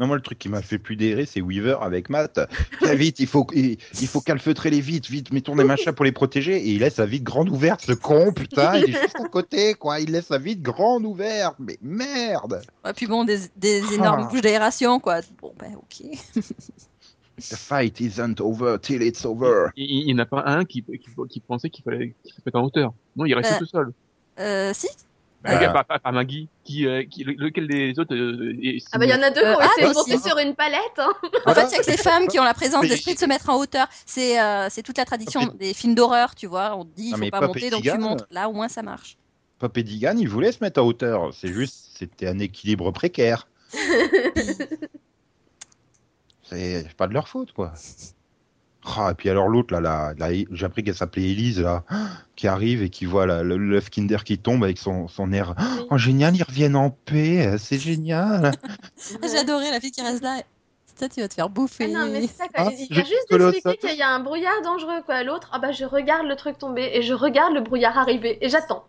Non, 0.00 0.06
moi, 0.06 0.16
le 0.16 0.22
truc 0.22 0.38
qui 0.38 0.48
m'a 0.48 0.62
fait 0.62 0.78
plus 0.78 0.96
dérer, 0.96 1.26
c'est 1.26 1.40
Weaver 1.40 1.76
avec 1.80 2.08
Matt. 2.10 2.40
Viens 2.82 2.94
vite, 2.94 3.20
il 3.20 3.26
faut, 3.26 3.46
il, 3.54 3.76
il 4.00 4.06
faut 4.06 4.20
calfeutrer 4.20 4.70
les 4.70 4.80
vitres, 4.80 5.10
vite, 5.10 5.32
mettons 5.32 5.56
des 5.56 5.64
machins 5.64 5.92
pour 5.92 6.04
les 6.04 6.12
protéger. 6.12 6.56
Et 6.56 6.68
il 6.70 6.80
laisse 6.80 6.96
la 6.98 7.06
vitre 7.06 7.24
grande 7.24 7.48
ouverte, 7.48 7.80
ce 7.82 7.92
con, 7.92 8.32
putain, 8.32 8.76
il 8.76 8.84
est 8.94 9.00
juste 9.02 9.20
à 9.24 9.28
côté, 9.28 9.74
quoi. 9.74 10.00
Il 10.00 10.12
laisse 10.12 10.28
la 10.30 10.38
vitre 10.38 10.62
grande 10.62 11.04
ouverte, 11.04 11.56
mais 11.58 11.78
merde! 11.82 12.62
Et 12.88 12.92
puis 12.92 13.06
bon, 13.06 13.24
des, 13.24 13.38
des 13.56 13.82
énormes 13.94 14.24
Ah. 14.26 14.28
bouches 14.30 14.40
d'aération 14.40 15.00
quoi. 15.00 15.20
Bon 15.42 15.52
ben 15.58 15.74
ok. 15.76 16.06
The 17.40 17.54
fight 17.54 18.00
isn't 18.00 18.40
over 18.40 18.78
till 18.80 19.00
it's 19.02 19.24
over. 19.24 19.70
Il 19.76 20.06
n'y 20.06 20.14
en 20.14 20.18
a 20.18 20.26
pas 20.26 20.42
un 20.46 20.64
qui, 20.64 20.82
qui, 20.82 20.98
qui 21.28 21.40
pensait 21.40 21.70
qu'il 21.70 21.84
fallait 21.84 22.14
qu'il 22.24 22.32
se 22.34 22.40
mette 22.44 22.56
en 22.56 22.64
hauteur. 22.64 22.92
Non, 23.14 23.26
il 23.26 23.34
restait 23.34 23.54
Euh. 23.54 23.58
tout 23.58 23.66
seul. 23.66 23.92
Euh, 24.40 24.72
si 24.74 24.88
Bah, 25.42 25.50
Ah. 25.52 25.56
regarde, 25.56 25.72
pas, 25.74 25.84
pas- 25.84 25.98
pas 26.00 26.10
Maggie. 26.12 26.48
Qui, 26.64 26.86
euh, 26.86 27.04
qui, 27.04 27.22
le- 27.24 27.34
lequel 27.34 27.68
des 27.68 27.98
autres 27.98 28.14
euh, 28.14 28.56
est- 28.60 28.84
Ah 28.92 28.98
bah, 28.98 29.04
il 29.06 29.10
y 29.10 29.14
en 29.14 29.22
a 29.22 29.30
deux 29.30 29.40
qui 29.40 29.46
Euh, 29.46 29.54
ont 29.54 29.58
ah, 29.60 29.68
essayé 29.76 29.88
de 29.88 29.94
monter 29.94 30.18
sur 30.18 30.38
une 30.38 30.54
palette. 30.56 30.80
Hein. 30.98 31.12
En 31.46 31.54
fait, 31.54 31.66
il 31.70 31.72
y 31.72 31.74
a 31.76 31.82
que 31.82 31.90
les 31.90 31.96
femmes 31.96 32.26
qui 32.26 32.38
ont 32.40 32.44
la 32.44 32.54
présence 32.54 32.86
d'esprit 32.88 33.14
de 33.14 33.20
se 33.20 33.24
mettre 33.26 33.48
en 33.48 33.56
hauteur. 33.56 33.86
C'est 34.04 34.40
euh, 34.40 34.68
c'est 34.68 34.82
toute 34.82 34.98
la 34.98 35.04
tradition 35.04 35.46
Pop 35.46 35.56
des 35.56 35.74
films 35.74 35.94
d'horreur, 35.94 36.34
tu 36.34 36.46
vois. 36.48 36.76
On 36.76 36.84
te 36.84 36.94
dit, 36.96 37.10
il 37.10 37.16
faut 37.16 37.30
pas 37.30 37.38
Pop 37.40 37.48
monter, 37.48 37.70
donc 37.70 37.82
tu 37.82 37.98
montes. 37.98 38.24
Là, 38.30 38.48
au 38.48 38.52
moins, 38.52 38.68
ça 38.68 38.82
marche. 38.82 39.16
Pop 39.60 39.76
et 39.78 39.82
Digan, 39.82 40.16
ils 40.18 40.28
voulaient 40.28 40.52
se 40.52 40.58
mettre 40.62 40.80
à 40.80 40.84
hauteur. 40.84 41.32
C'est 41.32 41.52
juste, 41.52 41.90
c'était 41.98 42.26
un 42.28 42.38
équilibre 42.40 42.90
précaire. 42.90 43.46
C'est 46.42 46.94
pas 46.96 47.06
de 47.06 47.12
leur 47.14 47.28
faute, 47.28 47.52
quoi. 47.52 47.74
Ah, 48.96 49.10
et 49.10 49.14
puis 49.14 49.28
alors 49.28 49.48
l'autre, 49.48 49.74
là, 49.74 49.80
là, 49.80 50.14
là, 50.18 50.28
j'ai 50.50 50.64
appris 50.66 50.82
qu'elle 50.82 50.94
s'appelait 50.94 51.30
Elise, 51.30 51.60
là, 51.60 51.84
qui 52.36 52.48
arrive 52.48 52.82
et 52.82 52.88
qui 52.90 53.04
voit 53.04 53.26
l'œuf 53.26 53.90
Kinder 53.90 54.24
qui 54.24 54.38
tombe 54.38 54.64
avec 54.64 54.78
son, 54.78 55.08
son 55.08 55.32
air. 55.32 55.54
Oh, 55.90 55.98
génial, 55.98 56.34
ils 56.36 56.42
reviennent 56.42 56.76
en 56.76 56.90
paix, 56.90 57.56
c'est 57.58 57.78
génial. 57.78 58.52
J'ai 59.22 59.38
adoré 59.38 59.70
la 59.70 59.80
fille 59.80 59.90
qui 59.90 60.00
reste 60.02 60.22
là. 60.22 60.40
Ça, 60.96 61.08
tu 61.08 61.20
vas 61.20 61.28
te 61.28 61.34
faire 61.34 61.44
Ah 61.44 61.48
bouffer. 61.48 61.86
non, 61.86 62.08
mais 62.10 62.22
c'est 62.22 62.36
ça, 62.38 62.44
quoi. 62.48 62.66
Ah, 62.66 62.70
il 62.72 62.96
y 62.96 63.00
a 63.00 63.04
juste 63.04 63.62
ça- 63.62 63.74
qu'il 63.76 63.96
y 63.96 64.02
a 64.02 64.08
un 64.10 64.18
brouillard 64.20 64.60
dangereux, 64.64 65.00
quoi. 65.06 65.22
L'autre, 65.22 65.48
ah 65.52 65.58
bah, 65.60 65.70
je 65.70 65.84
regarde 65.84 66.26
le 66.26 66.34
truc 66.34 66.58
tomber 66.58 66.90
et 66.92 67.02
je 67.02 67.14
regarde 67.14 67.54
le 67.54 67.60
brouillard 67.60 67.96
arriver 67.96 68.38
et 68.44 68.48
j'attends. 68.48 68.84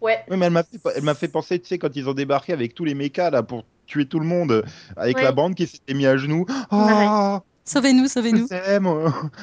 Ouais. 0.00 0.18
Oui, 0.30 0.36
mais 0.36 0.46
elle 0.46 0.52
m'a 0.52 0.62
fait, 0.62 0.78
elle 0.96 1.02
m'a 1.02 1.14
fait 1.14 1.28
penser, 1.28 1.58
tu 1.60 1.66
sais, 1.68 1.78
quand 1.78 1.94
ils 1.96 2.08
ont 2.08 2.14
débarqué 2.14 2.52
avec 2.52 2.74
tous 2.74 2.84
les 2.84 2.94
mechas, 2.94 3.30
là, 3.30 3.42
pour 3.42 3.64
tuer 3.86 4.06
tout 4.06 4.20
le 4.20 4.26
monde, 4.26 4.64
avec 4.96 5.16
Ouais. 5.16 5.22
la 5.24 5.32
bande 5.32 5.54
qui 5.56 5.66
s'était 5.66 5.94
mis 5.94 6.06
à 6.06 6.16
genoux. 6.16 6.46
Oh, 6.70 7.38
Sauvez-nous, 7.64 8.08
sauvez-nous. 8.08 8.48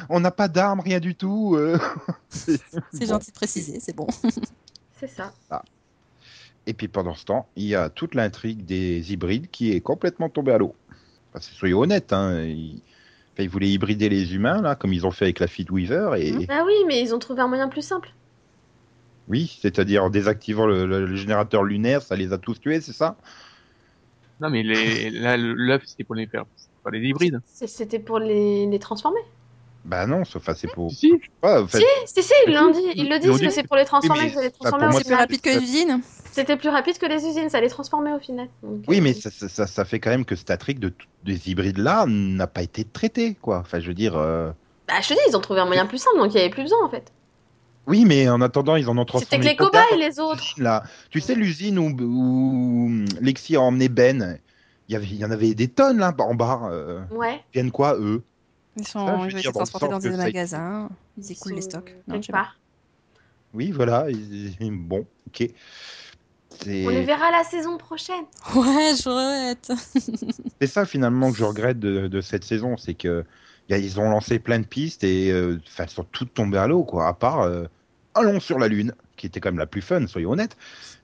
on 0.10 0.20
n'a 0.20 0.32
pas 0.32 0.48
d'armes, 0.48 0.82
rien 0.82 1.00
du 1.00 1.16
tout. 1.16 1.56
euh. 1.56 1.78
C'est 2.30 2.60
Bon. 2.94 3.06
gentil 3.06 3.32
de 3.32 3.36
préciser, 3.36 3.80
c'est 3.80 3.96
bon. 3.96 4.08
C'est 5.00 5.08
ça. 5.08 5.34
Et 6.66 6.74
puis 6.74 6.88
pendant 6.88 7.16
ce 7.16 7.26
temps, 7.26 7.50
il 7.56 7.66
y 7.66 7.76
a 7.76 7.90
toute 7.90 8.16
l'intrigue 8.16 8.66
des 8.66 9.12
hybrides 9.14 9.50
qui 9.50 9.72
est 9.72 9.82
complètement 9.82 10.30
tombée 10.30 10.52
à 10.52 10.58
l'eau. 10.58 10.76
Enfin, 11.34 11.40
soyons 11.42 11.80
honnêtes, 11.80 12.14
hein, 12.14 12.44
ils... 12.44 12.84
enfin, 13.34 13.44
ils 13.44 13.50
voulaient 13.50 13.70
hybrider 13.70 14.10
les 14.10 14.36
humains, 14.36 14.62
là, 14.62 14.76
comme 14.76 14.94
ils 14.94 15.06
ont 15.08 15.12
fait 15.12 15.26
avec 15.26 15.40
la 15.40 15.48
fille 15.48 15.66
de 15.66 15.72
Weaver, 15.72 16.12
et 16.18 16.32
Mhm. 16.34 16.46
Ah 16.50 16.64
oui, 16.66 16.74
mais 16.88 17.02
ils 17.02 17.14
ont 17.16 17.20
trouvé 17.20 17.42
un 17.42 17.48
moyen 17.48 17.70
plus 17.70 17.82
simple. 17.82 18.10
oui, 19.28 19.58
c'est-à-dire 19.62 20.04
en 20.04 20.10
désactivant 20.10 20.66
le, 20.66 20.86
le- 20.86 21.06
le 21.06 21.16
générateur 21.16 21.64
lunaire, 21.64 22.02
ça 22.02 22.16
les 22.16 22.34
a 22.34 22.38
tous 22.38 22.60
tués, 22.60 22.82
c'est 22.82 22.94
ça? 22.94 23.18
Non, 24.40 24.50
mais 24.50 24.64
les, 24.64 25.10
là, 25.12 25.38
le- 25.38 25.54
l'œuf, 25.54 25.84
c'était 25.86 26.04
pour 26.04 26.16
les 26.16 26.28
faire. 26.28 26.46
Pas 26.91 26.97
les 26.97 27.08
hybrides. 27.08 27.41
C'était 27.54 27.99
pour 27.99 28.19
les, 28.19 28.65
les 28.67 28.80
transformer. 28.80 29.21
Bah 29.86 30.06
non, 30.06 30.23
c'est 30.25 30.71
pour. 30.73 30.91
Si, 30.91 30.95
si. 30.97 31.10
je 31.10 31.13
sais 31.25 31.32
pas, 31.41 31.63
en 31.63 31.67
fait, 31.67 31.82
Si, 32.06 32.21
si, 32.21 32.34
ils 32.47 32.54
l'ont 32.54 32.71
dit. 32.71 32.82
Ils 32.95 33.10
le 33.10 33.17
disent 33.19 33.39
que 33.39 33.49
c'est 33.49 33.63
pour 33.63 33.78
les 33.78 33.86
transformer, 33.86 34.25
les 34.30 34.34
moi, 34.36 34.41
C'est 34.43 34.80
plus 34.97 35.04
final. 35.04 35.19
rapide 35.19 35.41
que 35.41 35.58
l'usine. 35.60 36.02
C'était 36.32 36.58
plus 36.58 36.69
rapide 36.69 36.97
que 36.97 37.06
les 37.06 37.25
usines, 37.25 37.49
ça 37.49 37.60
les 37.62 37.69
transformait 37.69 38.13
au 38.13 38.19
final. 38.19 38.49
Donc, 38.62 38.84
Oui, 38.88 38.99
euh, 38.99 39.02
mais 39.02 39.13
ça, 39.13 39.67
ça, 39.67 39.86
fait 39.86 39.99
quand 39.99 40.12
même 40.12 40.25
que 40.25 40.36
cette 40.36 40.52
intrigue 40.52 40.80
de, 40.80 40.93
des 41.23 41.49
hybrides-là 41.49 42.06
n'a 42.08 42.45
pas 42.47 42.62
été 42.62 42.84
traitée, 42.84 43.36
quoi. 43.41 43.60
Enfin, 43.60 43.80
je 43.80 43.88
veux 43.88 43.93
dire. 43.95 44.15
euh, 44.15 44.52
Bah, 44.88 44.95
je 45.02 45.08
te 45.10 45.13
dis, 45.13 45.19
ils 45.30 45.36
ont 45.36 45.41
trouvé 45.41 45.62
un 45.62 45.65
moyen 45.65 45.86
plus 45.86 45.97
simple, 45.97 46.17
donc 46.17 46.28
il 46.34 46.36
n'y 46.36 46.41
avait 46.41 46.49
plus 46.52 46.63
besoin 46.63 46.84
en 46.86 46.89
fait. 46.89 47.12
Oui, 47.88 48.06
mais 48.06 48.30
en 48.30 48.41
attendant, 48.41 48.75
ils 48.75 48.88
en 48.89 48.97
ont 48.97 49.02
C'était 49.08 49.39
transformé. 49.39 49.43
que 49.45 49.49
les 49.49 49.56
cobayes, 49.56 49.97
les 49.97 50.19
autres. 50.19 50.43
Là. 50.58 50.84
Tu 51.10 51.19
sais, 51.21 51.34
l'usine 51.34 51.80
où, 51.80 51.88
où 51.99 52.91
Lexi 53.21 53.56
a 53.56 53.62
emmené 53.62 53.89
Ben, 53.89 54.38
y, 54.93 54.95
avait, 54.95 55.06
il 55.06 55.15
y 55.15 55.25
en 55.25 55.32
avait 55.32 55.54
des 55.54 55.67
tonnes 55.67 55.99
là 55.99 56.13
en 56.17 56.36
bas. 56.36 56.69
euh, 56.71 57.02
Ouais. 57.12 57.41
Ils 57.54 57.62
viennent 57.62 57.71
quoi, 57.71 57.95
eux? 57.99 58.23
Ils 58.78 58.86
Ça, 58.86 58.91
sont 58.93 59.08
je 59.30 59.36
veux 59.36 59.39
ils 59.39 59.41
dire, 59.41 59.52
dans 59.54 59.89
dans 59.89 59.99
des 59.99 60.12
ça 60.12 60.17
magasins. 60.17 60.89
Ils 61.17 61.32
écoulent 61.32 61.54
les 61.54 61.62
stocks. 61.62 61.95
Non, 62.08 62.15
je 62.21 62.28
sais 62.28 62.32
pas. 62.32 62.39
part. 62.39 62.60
Oui, 63.54 63.71
voilà. 63.71 64.08
Bon, 64.62 65.06
ok. 65.28 65.49
On 66.65 66.89
les 66.89 67.04
verra 67.04 67.32
la 67.32 67.43
saison 67.43 67.78
prochaine. 67.78 68.25
Ouais, 68.56 68.93
je 68.95 69.10
regrette. 69.10 69.71
c'est 70.62 70.67
ça 70.67 70.86
finalement 70.86 71.32
que 71.32 71.38
je 71.38 71.43
regrette 71.43 71.80
de, 71.80 72.08
de 72.08 72.21
cette 72.21 72.43
saison, 72.43 72.78
c'est 72.78 72.95
que 72.95 73.23
y 73.69 73.73
a- 73.73 73.78
ils 73.78 73.99
ont 73.99 74.10
lancé 74.10 74.39
plein 74.39 74.60
de 74.60 74.65
pistes 74.65 75.04
et 75.04 75.32
euh, 75.32 75.60
enfin, 75.67 75.84
elles 75.84 75.89
sont 75.89 76.04
toutes 76.04 76.34
tombées 76.34 76.58
à 76.58 76.67
l'eau, 76.67 76.84
quoi. 76.84 77.08
À 77.08 77.13
part 77.13 77.41
euh, 77.41 77.65
Allons 78.15 78.39
sur 78.39 78.58
la 78.60 78.67
Lune, 78.67 78.93
qui 79.15 79.28
était 79.28 79.39
quand 79.39 79.49
même 79.49 79.60
la 79.60 79.67
plus 79.67 79.82
fun, 79.82 80.06
soyons 80.08 80.32
honnêtes. 80.32 80.58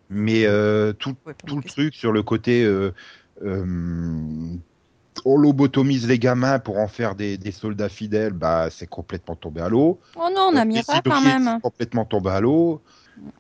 Mais 0.10 0.46
euh, 0.46 0.94
tout, 0.94 1.16
Ouais, 1.26 1.34
tout 1.46 1.58
le 1.58 1.64
truc 1.64 1.96
sur 1.96 2.12
le 2.12 2.24
côté 2.24 2.64
euh, 2.66 2.94
on 5.26 5.38
lobotomise 5.38 6.08
les 6.08 6.20
gamins 6.20 6.60
pour 6.60 6.78
en 6.78 6.88
faire 6.88 7.16
des, 7.16 7.38
des 7.38 7.52
soldats 7.52 7.90
fidèles, 7.90 8.34
bah 8.34 8.70
c'est 8.70 8.88
complètement 8.88 9.36
tombé 9.36 9.62
à 9.62 9.70
l'eau. 9.70 10.00
Oh 10.16 10.28
non, 10.34 10.50
on 10.52 10.56
a 10.56 10.62
Euh, 10.62 10.66
mis 10.66 10.84
pas 10.84 11.02
quand 11.02 11.20
hybrides, 11.20 11.24
même. 11.24 11.56
c'est 11.56 11.62
complètement 11.62 12.06
tombé 12.06 12.30
à 12.32 12.42
l'eau. 12.42 12.82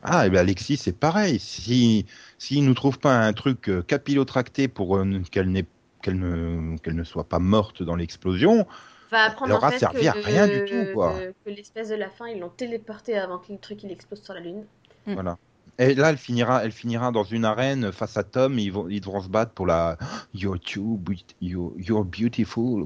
Ah, 0.03 0.25
et 0.25 0.29
ben 0.29 0.39
Alexis, 0.39 0.77
c'est 0.77 0.97
pareil. 0.97 1.37
Si 1.39 2.05
s'il 2.37 2.63
nous 2.65 2.73
trouve 2.73 2.97
pas 2.99 3.17
un 3.25 3.33
truc 3.33 3.69
euh, 3.69 3.81
capillotracté 3.83 4.67
pour 4.69 4.95
euh, 4.97 5.21
qu'elle 5.31 5.51
n'ait 5.51 5.65
qu'elle 6.01 6.17
ne 6.19 6.77
qu'elle 6.77 6.95
ne 6.95 7.03
soit 7.03 7.27
pas 7.27 7.39
morte 7.39 7.83
dans 7.83 7.95
l'explosion, 7.95 8.65
Va 9.11 9.23
apprendre 9.25 9.51
Elle 9.51 9.55
en 9.55 9.57
aura 9.57 9.71
fait 9.71 9.79
servi 9.79 10.03
que, 10.03 10.07
à 10.07 10.11
rien 10.13 10.47
du 10.47 10.63
tout, 10.65 10.93
quoi. 10.93 11.13
que 11.45 11.49
l'espèce 11.49 11.89
de 11.89 11.95
la 11.95 12.09
fin, 12.09 12.27
ils 12.27 12.39
l'ont 12.39 12.49
téléporté 12.49 13.17
avant 13.17 13.37
que 13.39 13.51
le 13.51 13.59
truc 13.59 13.83
il 13.83 13.91
explose 13.91 14.21
sur 14.23 14.33
la 14.33 14.39
Lune. 14.39 14.63
Mm. 15.05 15.13
voilà. 15.13 15.37
Et 15.77 15.93
là, 15.93 16.09
elle 16.09 16.17
finira, 16.17 16.63
elle 16.63 16.71
finira 16.71 17.11
dans 17.11 17.23
une 17.23 17.43
arène 17.43 17.91
face 17.91 18.15
à 18.17 18.23
Tom. 18.23 18.57
Ils 18.59 18.71
vont, 18.71 18.87
ils 18.89 19.01
devront 19.01 19.21
se 19.21 19.27
battre 19.27 19.51
pour 19.51 19.65
la 19.65 19.97
You're 20.33 20.59
too, 20.59 20.99
you're, 21.41 21.73
you're 21.77 22.05
beautiful. 22.05 22.85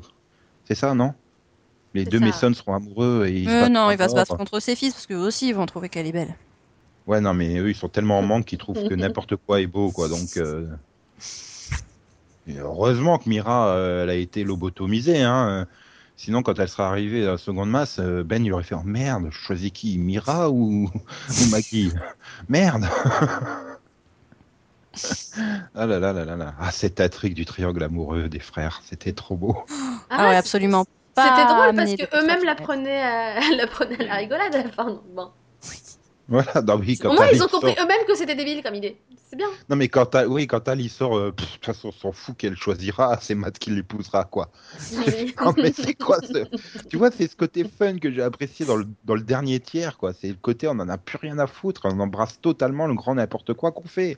C'est 0.66 0.76
ça, 0.76 0.94
non? 0.94 1.14
Les 1.94 2.06
deux. 2.06 2.20
Mason 2.20 2.54
seront 2.54 2.76
amoureux 2.76 3.26
et 3.28 3.40
ils 3.40 3.46
se 3.46 3.50
Euh, 3.50 3.62
battent 3.62 3.72
non, 3.72 3.92
il 3.92 3.98
va 3.98 4.10
se 4.10 4.16
battre 4.16 4.38
contre 4.38 4.60
ses 4.60 4.76
fils 4.76 4.94
parce 4.94 5.08
qu'eux 5.08 5.16
aussi 5.16 5.50
ils 5.50 5.56
vont 5.56 5.66
trouver 5.66 5.90
qu'elle 5.90 6.08
est 6.08 6.12
belle. 6.12 6.36
Ouais, 7.08 7.22
non, 7.22 7.34
mais 7.34 7.58
eux, 7.58 7.70
ils 7.70 7.76
sont 7.76 7.90
tellement 7.90 8.20
en 8.20 8.22
manque 8.22 8.46
qu'ils 8.46 8.60
trouvent 8.60 8.88
que 8.88 8.94
n'importe 8.94 9.36
quoi 9.36 9.62
est 9.62 9.68
beau, 9.68 9.92
quoi. 9.92 10.08
Donc, 10.10 10.38
euh, 10.38 10.68
heureusement 12.48 13.18
que 13.18 13.28
Mira, 13.28 13.70
euh, 13.70 14.04
elle 14.04 14.12
a 14.12 14.16
été 14.16 14.44
lobotomisée, 14.44 15.24
hein. 15.24 15.66
Sinon, 16.22 16.44
quand 16.44 16.60
elle 16.60 16.68
sera 16.68 16.90
arrivée 16.90 17.26
à 17.26 17.32
la 17.32 17.38
seconde 17.38 17.70
masse, 17.70 17.98
euh, 18.00 18.26
Ben, 18.26 18.44
il 18.44 18.52
aurait 18.52 18.64
fait 18.64 18.76
oh, 18.76 18.82
merde, 18.84 19.30
je 19.32 19.38
choisis 19.38 19.72
qui, 19.72 19.98
Mira 19.98 20.50
ou, 20.50 20.90
ou 21.30 21.46
Maggie? 21.50 21.94
Merde 22.50 22.84
Ah 25.74 25.86
là 25.86 25.98
là 25.98 26.12
là 26.12 26.26
là 26.26 26.36
là. 26.36 26.56
Ah, 26.60 26.72
cette 26.72 27.00
intrigue 27.00 27.36
du 27.36 27.46
triangle 27.46 27.82
amoureux 27.82 28.28
des 28.28 28.42
frères, 28.42 28.82
c'était 28.84 29.14
trop 29.14 29.38
beau. 29.38 29.64
Ah, 30.10 30.24
ouais, 30.24 30.30
ouais, 30.32 30.36
absolument 30.36 30.84
pas. 31.16 31.38
C'était 31.38 31.46
drôle 31.46 31.74
parce 31.74 31.90
amené 31.90 31.96
de 31.96 32.04
que 32.04 32.18
eux-mêmes 32.18 32.44
la 32.44 32.56
petite 32.56 32.66
prenaient, 32.68 33.02
à... 33.02 33.40
la 33.56 33.68
prenaient 33.68 34.02
à 34.02 34.04
la 34.04 34.16
rigolade 34.16 34.56
à 34.56 34.64
la 34.64 34.70
fin. 34.72 35.02
bon. 35.16 35.32
Voilà, 36.30 36.62
non, 36.62 36.76
oui, 36.80 36.96
quand 36.98 37.10
Au 37.10 37.14
moins, 37.14 37.28
ils 37.34 37.42
ont 37.44 37.48
compris 37.48 37.74
sort- 37.74 37.84
eux-mêmes 37.84 38.06
que 38.08 38.16
c'était 38.16 38.36
débile 38.36 38.62
comme 38.62 38.76
idée. 38.76 38.98
C'est 39.30 39.36
bien. 39.36 39.48
Non, 39.68 39.76
mais 39.76 39.88
quand, 39.88 40.14
Ali- 40.16 40.28
oui, 40.30 40.48
quand 40.48 40.62
sort, 40.90 41.18
euh, 41.18 41.32
de 41.32 41.44
toute 41.44 41.66
façon, 41.66 41.90
on 41.90 41.92
s'en 41.92 42.12
fout 42.12 42.38
qu'elle 42.38 42.56
choisira, 42.56 43.18
c'est 43.22 43.36
Matt 43.36 43.58
qui 43.58 43.72
l'épousera, 43.72 44.24
quoi. 44.26 44.52
Non, 45.42 45.54
mais 45.58 45.72
c'est 45.72 45.96
quoi 45.96 46.20
ce... 46.22 46.46
Tu 46.88 46.98
vois, 46.98 47.10
c'est 47.12 47.28
ce 47.30 47.36
côté 47.36 47.64
fun 47.64 47.98
que 47.98 48.12
j'ai 48.12 48.22
apprécié 48.22 48.66
dans 48.66 48.76
le, 48.76 48.86
dans 49.06 49.16
le 49.16 49.22
dernier 49.22 49.60
tiers, 49.60 49.98
quoi. 49.98 50.14
C'est 50.14 50.28
le 50.30 50.36
côté, 50.36 50.68
on 50.68 50.72
en 50.80 50.88
a 50.90 50.98
plus 50.98 51.18
rien 51.18 51.40
à 51.40 51.48
foutre, 51.48 51.82
on 51.86 52.00
embrasse 52.00 52.40
totalement 52.42 52.86
le 52.88 52.94
grand 52.94 53.16
n'importe 53.16 53.54
quoi 53.54 53.72
qu'on 53.72 53.88
fait. 53.88 54.18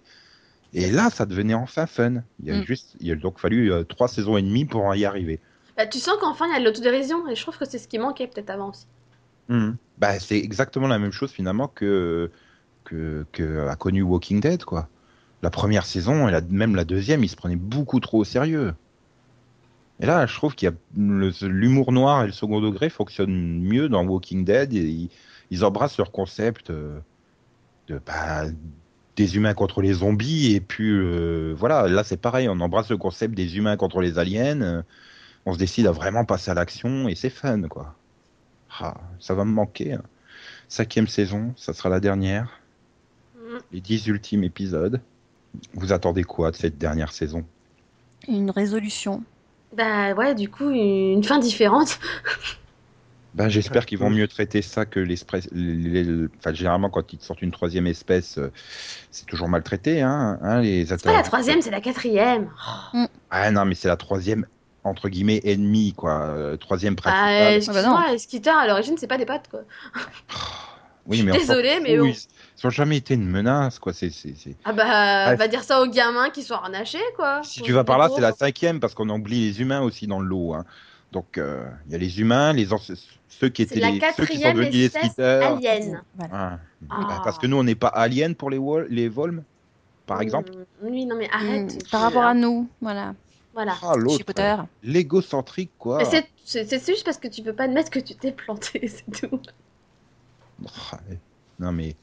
Et 0.73 0.89
là, 0.91 1.09
ça 1.09 1.25
devenait 1.25 1.53
enfin 1.53 1.85
fun. 1.85 2.23
Il 2.43 2.51
a 2.51 2.57
Mm. 2.57 2.63
juste, 2.65 2.95
il 2.99 3.11
a 3.11 3.15
donc 3.15 3.39
fallu 3.39 3.71
euh, 3.71 3.83
trois 3.83 4.07
saisons 4.07 4.37
et 4.37 4.41
demie 4.41 4.65
pour 4.65 4.93
y 4.95 5.05
arriver. 5.05 5.39
Bah, 5.77 5.85
tu 5.87 5.99
sens 5.99 6.15
qu'enfin 6.19 6.47
il 6.47 6.53
y 6.53 6.55
a 6.55 6.59
de 6.59 6.65
l'autodérision 6.65 7.27
et 7.29 7.35
je 7.35 7.41
trouve 7.41 7.57
que 7.57 7.65
c'est 7.65 7.79
ce 7.79 7.87
qui 7.87 7.97
manquait 7.99 8.27
peut-être 8.27 8.49
avant 8.49 8.69
aussi. 8.69 8.85
Bah, 9.97 10.19
c'est 10.19 10.37
exactement 10.39 10.87
la 10.87 10.99
même 10.99 11.11
chose 11.11 11.31
finalement 11.31 11.67
que, 11.67 12.31
que, 12.85 13.25
a 13.67 13.75
connu 13.75 14.01
Walking 14.01 14.39
Dead, 14.41 14.63
quoi. 14.63 14.89
La 15.43 15.49
première 15.49 15.85
saison 15.85 16.27
et 16.29 16.41
même 16.49 16.75
la 16.75 16.85
deuxième, 16.85 17.23
ils 17.23 17.29
se 17.29 17.35
prenaient 17.35 17.55
beaucoup 17.55 17.99
trop 17.99 18.19
au 18.19 18.23
sérieux. 18.25 18.73
Et 19.99 20.05
là, 20.05 20.25
je 20.25 20.35
trouve 20.35 20.55
qu'il 20.55 20.69
y 20.69 20.73
l'humour 20.97 21.91
noir 21.91 22.23
et 22.23 22.25
le 22.27 22.31
second 22.33 22.59
degré 22.61 22.89
fonctionnent 22.89 23.61
mieux 23.61 23.87
dans 23.89 24.03
Walking 24.05 24.43
Dead 24.43 24.73
et 24.73 24.79
ils, 24.89 25.09
ils 25.51 25.63
embrassent 25.65 25.97
leur 25.97 26.11
concept. 26.11 26.69
euh. 26.71 26.99
de, 27.87 27.99
bah, 28.05 28.45
des 29.17 29.35
humains 29.37 29.53
contre 29.53 29.81
les 29.81 29.93
zombies, 29.95 30.55
et 30.55 30.61
puis 30.61 30.89
euh, 30.89 31.53
voilà, 31.57 31.87
là 31.87 32.03
c'est 32.03 32.17
pareil, 32.17 32.49
on 32.49 32.59
embrasse 32.61 32.89
le 32.89 32.97
concept 32.97 33.35
des 33.35 33.57
humains 33.57 33.77
contre 33.77 34.01
les 34.01 34.19
aliens, 34.19 34.61
euh, 34.61 34.83
on 35.45 35.53
se 35.53 35.59
décide 35.59 35.87
à 35.87 35.91
vraiment 35.93 36.25
passer 36.25 36.51
à 36.51 36.55
l'action, 36.55 37.07
et 37.09 37.15
c'est 37.15 37.29
fun, 37.31 37.63
quoi. 37.69 38.00
Ah, 38.79 38.95
ça 39.19 39.33
va 39.33 39.45
me 39.45 39.51
manquer. 39.51 39.93
hein. 39.93 40.03
Cinquième 40.69 41.07
saison, 41.07 41.53
ça 41.57 41.73
sera 41.73 41.89
la 41.89 41.99
dernière. 41.99 42.59
Mm. 43.35 43.57
Les 43.73 43.81
dix 43.81 44.07
ultimes 44.07 44.43
épisodes. 44.43 45.01
Vous 45.73 45.91
attendez 45.91 46.23
quoi 46.23 46.51
de 46.51 46.55
cette 46.55 46.77
dernière 46.77 47.11
saison? 47.11 47.43
Une 48.27 48.49
résolution. 48.51 49.23
Bah 49.75 50.13
ouais, 50.13 50.35
du 50.35 50.49
coup, 50.49 50.69
une 50.69 51.23
fin 51.23 51.39
différente. 51.39 51.99
Ben, 53.33 53.47
j'espère 53.47 53.85
qu'ils 53.85 53.97
vont 53.97 54.09
mieux 54.09 54.27
traiter 54.27 54.61
ça 54.61 54.85
que 54.85 54.99
l'espèce. 54.99 55.47
les- 55.53 56.03
les- 56.03 56.27
Enfin, 56.37 56.53
généralement, 56.53 56.89
quand 56.89 57.13
ils 57.13 57.17
te 57.17 57.23
sortent 57.23 57.41
une 57.41 57.51
troisième 57.51 57.87
espèce, 57.87 58.37
euh, 58.37 58.51
c'est 59.09 59.25
toujours 59.25 59.47
maltraité, 59.47 60.01
hein, 60.01 60.37
hein 60.41 60.59
les 60.59 60.85
C'est 60.85 61.01
pas 61.01 61.13
la 61.13 61.23
troisième, 61.23 61.61
c'est 61.61 61.71
la 61.71 61.79
quatrième. 61.79 62.49
Ah 63.29 63.51
non, 63.51 63.63
mais 63.63 63.75
c'est 63.75 63.87
la 63.87 63.95
troisième 63.95 64.45
entre 64.83 65.09
guillemets 65.09 65.41
ennemie, 65.43 65.93
quoi. 65.93 66.21
euh, 66.21 66.57
troisième 66.57 66.95
Bah, 66.95 67.01
principale. 67.03 67.53
excuse-moi, 67.55 68.17
Skitter, 68.17 68.49
à 68.49 68.67
l'origine, 68.67 68.95
c'est 68.97 69.07
pas 69.07 69.17
des 69.17 69.25
pattes, 69.25 69.47
quoi. 69.49 69.61
oui, 71.07 71.23
mais 71.23 71.37
fout, 71.39 71.55
mais 71.83 71.97
bon. 71.97 72.05
Ils, 72.05 72.15
ils 72.63 72.67
ont 72.67 72.69
jamais 72.69 72.97
été 72.97 73.13
une 73.15 73.27
menace, 73.27 73.79
quoi. 73.79 73.93
C'est, 73.93 74.09
c'est, 74.09 74.35
c'est- 74.37 74.55
Ah 74.65 74.73
bah, 74.73 75.25
Bref. 75.27 75.39
va 75.39 75.47
dire 75.47 75.63
ça 75.63 75.81
aux 75.81 75.87
gamins 75.87 76.29
qui 76.29 76.43
sont 76.43 76.55
harnachés, 76.55 76.99
quoi. 77.15 77.41
Si 77.43 77.61
tu 77.61 77.71
vas 77.73 77.83
par 77.83 77.97
là, 77.97 78.09
c'est 78.13 78.21
la 78.21 78.33
cinquième 78.33 78.79
parce 78.79 78.93
qu'on 78.93 79.09
oublie 79.09 79.47
les 79.49 79.61
humains 79.61 79.81
aussi 79.81 80.07
dans 80.07 80.19
le 80.19 80.27
lot. 80.27 80.53
hein. 80.53 80.65
Donc, 81.11 81.37
euh, 81.37 81.65
il 81.87 81.91
y 81.91 81.95
a 81.95 81.97
les 81.97 82.21
humains, 82.21 82.53
les 82.53 82.67
ceux 83.27 83.49
qui 83.49 83.63
étaient 83.63 83.79
la 83.79 83.91
les, 83.91 83.99
ceux 83.99 84.25
qui 84.25 84.37
sont 84.37 84.41
quatrième 84.43 84.57
devenus 84.57 84.73
les 84.73 84.89
skitters. 84.89 85.23
alien. 85.43 86.01
Voilà. 86.15 86.33
Ah. 86.33 86.59
Ah. 86.89 87.05
Bah, 87.07 87.21
parce 87.23 87.37
que 87.37 87.47
nous, 87.47 87.57
on 87.57 87.63
n'est 87.63 87.75
pas 87.75 87.87
aliens 87.89 88.33
pour 88.33 88.49
les, 88.49 88.59
les 88.89 89.09
volmes, 89.09 89.43
par 90.05 90.21
exemple. 90.21 90.51
Mm, 90.51 90.87
Oui, 90.87 91.05
non 91.05 91.15
mais 91.17 91.29
arrête. 91.31 91.73
Mm, 91.73 91.77
tu- 91.79 91.89
Par 91.89 92.01
rapport 92.01 92.23
à 92.23 92.33
nous, 92.33 92.69
voilà. 92.81 93.13
Voilà. 93.53 93.75
Ah, 93.81 93.95
l'autre. 93.95 94.25
L'égocentrique, 94.83 95.71
quoi. 95.77 95.97
Mais 95.99 96.05
c'est- 96.45 96.85
juste 96.85 97.03
parce 97.05 97.17
que 97.17 97.27
tu 97.27 97.41
peux 97.41 97.53
pas 97.53 97.63
admettre 97.65 97.89
que 97.89 97.99
tu 97.99 98.15
t'es 98.15 98.31
planté, 98.31 98.87
c'est 98.87 99.27
tout. 99.27 99.41
Ah. 100.91 100.99
Non 101.59 101.71
mais, 101.71 101.95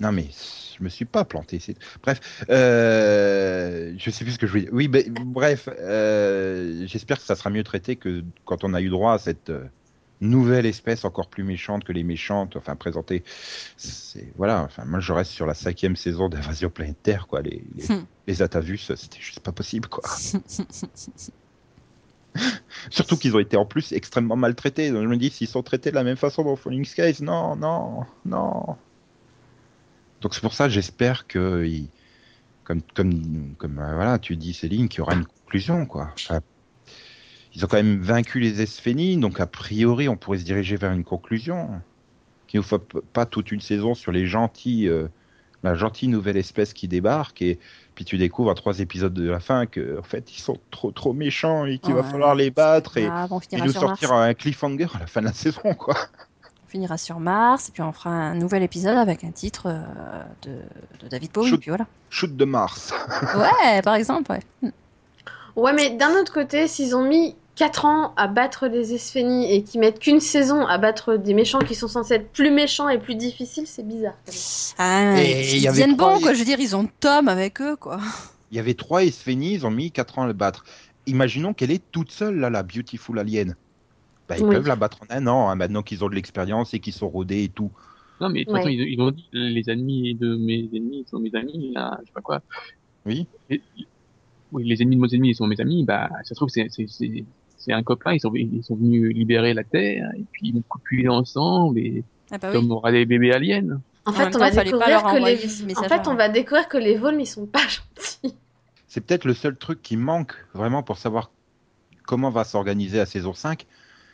non 0.00 0.12
mais, 0.12 0.28
je 0.76 0.82
me 0.82 0.88
suis 0.88 1.04
pas 1.04 1.24
planté. 1.24 1.60
Bref, 2.02 2.44
euh, 2.50 3.94
je 3.96 4.10
sais 4.10 4.24
plus 4.24 4.32
ce 4.34 4.38
que 4.38 4.46
je 4.46 4.52
voulais 4.52 4.64
dire. 4.64 4.72
Oui, 4.72 4.88
ben, 4.88 5.04
bref, 5.12 5.68
euh, 5.78 6.84
j'espère 6.86 7.18
que 7.18 7.24
ça 7.24 7.36
sera 7.36 7.50
mieux 7.50 7.62
traité 7.64 7.96
que 7.96 8.24
quand 8.44 8.64
on 8.64 8.74
a 8.74 8.80
eu 8.80 8.88
droit 8.88 9.12
à 9.14 9.18
cette 9.18 9.50
euh, 9.50 9.64
nouvelle 10.30 10.66
espèce 10.66 11.04
encore 11.04 11.28
plus 11.28 11.44
méchante 11.44 11.84
que 11.84 11.92
les 11.92 12.04
méchantes, 12.04 12.56
enfin 12.56 12.76
présentée. 12.76 13.24
C'est 13.76 14.32
voilà. 14.36 14.62
Enfin, 14.62 14.84
moi, 14.84 15.00
je 15.00 15.12
reste 15.12 15.30
sur 15.30 15.46
la 15.46 15.54
cinquième 15.54 15.96
saison 15.96 16.28
d'Invasion 16.28 16.70
planétaire, 16.70 17.26
quoi. 17.26 17.42
Les, 17.42 17.62
les, 17.74 17.84
Hmm. 17.86 18.04
les 18.26 18.42
Atavus, 18.42 18.78
c'était 18.78 19.20
juste 19.20 19.40
pas 19.40 19.52
possible, 19.52 19.88
quoi. 19.88 20.04
Surtout 22.90 23.16
qu'ils 23.16 23.36
ont 23.36 23.40
été 23.40 23.56
en 23.56 23.66
plus 23.66 23.92
extrêmement 23.92 24.36
maltraités. 24.36 24.90
Donc 24.90 25.02
je 25.02 25.08
me 25.08 25.16
dis, 25.16 25.30
s'ils 25.30 25.48
sont 25.48 25.62
traités 25.62 25.90
de 25.90 25.94
la 25.94 26.04
même 26.04 26.16
façon 26.16 26.42
dans 26.42 26.56
Falling 26.56 26.84
Skies, 26.84 27.22
non, 27.22 27.56
non, 27.56 28.04
non. 28.24 28.76
Donc 30.20 30.34
c'est 30.34 30.40
pour 30.40 30.54
ça, 30.54 30.68
j'espère 30.68 31.26
que, 31.26 31.66
comme, 32.64 32.82
comme, 32.94 33.54
comme 33.58 33.78
euh, 33.78 33.94
voilà, 33.94 34.18
tu 34.18 34.36
dis 34.36 34.54
Céline, 34.54 34.88
qu'il 34.88 34.98
y 34.98 35.02
aura 35.02 35.14
une 35.14 35.26
conclusion, 35.26 35.86
quoi. 35.86 36.10
Enfin, 36.14 36.40
ils 37.54 37.64
ont 37.64 37.68
quand 37.68 37.76
même 37.76 38.00
vaincu 38.00 38.40
les 38.40 38.60
Esphénies, 38.62 39.16
donc 39.16 39.40
a 39.40 39.46
priori, 39.46 40.08
on 40.08 40.16
pourrait 40.16 40.38
se 40.38 40.44
diriger 40.44 40.76
vers 40.76 40.92
une 40.92 41.04
conclusion. 41.04 41.70
Qu'il 42.46 42.60
ne 42.60 42.64
faut 42.64 42.78
p- 42.78 42.98
pas 43.12 43.26
toute 43.26 43.52
une 43.52 43.60
saison 43.60 43.94
sur 43.94 44.12
les 44.12 44.26
gentils, 44.26 44.88
euh, 44.88 45.08
la 45.62 45.74
gentille 45.74 46.08
nouvelle 46.08 46.36
espèce 46.36 46.72
qui 46.74 46.88
débarque 46.88 47.40
et 47.42 47.58
puis 47.94 48.04
tu 48.04 48.18
découvres 48.18 48.50
à 48.50 48.54
trois 48.54 48.80
épisodes 48.80 49.14
de 49.14 49.28
la 49.30 49.40
fin 49.40 49.66
que 49.66 49.98
en 49.98 50.02
fait 50.02 50.36
ils 50.36 50.40
sont 50.40 50.58
trop 50.70 50.90
trop 50.90 51.12
méchants 51.14 51.64
et 51.64 51.78
qu'il 51.78 51.94
va 51.94 52.02
falloir 52.02 52.34
les 52.34 52.50
battre 52.50 52.98
et, 52.98 53.06
Ah, 53.10 53.26
bon, 53.28 53.36
on 53.36 53.40
et 53.40 53.46
finira 53.48 53.66
nous 53.66 53.72
sur 53.72 53.80
Mars. 53.82 53.98
sortir 54.00 54.12
un 54.16 54.34
cliffhanger 54.34 54.88
à 54.94 54.98
la 55.00 55.06
fin 55.06 55.20
de 55.22 55.26
la 55.26 55.32
saison 55.32 55.74
quoi. 55.74 55.94
On 56.66 56.68
finira 56.68 56.98
sur 56.98 57.18
Mars, 57.20 57.68
et 57.68 57.72
puis 57.72 57.82
on 57.82 57.92
fera 57.92 58.10
un 58.10 58.34
nouvel 58.34 58.62
épisode 58.64 58.96
avec 58.98 59.22
un 59.24 59.30
titre 59.30 59.66
euh, 59.68 60.22
de, 60.42 60.58
de 61.04 61.08
David 61.08 61.30
Bowie, 61.32 61.48
Shoot. 61.48 61.60
puis 61.60 61.70
voilà. 61.70 61.86
Shoot 62.10 62.36
de 62.36 62.44
Mars. 62.44 62.92
Ouais, 63.36 63.80
par 63.82 63.94
exemple, 63.94 64.32
ouais. 64.32 64.70
Ouais, 65.56 65.72
mais 65.72 65.90
d'un 65.96 66.10
autre 66.20 66.32
côté, 66.32 66.66
s'ils 66.66 66.96
ont 66.96 67.08
mis 67.08 67.36
4 67.56 67.84
ans 67.84 68.14
à 68.16 68.26
battre 68.26 68.66
les 68.66 68.94
Esphénies 68.94 69.52
et 69.52 69.62
qu'ils 69.62 69.80
mettent 69.80 70.00
qu'une 70.00 70.20
saison 70.20 70.66
à 70.66 70.76
battre 70.78 71.16
des 71.16 71.34
méchants 71.34 71.60
qui 71.60 71.74
sont 71.74 71.86
censés 71.88 72.14
être 72.14 72.32
plus 72.32 72.50
méchants 72.50 72.88
et 72.88 72.98
plus 72.98 73.14
difficiles, 73.14 73.66
c'est 73.66 73.86
bizarre. 73.86 74.16
Ah, 74.78 75.14
Et 75.22 75.56
ils 75.58 75.70
viennent 75.70 75.96
trois- 75.96 76.14
bons, 76.14 76.20
quoi. 76.20 76.32
Je 76.34 76.40
veux 76.40 76.44
dire, 76.44 76.58
ils 76.58 76.74
ont 76.74 76.88
Tom 77.00 77.28
avec 77.28 77.60
eux, 77.60 77.76
quoi. 77.76 78.00
Il 78.50 78.56
y 78.56 78.60
avait 78.60 78.74
trois 78.74 79.04
Esphénies, 79.04 79.54
ils 79.54 79.66
ont 79.66 79.70
mis 79.70 79.92
quatre 79.92 80.18
ans 80.18 80.22
à 80.22 80.26
le 80.26 80.32
battre. 80.32 80.64
Imaginons 81.06 81.54
qu'elle 81.54 81.70
est 81.70 81.82
toute 81.92 82.10
seule 82.10 82.38
là, 82.38 82.50
la 82.50 82.62
Beautiful 82.62 83.18
Alien. 83.18 83.54
Bah, 84.28 84.36
ils 84.38 84.44
Oui. 84.44 84.54
peuvent 84.54 84.66
la 84.66 84.76
battre 84.76 84.98
en 85.02 85.14
un 85.14 85.26
an, 85.26 85.48
hein, 85.48 85.54
maintenant 85.54 85.82
qu'ils 85.82 86.02
ont 86.02 86.08
de 86.08 86.14
l'expérience 86.14 86.72
et 86.74 86.80
qu'ils 86.80 86.92
sont 86.94 87.08
rodés 87.08 87.44
et 87.44 87.48
tout. 87.50 87.70
Non, 88.20 88.30
mais 88.30 88.40
de 88.40 88.44
toute 88.44 88.54
Ouais. 88.54 88.60
façon, 88.60 88.70
ils, 88.70 88.80
ils 88.94 89.00
ont 89.00 89.10
dit 89.10 89.28
les 89.32 89.68
ennemis 89.70 90.14
de 90.14 90.34
mes 90.36 90.68
ennemis 90.72 91.04
sont 91.10 91.18
mes 91.18 91.34
amis, 91.34 91.72
là, 91.74 91.98
je 92.00 92.06
sais 92.06 92.12
pas 92.14 92.20
quoi. 92.20 92.40
Oui. 93.06 93.26
Et- 93.50 93.60
oui, 94.52 94.64
les 94.64 94.80
ennemis 94.82 94.96
de 94.96 95.00
mes 95.02 95.14
ennemis 95.14 95.34
sont 95.34 95.46
mes 95.46 95.60
amis, 95.60 95.84
bah, 95.84 96.08
ça 96.22 96.28
se 96.30 96.34
trouve, 96.34 96.48
c'est, 96.48 96.68
c'est, 97.64 97.72
un 97.72 97.82
copain, 97.82 98.12
ils 98.12 98.20
sont, 98.20 98.32
ils 98.34 98.62
sont 98.62 98.76
venus 98.76 99.14
libérer 99.14 99.54
la 99.54 99.64
Terre, 99.64 100.10
et 100.16 100.24
puis 100.32 100.48
ils 100.48 100.54
vont 100.54 100.62
copuler 100.68 101.08
ensemble, 101.08 101.78
et 101.78 102.04
Ah 102.30 102.38
bah 102.38 102.48
oui. 102.50 102.56
comme 102.56 102.70
on 102.70 102.76
aura 102.76 102.92
des 102.92 103.06
bébés 103.06 103.32
aliens. 103.32 103.80
En 104.06 104.10
En 104.10 104.12
fait, 104.12 104.26
on 104.26 104.30
temps, 104.30 104.38
va 104.38 104.50
découvrir 104.50 105.02
que 105.02 105.24
les... 105.24 105.76
En 105.78 105.82
fait, 105.84 106.08
on 106.08 106.14
va 106.14 106.28
découvrir 106.28 106.68
que 106.68 106.76
les 106.76 107.00
ils 107.18 107.26
sont 107.26 107.46
pas 107.46 107.60
gentils. 107.60 108.36
C'est 108.86 109.00
peut-être 109.00 109.24
le 109.24 109.34
seul 109.34 109.56
truc 109.56 109.82
qui 109.82 109.96
manque 109.96 110.34
vraiment 110.52 110.82
pour 110.82 110.98
savoir 110.98 111.30
comment 112.06 112.30
va 112.30 112.44
s'organiser 112.44 112.98
la 112.98 113.06
saison 113.06 113.32
5, 113.32 113.66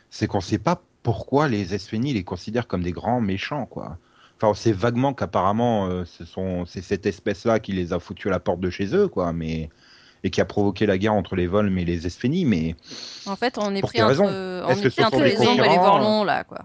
c'est 0.09 0.27
qu'on 0.27 0.41
sait 0.41 0.57
pas 0.57 0.81
pourquoi 1.03 1.47
les 1.47 1.73
Esphénies 1.73 2.13
les 2.13 2.23
considèrent 2.23 2.67
comme 2.67 2.83
des 2.83 2.91
grands 2.91 3.21
méchants, 3.21 3.65
quoi. 3.65 3.97
Enfin, 4.37 4.49
on 4.49 4.53
sait 4.53 4.71
vaguement 4.71 5.13
qu'apparemment, 5.13 5.87
euh, 5.87 6.05
ce 6.05 6.25
sont, 6.25 6.65
c'est 6.65 6.81
cette 6.81 7.05
espèce-là 7.05 7.59
qui 7.59 7.73
les 7.73 7.93
a 7.93 7.99
foutus 7.99 8.27
à 8.27 8.31
la 8.31 8.39
porte 8.39 8.59
de 8.59 8.69
chez 8.69 8.95
eux, 8.95 9.07
quoi, 9.07 9.33
mais 9.33 9.69
et 10.23 10.29
qui 10.29 10.41
a 10.41 10.45
provoqué 10.45 10.85
la 10.85 10.97
guerre 10.97 11.13
entre 11.13 11.35
les 11.35 11.47
Volmes 11.47 11.77
et 11.77 11.85
les 11.85 12.05
Esphénies, 12.07 12.45
mais 12.45 12.75
En 13.25 13.35
fait, 13.35 13.57
on 13.57 13.75
est 13.75 13.81
pris 13.81 14.01
entre, 14.01 14.09
raison 14.09 14.25
on 14.27 14.69
Est-ce 14.69 14.81
est 14.81 14.89
que 14.89 14.93
pris 14.93 15.03
entre 15.03 15.21
les 15.21 15.39
ombres 15.47 15.65
et 15.65 15.69
les 15.69 15.77
vorlons, 15.77 16.23
là, 16.23 16.43
quoi. 16.43 16.59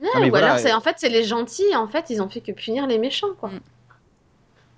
Ouais, 0.00 0.08
mais 0.20 0.28
ou 0.28 0.30
voilà, 0.30 0.46
alors, 0.46 0.58
c'est 0.58 0.72
en 0.72 0.80
fait, 0.80 0.96
c'est 0.98 1.08
les 1.08 1.24
gentils, 1.24 1.74
en 1.76 1.88
fait, 1.88 2.10
ils 2.10 2.20
ont 2.22 2.28
fait 2.28 2.40
que 2.40 2.52
punir 2.52 2.86
les 2.86 2.98
méchants, 2.98 3.34
quoi. 3.38 3.50
Mm. 3.50 3.60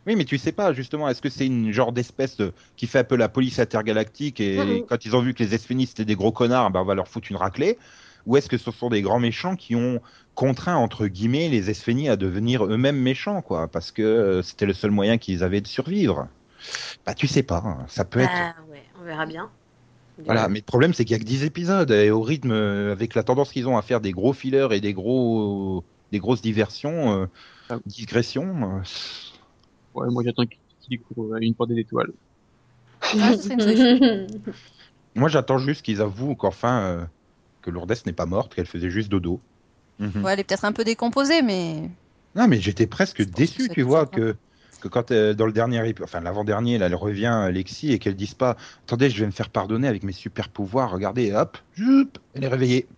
Oui, 0.06 0.14
mais 0.14 0.24
tu 0.24 0.38
sais 0.38 0.52
pas, 0.52 0.72
justement, 0.72 1.08
est-ce 1.08 1.20
que 1.20 1.28
c'est 1.28 1.46
une 1.46 1.72
genre 1.72 1.92
d'espèce 1.92 2.36
de- 2.36 2.54
qui 2.76 2.86
fait 2.86 3.00
un 3.00 3.04
peu 3.04 3.16
la 3.16 3.28
police 3.28 3.58
intergalactique 3.58 4.40
et 4.40 4.84
quand 4.88 5.04
ils 5.04 5.16
ont 5.16 5.20
vu 5.20 5.34
que 5.34 5.42
les 5.42 5.54
Esphénies 5.54 5.86
c'était 5.88 6.04
des 6.04 6.14
gros 6.14 6.30
connards, 6.32 6.70
ben 6.70 6.80
on 6.82 6.84
va 6.84 6.94
leur 6.94 7.08
foutre 7.08 7.28
une 7.30 7.36
raclée 7.36 7.76
Ou 8.24 8.36
est-ce 8.36 8.48
que 8.48 8.56
ce 8.58 8.70
sont 8.70 8.88
des 8.88 9.02
grands 9.02 9.18
méchants 9.18 9.56
qui 9.56 9.74
ont 9.74 10.00
contraint, 10.34 10.76
entre 10.76 11.08
guillemets, 11.08 11.48
les 11.48 11.70
Esphénies 11.70 12.08
à 12.08 12.16
devenir 12.16 12.64
eux-mêmes 12.66 13.00
méchants, 13.00 13.42
quoi, 13.42 13.68
parce 13.68 13.90
que 13.92 14.02
euh, 14.02 14.42
c'était 14.42 14.66
le 14.66 14.74
seul 14.74 14.90
moyen 14.92 15.18
qu'ils 15.18 15.42
avaient 15.42 15.60
de 15.60 15.66
survivre? 15.68 16.28
Bah, 17.04 17.14
tu 17.14 17.26
sais 17.26 17.42
pas, 17.42 17.62
hein, 17.64 17.86
ça 17.88 18.04
peut 18.04 18.20
être. 18.20 18.30
Bah 18.32 18.54
ouais, 18.70 18.82
on 19.00 19.04
verra 19.04 19.26
bien. 19.26 19.50
Voilà, 20.24 20.48
mais 20.48 20.60
le 20.60 20.64
problème 20.64 20.94
c'est 20.94 21.04
qu'il 21.04 21.12
y 21.12 21.20
a 21.20 21.22
que 21.22 21.28
10 21.28 21.44
épisodes 21.44 21.90
et 21.90 22.10
au 22.10 22.22
rythme, 22.22 22.50
euh, 22.50 22.92
avec 22.92 23.14
la 23.14 23.22
tendance 23.22 23.52
qu'ils 23.52 23.68
ont 23.68 23.76
à 23.76 23.82
faire 23.82 24.00
des 24.00 24.12
gros 24.12 24.32
fillers 24.32 24.68
et 24.72 24.80
des 24.80 24.94
gros, 24.94 25.84
des 26.10 26.18
grosses 26.18 26.40
diversions, 26.42 27.22
euh, 27.22 27.26
Ah. 27.68 27.78
digressions. 27.84 28.78
euh, 28.78 28.82
Ouais, 29.94 30.08
moi 30.10 30.22
j'attends 30.24 30.46
qu'ils 30.46 30.58
découvrent 30.98 31.36
une 31.40 31.54
porte 31.54 31.70
des 31.70 31.80
étoiles. 31.80 32.12
Ah, 33.02 33.32
une. 33.58 34.26
Moi, 35.16 35.30
j'attends 35.30 35.58
juste 35.58 35.82
qu'ils 35.82 36.02
avouent 36.02 36.36
qu'enfin, 36.36 36.80
euh, 36.82 37.04
que 37.62 37.70
Lourdes 37.70 37.94
n'est 38.04 38.12
pas 38.12 38.26
morte, 38.26 38.54
qu'elle 38.54 38.66
faisait 38.66 38.90
juste 38.90 39.08
dodo. 39.08 39.40
Mhm. 39.98 40.24
Ouais, 40.24 40.34
elle 40.34 40.40
est 40.40 40.44
peut-être 40.44 40.66
un 40.66 40.72
peu 40.72 40.84
décomposée, 40.84 41.40
mais. 41.40 41.88
Non, 42.34 42.46
mais 42.48 42.60
j'étais 42.60 42.86
presque 42.86 43.22
déçu, 43.22 43.68
tu 43.70 43.80
vois, 43.82 44.00
sympa. 44.00 44.16
que, 44.16 44.36
que 44.86 44.92
quand 44.92 45.10
euh, 45.10 45.34
dans 45.34 45.46
le 45.46 45.52
dernier 45.52 45.94
enfin 46.02 46.20
l'avant-dernier, 46.20 46.78
là, 46.78 46.86
elle 46.86 46.94
revient 46.94 47.26
à 47.26 47.50
Lexi 47.50 47.92
et 47.92 47.98
qu'elle 47.98 48.16
dise 48.16 48.34
pas 48.34 48.56
Attendez, 48.84 49.10
je 49.10 49.20
vais 49.20 49.26
me 49.26 49.32
faire 49.32 49.50
pardonner 49.50 49.88
avec 49.88 50.02
mes 50.02 50.12
super 50.12 50.48
pouvoirs, 50.48 50.90
regardez, 50.90 51.32
hop, 51.32 51.58
joup, 51.76 52.10
elle 52.34 52.44
est 52.44 52.48
réveillée. 52.48 52.86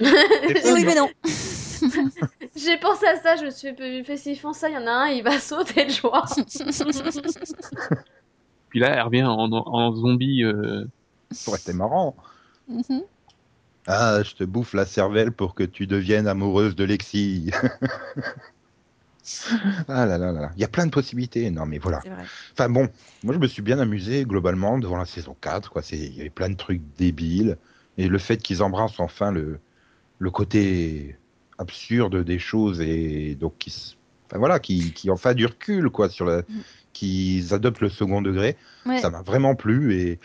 Oui, 0.00 0.84
mais 0.84 0.94
non. 0.94 1.08
J'ai 2.56 2.76
pensé 2.78 3.06
à 3.06 3.20
ça, 3.20 3.36
je 3.36 3.44
me 3.44 3.50
suis 3.50 3.74
fait, 3.74 4.04
fait 4.04 4.16
s'ils 4.16 4.38
font 4.38 4.52
ça, 4.52 4.68
il 4.68 4.74
y 4.74 4.78
en 4.78 4.86
a 4.86 4.90
un, 4.90 5.08
il 5.08 5.22
va 5.22 5.38
sauter 5.40 5.84
de 5.84 5.90
joie. 5.90 6.24
Puis 8.68 8.80
là, 8.80 8.90
elle 8.94 9.02
revient 9.02 9.24
en, 9.24 9.52
en, 9.52 9.66
en 9.66 9.94
zombie, 9.94 10.44
euh, 10.44 10.84
Ça 11.30 11.50
aurait 11.50 11.60
été 11.60 11.72
marrant. 11.72 12.16
Mhm. 12.68 13.02
Ah, 13.86 14.22
je 14.22 14.34
te 14.34 14.44
bouffe 14.44 14.74
la 14.74 14.86
cervelle 14.86 15.32
pour 15.32 15.54
que 15.54 15.64
tu 15.64 15.86
deviennes 15.86 16.28
amoureuse 16.28 16.76
de 16.76 16.84
Lexi. 16.84 17.50
Ah 19.88 20.06
là 20.06 20.18
là 20.18 20.32
là 20.32 20.40
là. 20.40 20.50
Il 20.56 20.60
y 20.60 20.64
a 20.64 20.68
plein 20.68 20.86
de 20.86 20.90
possibilités. 20.90 21.50
Non, 21.50 21.66
mais 21.66 21.78
voilà. 21.78 22.00
Enfin 22.52 22.68
bon, 22.68 22.88
moi 23.22 23.34
je 23.34 23.38
me 23.38 23.46
suis 23.46 23.62
bien 23.62 23.78
amusé 23.78 24.24
globalement 24.24 24.78
devant 24.78 24.96
la 24.96 25.04
saison 25.06 25.36
4. 25.40 25.70
Quoi. 25.70 25.82
C'est- 25.82 25.96
Il 25.96 26.14
y 26.14 26.20
avait 26.20 26.30
plein 26.30 26.48
de 26.50 26.56
trucs 26.56 26.82
débiles. 26.98 27.56
Et 27.98 28.08
le 28.08 28.18
fait 28.18 28.38
qu'ils 28.38 28.62
embrassent 28.62 28.98
enfin 28.98 29.30
le, 29.32 29.60
le 30.18 30.30
côté 30.30 31.16
absurde 31.58 32.24
des 32.24 32.38
choses 32.38 32.80
et 32.80 33.34
donc 33.34 33.58
qui 33.58 33.96
enfin, 34.26 34.38
voilà, 34.38 34.58
qui, 34.58 34.94
fait 35.18 35.34
du 35.34 35.46
recul, 35.46 35.90
quoi, 35.90 36.08
sur 36.08 36.24
le, 36.24 36.44
qui 36.92 37.46
adoptent 37.50 37.80
le 37.80 37.90
second 37.90 38.22
degré. 38.22 38.56
Ouais. 38.86 38.98
Ça 39.00 39.10
m'a 39.10 39.22
vraiment 39.22 39.54
plu 39.54 39.94
et 39.94 40.18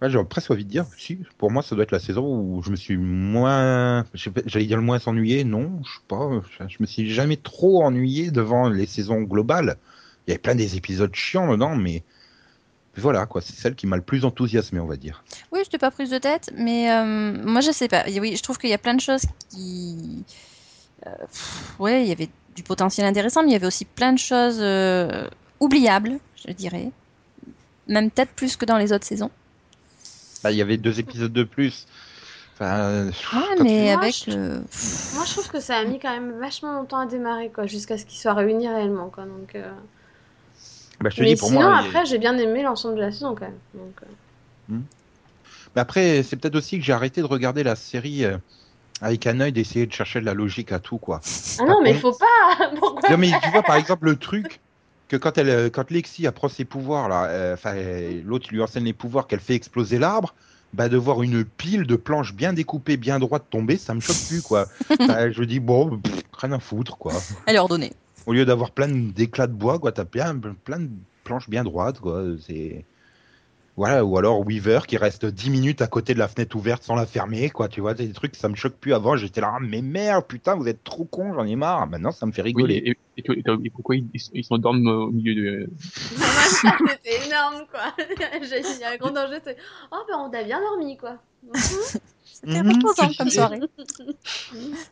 ouais, 0.00 0.10
j'ai 0.10 0.24
presque 0.24 0.50
envie 0.50 0.64
de 0.64 0.70
dire, 0.70 0.86
si, 0.96 1.18
pour 1.38 1.50
moi, 1.50 1.62
ça 1.62 1.74
doit 1.74 1.84
être 1.84 1.92
la 1.92 2.00
saison 2.00 2.24
où 2.24 2.62
je 2.62 2.70
me 2.70 2.76
suis 2.76 2.96
moins, 2.96 4.04
j'allais 4.46 4.66
dire 4.66 4.76
le 4.76 4.82
moins 4.82 4.98
ennuyé, 5.06 5.44
non, 5.44 5.80
je 5.84 5.92
sais 5.92 6.04
pas, 6.08 6.28
je, 6.68 6.76
me 6.80 6.86
suis 6.86 7.10
jamais 7.10 7.36
trop 7.36 7.84
ennuyé 7.84 8.30
devant 8.30 8.68
les 8.68 8.86
saisons 8.86 9.22
globales. 9.22 9.76
Il 10.26 10.30
y 10.30 10.32
avait 10.32 10.38
plein 10.38 10.54
des 10.54 10.76
épisodes 10.76 11.14
chiants 11.14 11.52
dedans, 11.52 11.76
mais 11.76 12.02
voilà, 12.96 13.26
quoi, 13.26 13.40
c'est 13.40 13.54
celle 13.54 13.74
qui 13.74 13.86
m'a 13.86 13.96
le 13.96 14.02
plus 14.02 14.24
enthousiasmé, 14.24 14.80
on 14.80 14.86
va 14.86 14.96
dire. 14.96 15.24
Oui, 15.52 15.60
je 15.64 15.70
t'ai 15.70 15.78
pas 15.78 15.90
prise 15.90 16.10
de 16.10 16.18
tête, 16.18 16.50
mais 16.56 16.90
euh, 16.90 17.32
moi 17.44 17.60
je 17.60 17.70
sais 17.70 17.88
pas. 17.88 18.04
Oui, 18.20 18.36
je 18.36 18.42
trouve 18.42 18.58
qu'il 18.58 18.70
y 18.70 18.74
a 18.74 18.78
plein 18.78 18.94
de 18.94 19.00
choses 19.00 19.22
qui. 19.50 20.24
euh, 21.06 21.10
ouais, 21.78 22.02
il 22.02 22.08
y 22.08 22.12
avait 22.12 22.28
du 22.54 22.62
potentiel 22.62 23.06
intéressant, 23.06 23.42
mais 23.42 23.50
il 23.50 23.52
y 23.52 23.56
avait 23.56 23.66
aussi 23.66 23.84
plein 23.84 24.12
de 24.12 24.18
choses 24.18 24.58
euh, 24.60 25.28
oubliables, 25.60 26.18
je 26.46 26.52
dirais. 26.52 26.90
Même 27.86 28.10
peut-être 28.10 28.32
plus 28.32 28.56
que 28.56 28.64
dans 28.64 28.76
les 28.76 28.92
autres 28.92 29.06
saisons. 29.06 29.30
Bah, 30.42 30.50
il 30.52 30.56
y 30.58 30.62
avait 30.62 30.76
deux 30.78 31.00
épisodes 31.00 31.32
de 31.32 31.44
plus. 31.44 31.86
Enfin, 32.54 33.10
Ouais, 33.32 33.40
quand 33.56 33.64
mais 33.64 33.94
Moi, 33.96 34.04
avec. 34.04 34.14
je- 34.28 34.30
euh, 34.30 34.60
Moi, 35.12 35.24
je 35.24 35.32
trouve 35.32 35.48
que 35.48 35.60
ça 35.60 35.76
a 35.78 35.84
mis 35.84 35.98
quand 35.98 36.10
même 36.12 36.38
vachement 36.38 36.72
longtemps 36.72 36.98
à 37.00 37.06
démarrer, 37.06 37.50
quoi, 37.50 37.66
jusqu'à 37.66 37.98
ce 37.98 38.04
qu'ils 38.04 38.18
soient 38.20 38.34
réunis 38.34 38.68
réellement, 38.68 39.10
quoi. 39.10 39.24
Donc, 39.26 39.54
euh, 39.54 39.72
bah, 41.00 41.10
je 41.10 41.16
te 41.16 41.22
Mais 41.22 41.28
dis, 41.28 41.36
pour 41.36 41.48
sinon, 41.48 41.60
moi, 41.62 41.74
il- 41.74 41.96
après, 41.96 42.06
j'ai 42.06 42.18
bien 42.18 42.36
aimé 42.38 42.62
l'ensemble 42.62 42.96
de 42.96 43.00
la 43.00 43.12
saison, 43.12 43.34
quand 43.34 43.46
même. 43.46 43.60
Donc, 43.74 44.02
euh, 44.02 44.06
Mais 45.74 45.80
après, 45.80 46.22
c'est 46.22 46.36
peut-être 46.36 46.56
aussi 46.56 46.78
que 46.78 46.84
j'ai 46.84 46.92
arrêté 46.92 47.20
de 47.20 47.26
regarder 47.26 47.62
la 47.62 47.76
série 47.76 48.24
euh, 48.24 48.38
avec 49.00 49.26
un 49.26 49.40
œil 49.40 49.52
d'essayer 49.52 49.86
de 49.86 49.92
chercher 49.92 50.20
de 50.20 50.26
la 50.26 50.34
logique 50.34 50.72
à 50.72 50.80
tout, 50.80 50.98
quoi. 50.98 51.20
Ah 51.58 51.64
non, 51.64 51.82
mais 51.82 51.94
faut 51.94 52.12
pas 52.12 52.26
Pourquoi 52.80 53.10
Non, 53.10 53.18
mais 53.18 53.28
tu 53.38 53.50
vois, 53.50 53.62
par 53.62 53.76
exemple, 53.76 54.06
le 54.06 54.16
truc 54.18 54.60
que 55.10 55.16
quand 55.16 55.38
elle, 55.38 55.48
euh, 55.50 55.70
quand 55.70 55.90
Lexi 55.90 56.28
apprend 56.28 56.48
ses 56.48 56.64
pouvoirs, 56.64 57.08
là, 57.08 57.24
euh, 57.24 57.56
euh, 57.66 58.22
l'autre 58.24 58.46
lui 58.52 58.62
enseigne 58.62 58.84
les 58.84 58.92
pouvoirs, 58.92 59.26
qu'elle 59.26 59.40
fait 59.40 59.56
exploser 59.56 59.98
l'arbre, 59.98 60.36
bah, 60.72 60.88
de 60.88 60.96
voir 60.96 61.24
une 61.24 61.44
pile 61.44 61.82
de 61.82 61.96
planches 61.96 62.32
bien 62.32 62.52
découpées, 62.52 62.96
bien 62.96 63.18
droites 63.18 63.50
tomber, 63.50 63.76
ça 63.76 63.92
me 63.92 63.98
choque 63.98 64.16
plus, 64.28 64.40
quoi. 64.40 64.68
Je 64.88 65.42
dis, 65.42 65.58
bon, 65.58 65.98
pff, 65.98 66.22
rien 66.38 66.52
à 66.52 66.60
foutre, 66.60 66.96
quoi. 66.96 67.12
Elle 67.46 67.56
est 67.56 67.58
ordonnée. 67.58 67.92
Au 68.26 68.32
lieu 68.32 68.44
d'avoir 68.44 68.70
plein 68.70 68.86
d'éclats 68.86 69.48
de 69.48 69.52
bois, 69.52 69.80
quoi, 69.80 69.90
t'as 69.90 70.04
bien, 70.04 70.38
plein 70.64 70.78
de 70.78 70.90
planches 71.24 71.50
bien 71.50 71.64
droites, 71.64 71.98
quoi. 71.98 72.22
C'est. 72.46 72.84
Voilà, 73.76 74.04
ou 74.04 74.18
alors 74.18 74.40
Weaver 74.46 74.80
qui 74.86 74.96
reste 74.98 75.24
10 75.24 75.48
minutes 75.48 75.80
à 75.80 75.86
côté 75.86 76.12
de 76.12 76.18
la 76.18 76.28
fenêtre 76.28 76.54
ouverte 76.56 76.82
sans 76.82 76.94
la 76.94 77.06
fermer, 77.06 77.48
quoi. 77.50 77.68
Tu 77.68 77.80
vois, 77.80 77.96
c'est 77.96 78.06
des 78.06 78.12
trucs, 78.12 78.36
ça 78.36 78.48
me 78.48 78.54
choque 78.54 78.74
plus 78.76 78.92
avant. 78.92 79.16
J'étais 79.16 79.40
là, 79.40 79.52
Ah, 79.54 79.58
mais 79.60 79.80
merde, 79.80 80.26
putain, 80.26 80.54
vous 80.54 80.68
êtes 80.68 80.84
trop 80.84 81.04
con, 81.04 81.32
j'en 81.34 81.46
ai 81.46 81.56
marre. 81.56 81.86
Maintenant, 81.86 82.10
ça 82.12 82.26
me 82.26 82.32
fait 82.32 82.42
rigoler. 82.42 82.74
et, 82.74 82.90
et, 83.16 83.22
et- 83.22 83.38
et- 83.38 83.42
et 83.64 83.70
pourquoi 83.70 83.96
ils, 83.96 84.06
ils, 84.34 84.44
s'endorment 84.44 84.86
au 84.86 85.10
milieu 85.10 85.34
de... 85.34 85.70
C'était 85.86 87.26
énorme, 87.26 87.64
quoi 87.70 87.94
J'ai 88.42 88.60
dit, 88.60 88.84
un 88.84 88.96
grand 88.96 89.12
danger, 89.12 89.38
c'est... 89.44 89.56
Oh, 89.92 90.02
ben, 90.08 90.16
on 90.18 90.30
a 90.32 90.42
bien 90.44 90.60
dormi, 90.60 90.96
quoi 90.96 91.16
C'était 92.32 92.62
Mhm, 92.62 92.72
reposant 92.72 93.10
comme 93.16 93.30
soirée. 93.30 93.60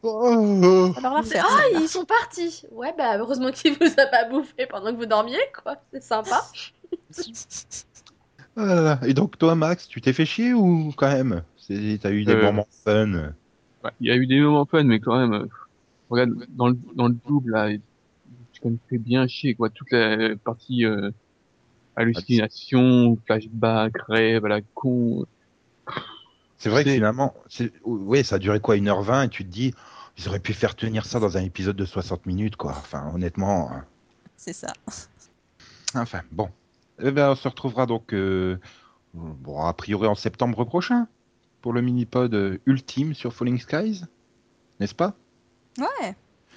Oh. 0.03 0.93
Alors. 0.97 1.23
Ah, 1.37 1.63
ils 1.75 1.89
sont 1.89 2.05
partis 2.05 2.63
Ouais, 2.71 2.95
bah, 2.97 3.19
heureusement 3.19 3.51
qu'il 3.51 3.73
vous 3.75 3.93
a 3.99 4.07
pas 4.07 4.25
bouffé 4.25 4.67
pendant 4.67 4.93
que 4.93 4.97
vous 4.97 5.07
dormiez, 5.07 5.39
quoi 5.63 5.77
C'est 5.93 6.03
sympa 6.03 6.41
Ah 8.61 8.67
là 8.67 8.81
là. 8.83 9.01
Et 9.07 9.15
donc, 9.15 9.39
toi, 9.39 9.55
Max, 9.55 9.87
tu 9.87 10.01
t'es 10.01 10.13
fait 10.13 10.27
chier 10.27 10.53
ou 10.53 10.93
quand 10.97 11.09
même? 11.09 11.43
T'as 11.69 12.11
eu 12.11 12.25
des 12.25 12.33
Euh, 12.33 12.43
moments 12.43 12.67
fun? 12.85 13.33
Ouais, 13.85 13.91
Il 14.01 14.09
y 14.09 14.11
a 14.11 14.17
eu 14.17 14.27
des 14.27 14.41
moments 14.41 14.67
fun, 14.67 14.83
mais 14.83 14.99
quand 14.99 15.17
même, 15.17 15.33
euh, 15.33 15.47
regarde, 16.11 16.35
dans 16.49 16.67
le, 16.67 16.77
dans 16.97 17.07
le 17.07 17.17
double, 17.27 17.53
là, 17.53 17.71
tu 18.53 18.61
quand 18.61 18.71
même 18.71 18.79
fait 18.91 18.99
bien 18.99 19.29
chier, 19.29 19.55
quoi. 19.55 19.71
Toute 19.71 19.93
la 19.93 20.35
partie 20.43 20.85
euh, 20.85 21.11
hallucination, 21.95 23.17
flashback, 23.27 23.93
rêve, 24.09 24.45
à 24.45 24.49
la 24.49 24.61
con. 24.75 25.25
C'est 26.59 26.71
vrai 26.71 26.83
que 26.83 26.91
finalement, 26.91 27.35
oui, 27.85 28.25
ça 28.25 28.37
a 28.37 28.39
duré 28.41 28.59
quoi, 28.59 28.77
1h20 28.77 29.27
et 29.27 29.29
tu 29.29 29.45
te 29.45 29.51
dis, 29.51 29.73
ils 30.17 30.27
auraient 30.27 30.41
pu 30.41 30.53
faire 30.53 30.75
tenir 30.75 31.05
ça 31.05 31.21
dans 31.21 31.37
un 31.37 31.43
épisode 31.43 31.77
de 31.77 31.85
60 31.85 32.27
minutes, 32.27 32.57
quoi. 32.57 32.73
Enfin, 32.73 33.09
honnêtement. 33.15 33.71
hein. 33.71 33.85
C'est 34.37 34.53
ça. 34.53 34.73
Enfin, 35.95 36.23
bon. 36.33 36.49
Eh 37.01 37.11
ben, 37.11 37.31
on 37.31 37.35
se 37.35 37.49
retrouvera 37.49 37.87
donc, 37.87 38.13
euh, 38.13 38.59
bon, 39.15 39.61
a 39.61 39.73
priori 39.73 40.09
en 40.09 40.15
septembre 40.15 40.65
prochain, 40.65 41.07
pour 41.61 41.73
le 41.73 41.81
mini-pod 41.81 42.35
euh, 42.35 42.59
ultime 42.67 43.15
sur 43.15 43.33
Falling 43.33 43.59
Skies, 43.59 44.05
n'est-ce 44.81 44.95
pas? 44.95 45.15
Ouais. 45.79 46.17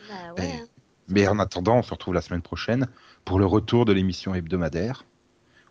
Bah 0.10 0.16
Eh, 0.38 0.42
ouais 0.42 0.64
Mais 1.08 1.28
en 1.28 1.40
attendant, 1.40 1.78
on 1.78 1.84
se 1.84 1.92
retrouve 1.92 2.14
la 2.14 2.22
semaine 2.22 2.42
prochaine 2.42 2.88
pour 3.26 3.40
le 3.40 3.46
retour 3.46 3.86
de 3.86 3.94
l'émission 3.94 4.34
hebdomadaire. 4.34 5.06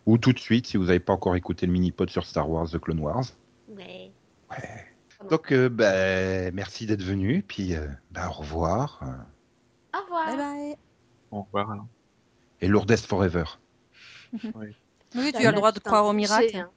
Ou 0.05 0.17
tout 0.17 0.33
de 0.33 0.39
suite, 0.39 0.67
si 0.67 0.77
vous 0.77 0.85
n'avez 0.85 0.99
pas 0.99 1.13
encore 1.13 1.35
écouté 1.35 1.65
le 1.65 1.71
mini-pod 1.73 2.09
sur 2.09 2.25
Star 2.25 2.49
Wars 2.49 2.69
The 2.69 2.79
Clone 2.79 2.99
Wars. 2.99 3.25
Ouais 3.69 4.11
Ouais. 4.49 4.85
Donc, 5.29 5.51
euh, 5.53 5.69
ben, 5.69 6.53
merci 6.53 6.85
d'être 6.87 7.03
venu, 7.03 7.43
puis 7.47 7.75
euh, 7.75 7.87
ben, 8.11 8.27
au 8.27 8.31
revoir. 8.31 9.01
Au 9.93 10.01
revoir 10.03 10.25
Bye 10.27 10.37
bye. 10.37 10.75
Au 11.29 11.41
revoir, 11.43 11.71
alors. 11.71 11.87
Et 12.61 12.67
Lourdes 12.67 12.95
Forever. 12.97 13.43
Oui, 15.13 15.33
tu 15.37 15.45
as 15.45 15.51
le 15.51 15.57
droit 15.57 15.73
de 15.73 15.79
croire 15.79 16.05
au 16.05 16.13
miracle. 16.13 16.67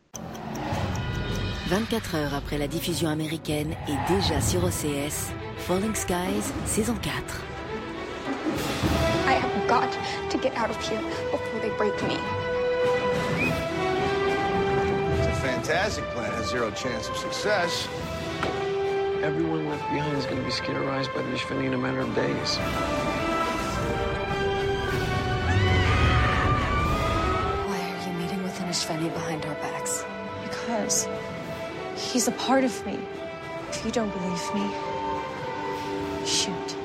24 1.68 2.14
heures 2.16 2.34
après 2.34 2.58
la 2.58 2.66
diffusion 2.66 3.08
américaine 3.08 3.74
et 3.88 4.12
déjà 4.12 4.40
sur 4.40 4.64
OCS, 4.64 5.30
Falling 5.58 5.94
Skies, 5.94 6.52
saison 6.66 6.94
4. 7.00 7.42
I 9.26 9.32
have 9.34 9.68
got 9.68 9.88
to 10.30 10.38
get 10.38 10.52
out 10.56 10.68
of 10.68 10.76
here 10.88 11.00
before 11.30 11.60
they 11.60 11.70
break 11.78 11.94
me. 12.02 12.16
It's 15.18 15.26
a 15.28 15.32
fantastic 15.40 16.04
plan, 16.10 16.32
has 16.32 16.50
zero 16.50 16.70
chance 16.72 17.08
of 17.08 17.16
success. 17.16 17.88
Everyone 19.22 19.68
left 19.68 19.88
behind 19.90 20.18
is 20.18 20.26
going 20.26 20.38
to 20.38 20.44
be 20.44 20.50
sclerorized 20.50 21.14
by 21.14 21.22
the 21.22 21.30
Ishveni 21.36 21.66
in 21.66 21.74
a 21.74 21.78
matter 21.78 22.00
of 22.00 22.14
days. 22.14 22.58
Meeting 28.90 29.04
with 29.04 29.10
an 29.10 29.10
Ishveni 29.10 29.14
behind 29.14 29.46
our 29.46 29.54
backs? 29.54 30.04
Because 30.42 31.08
he's 31.96 32.28
a 32.28 32.32
part 32.32 32.64
of 32.64 32.86
me. 32.86 32.98
If 33.70 33.84
you 33.84 33.90
don't 33.90 34.10
believe 34.10 34.54
me, 34.54 34.70
shoot. 36.26 36.76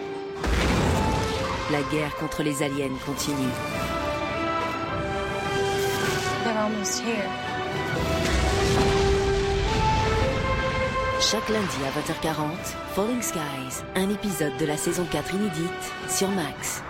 La 1.71 1.81
guerre 1.91 2.15
contre 2.19 2.43
les 2.43 2.63
aliens 2.63 2.97
continue. 3.05 3.51
They're 6.43 6.57
almost 6.57 7.01
here. 7.01 7.29
Chaque 11.21 11.49
lundi 11.49 11.77
à 11.85 11.91
20h40, 11.91 12.55
Falling 12.95 13.21
Skies, 13.21 13.83
un 13.95 14.09
épisode 14.09 14.57
de 14.57 14.65
la 14.65 14.77
saison 14.77 15.05
4 15.11 15.35
inédite 15.35 15.93
sur 16.09 16.29
Max. 16.29 16.81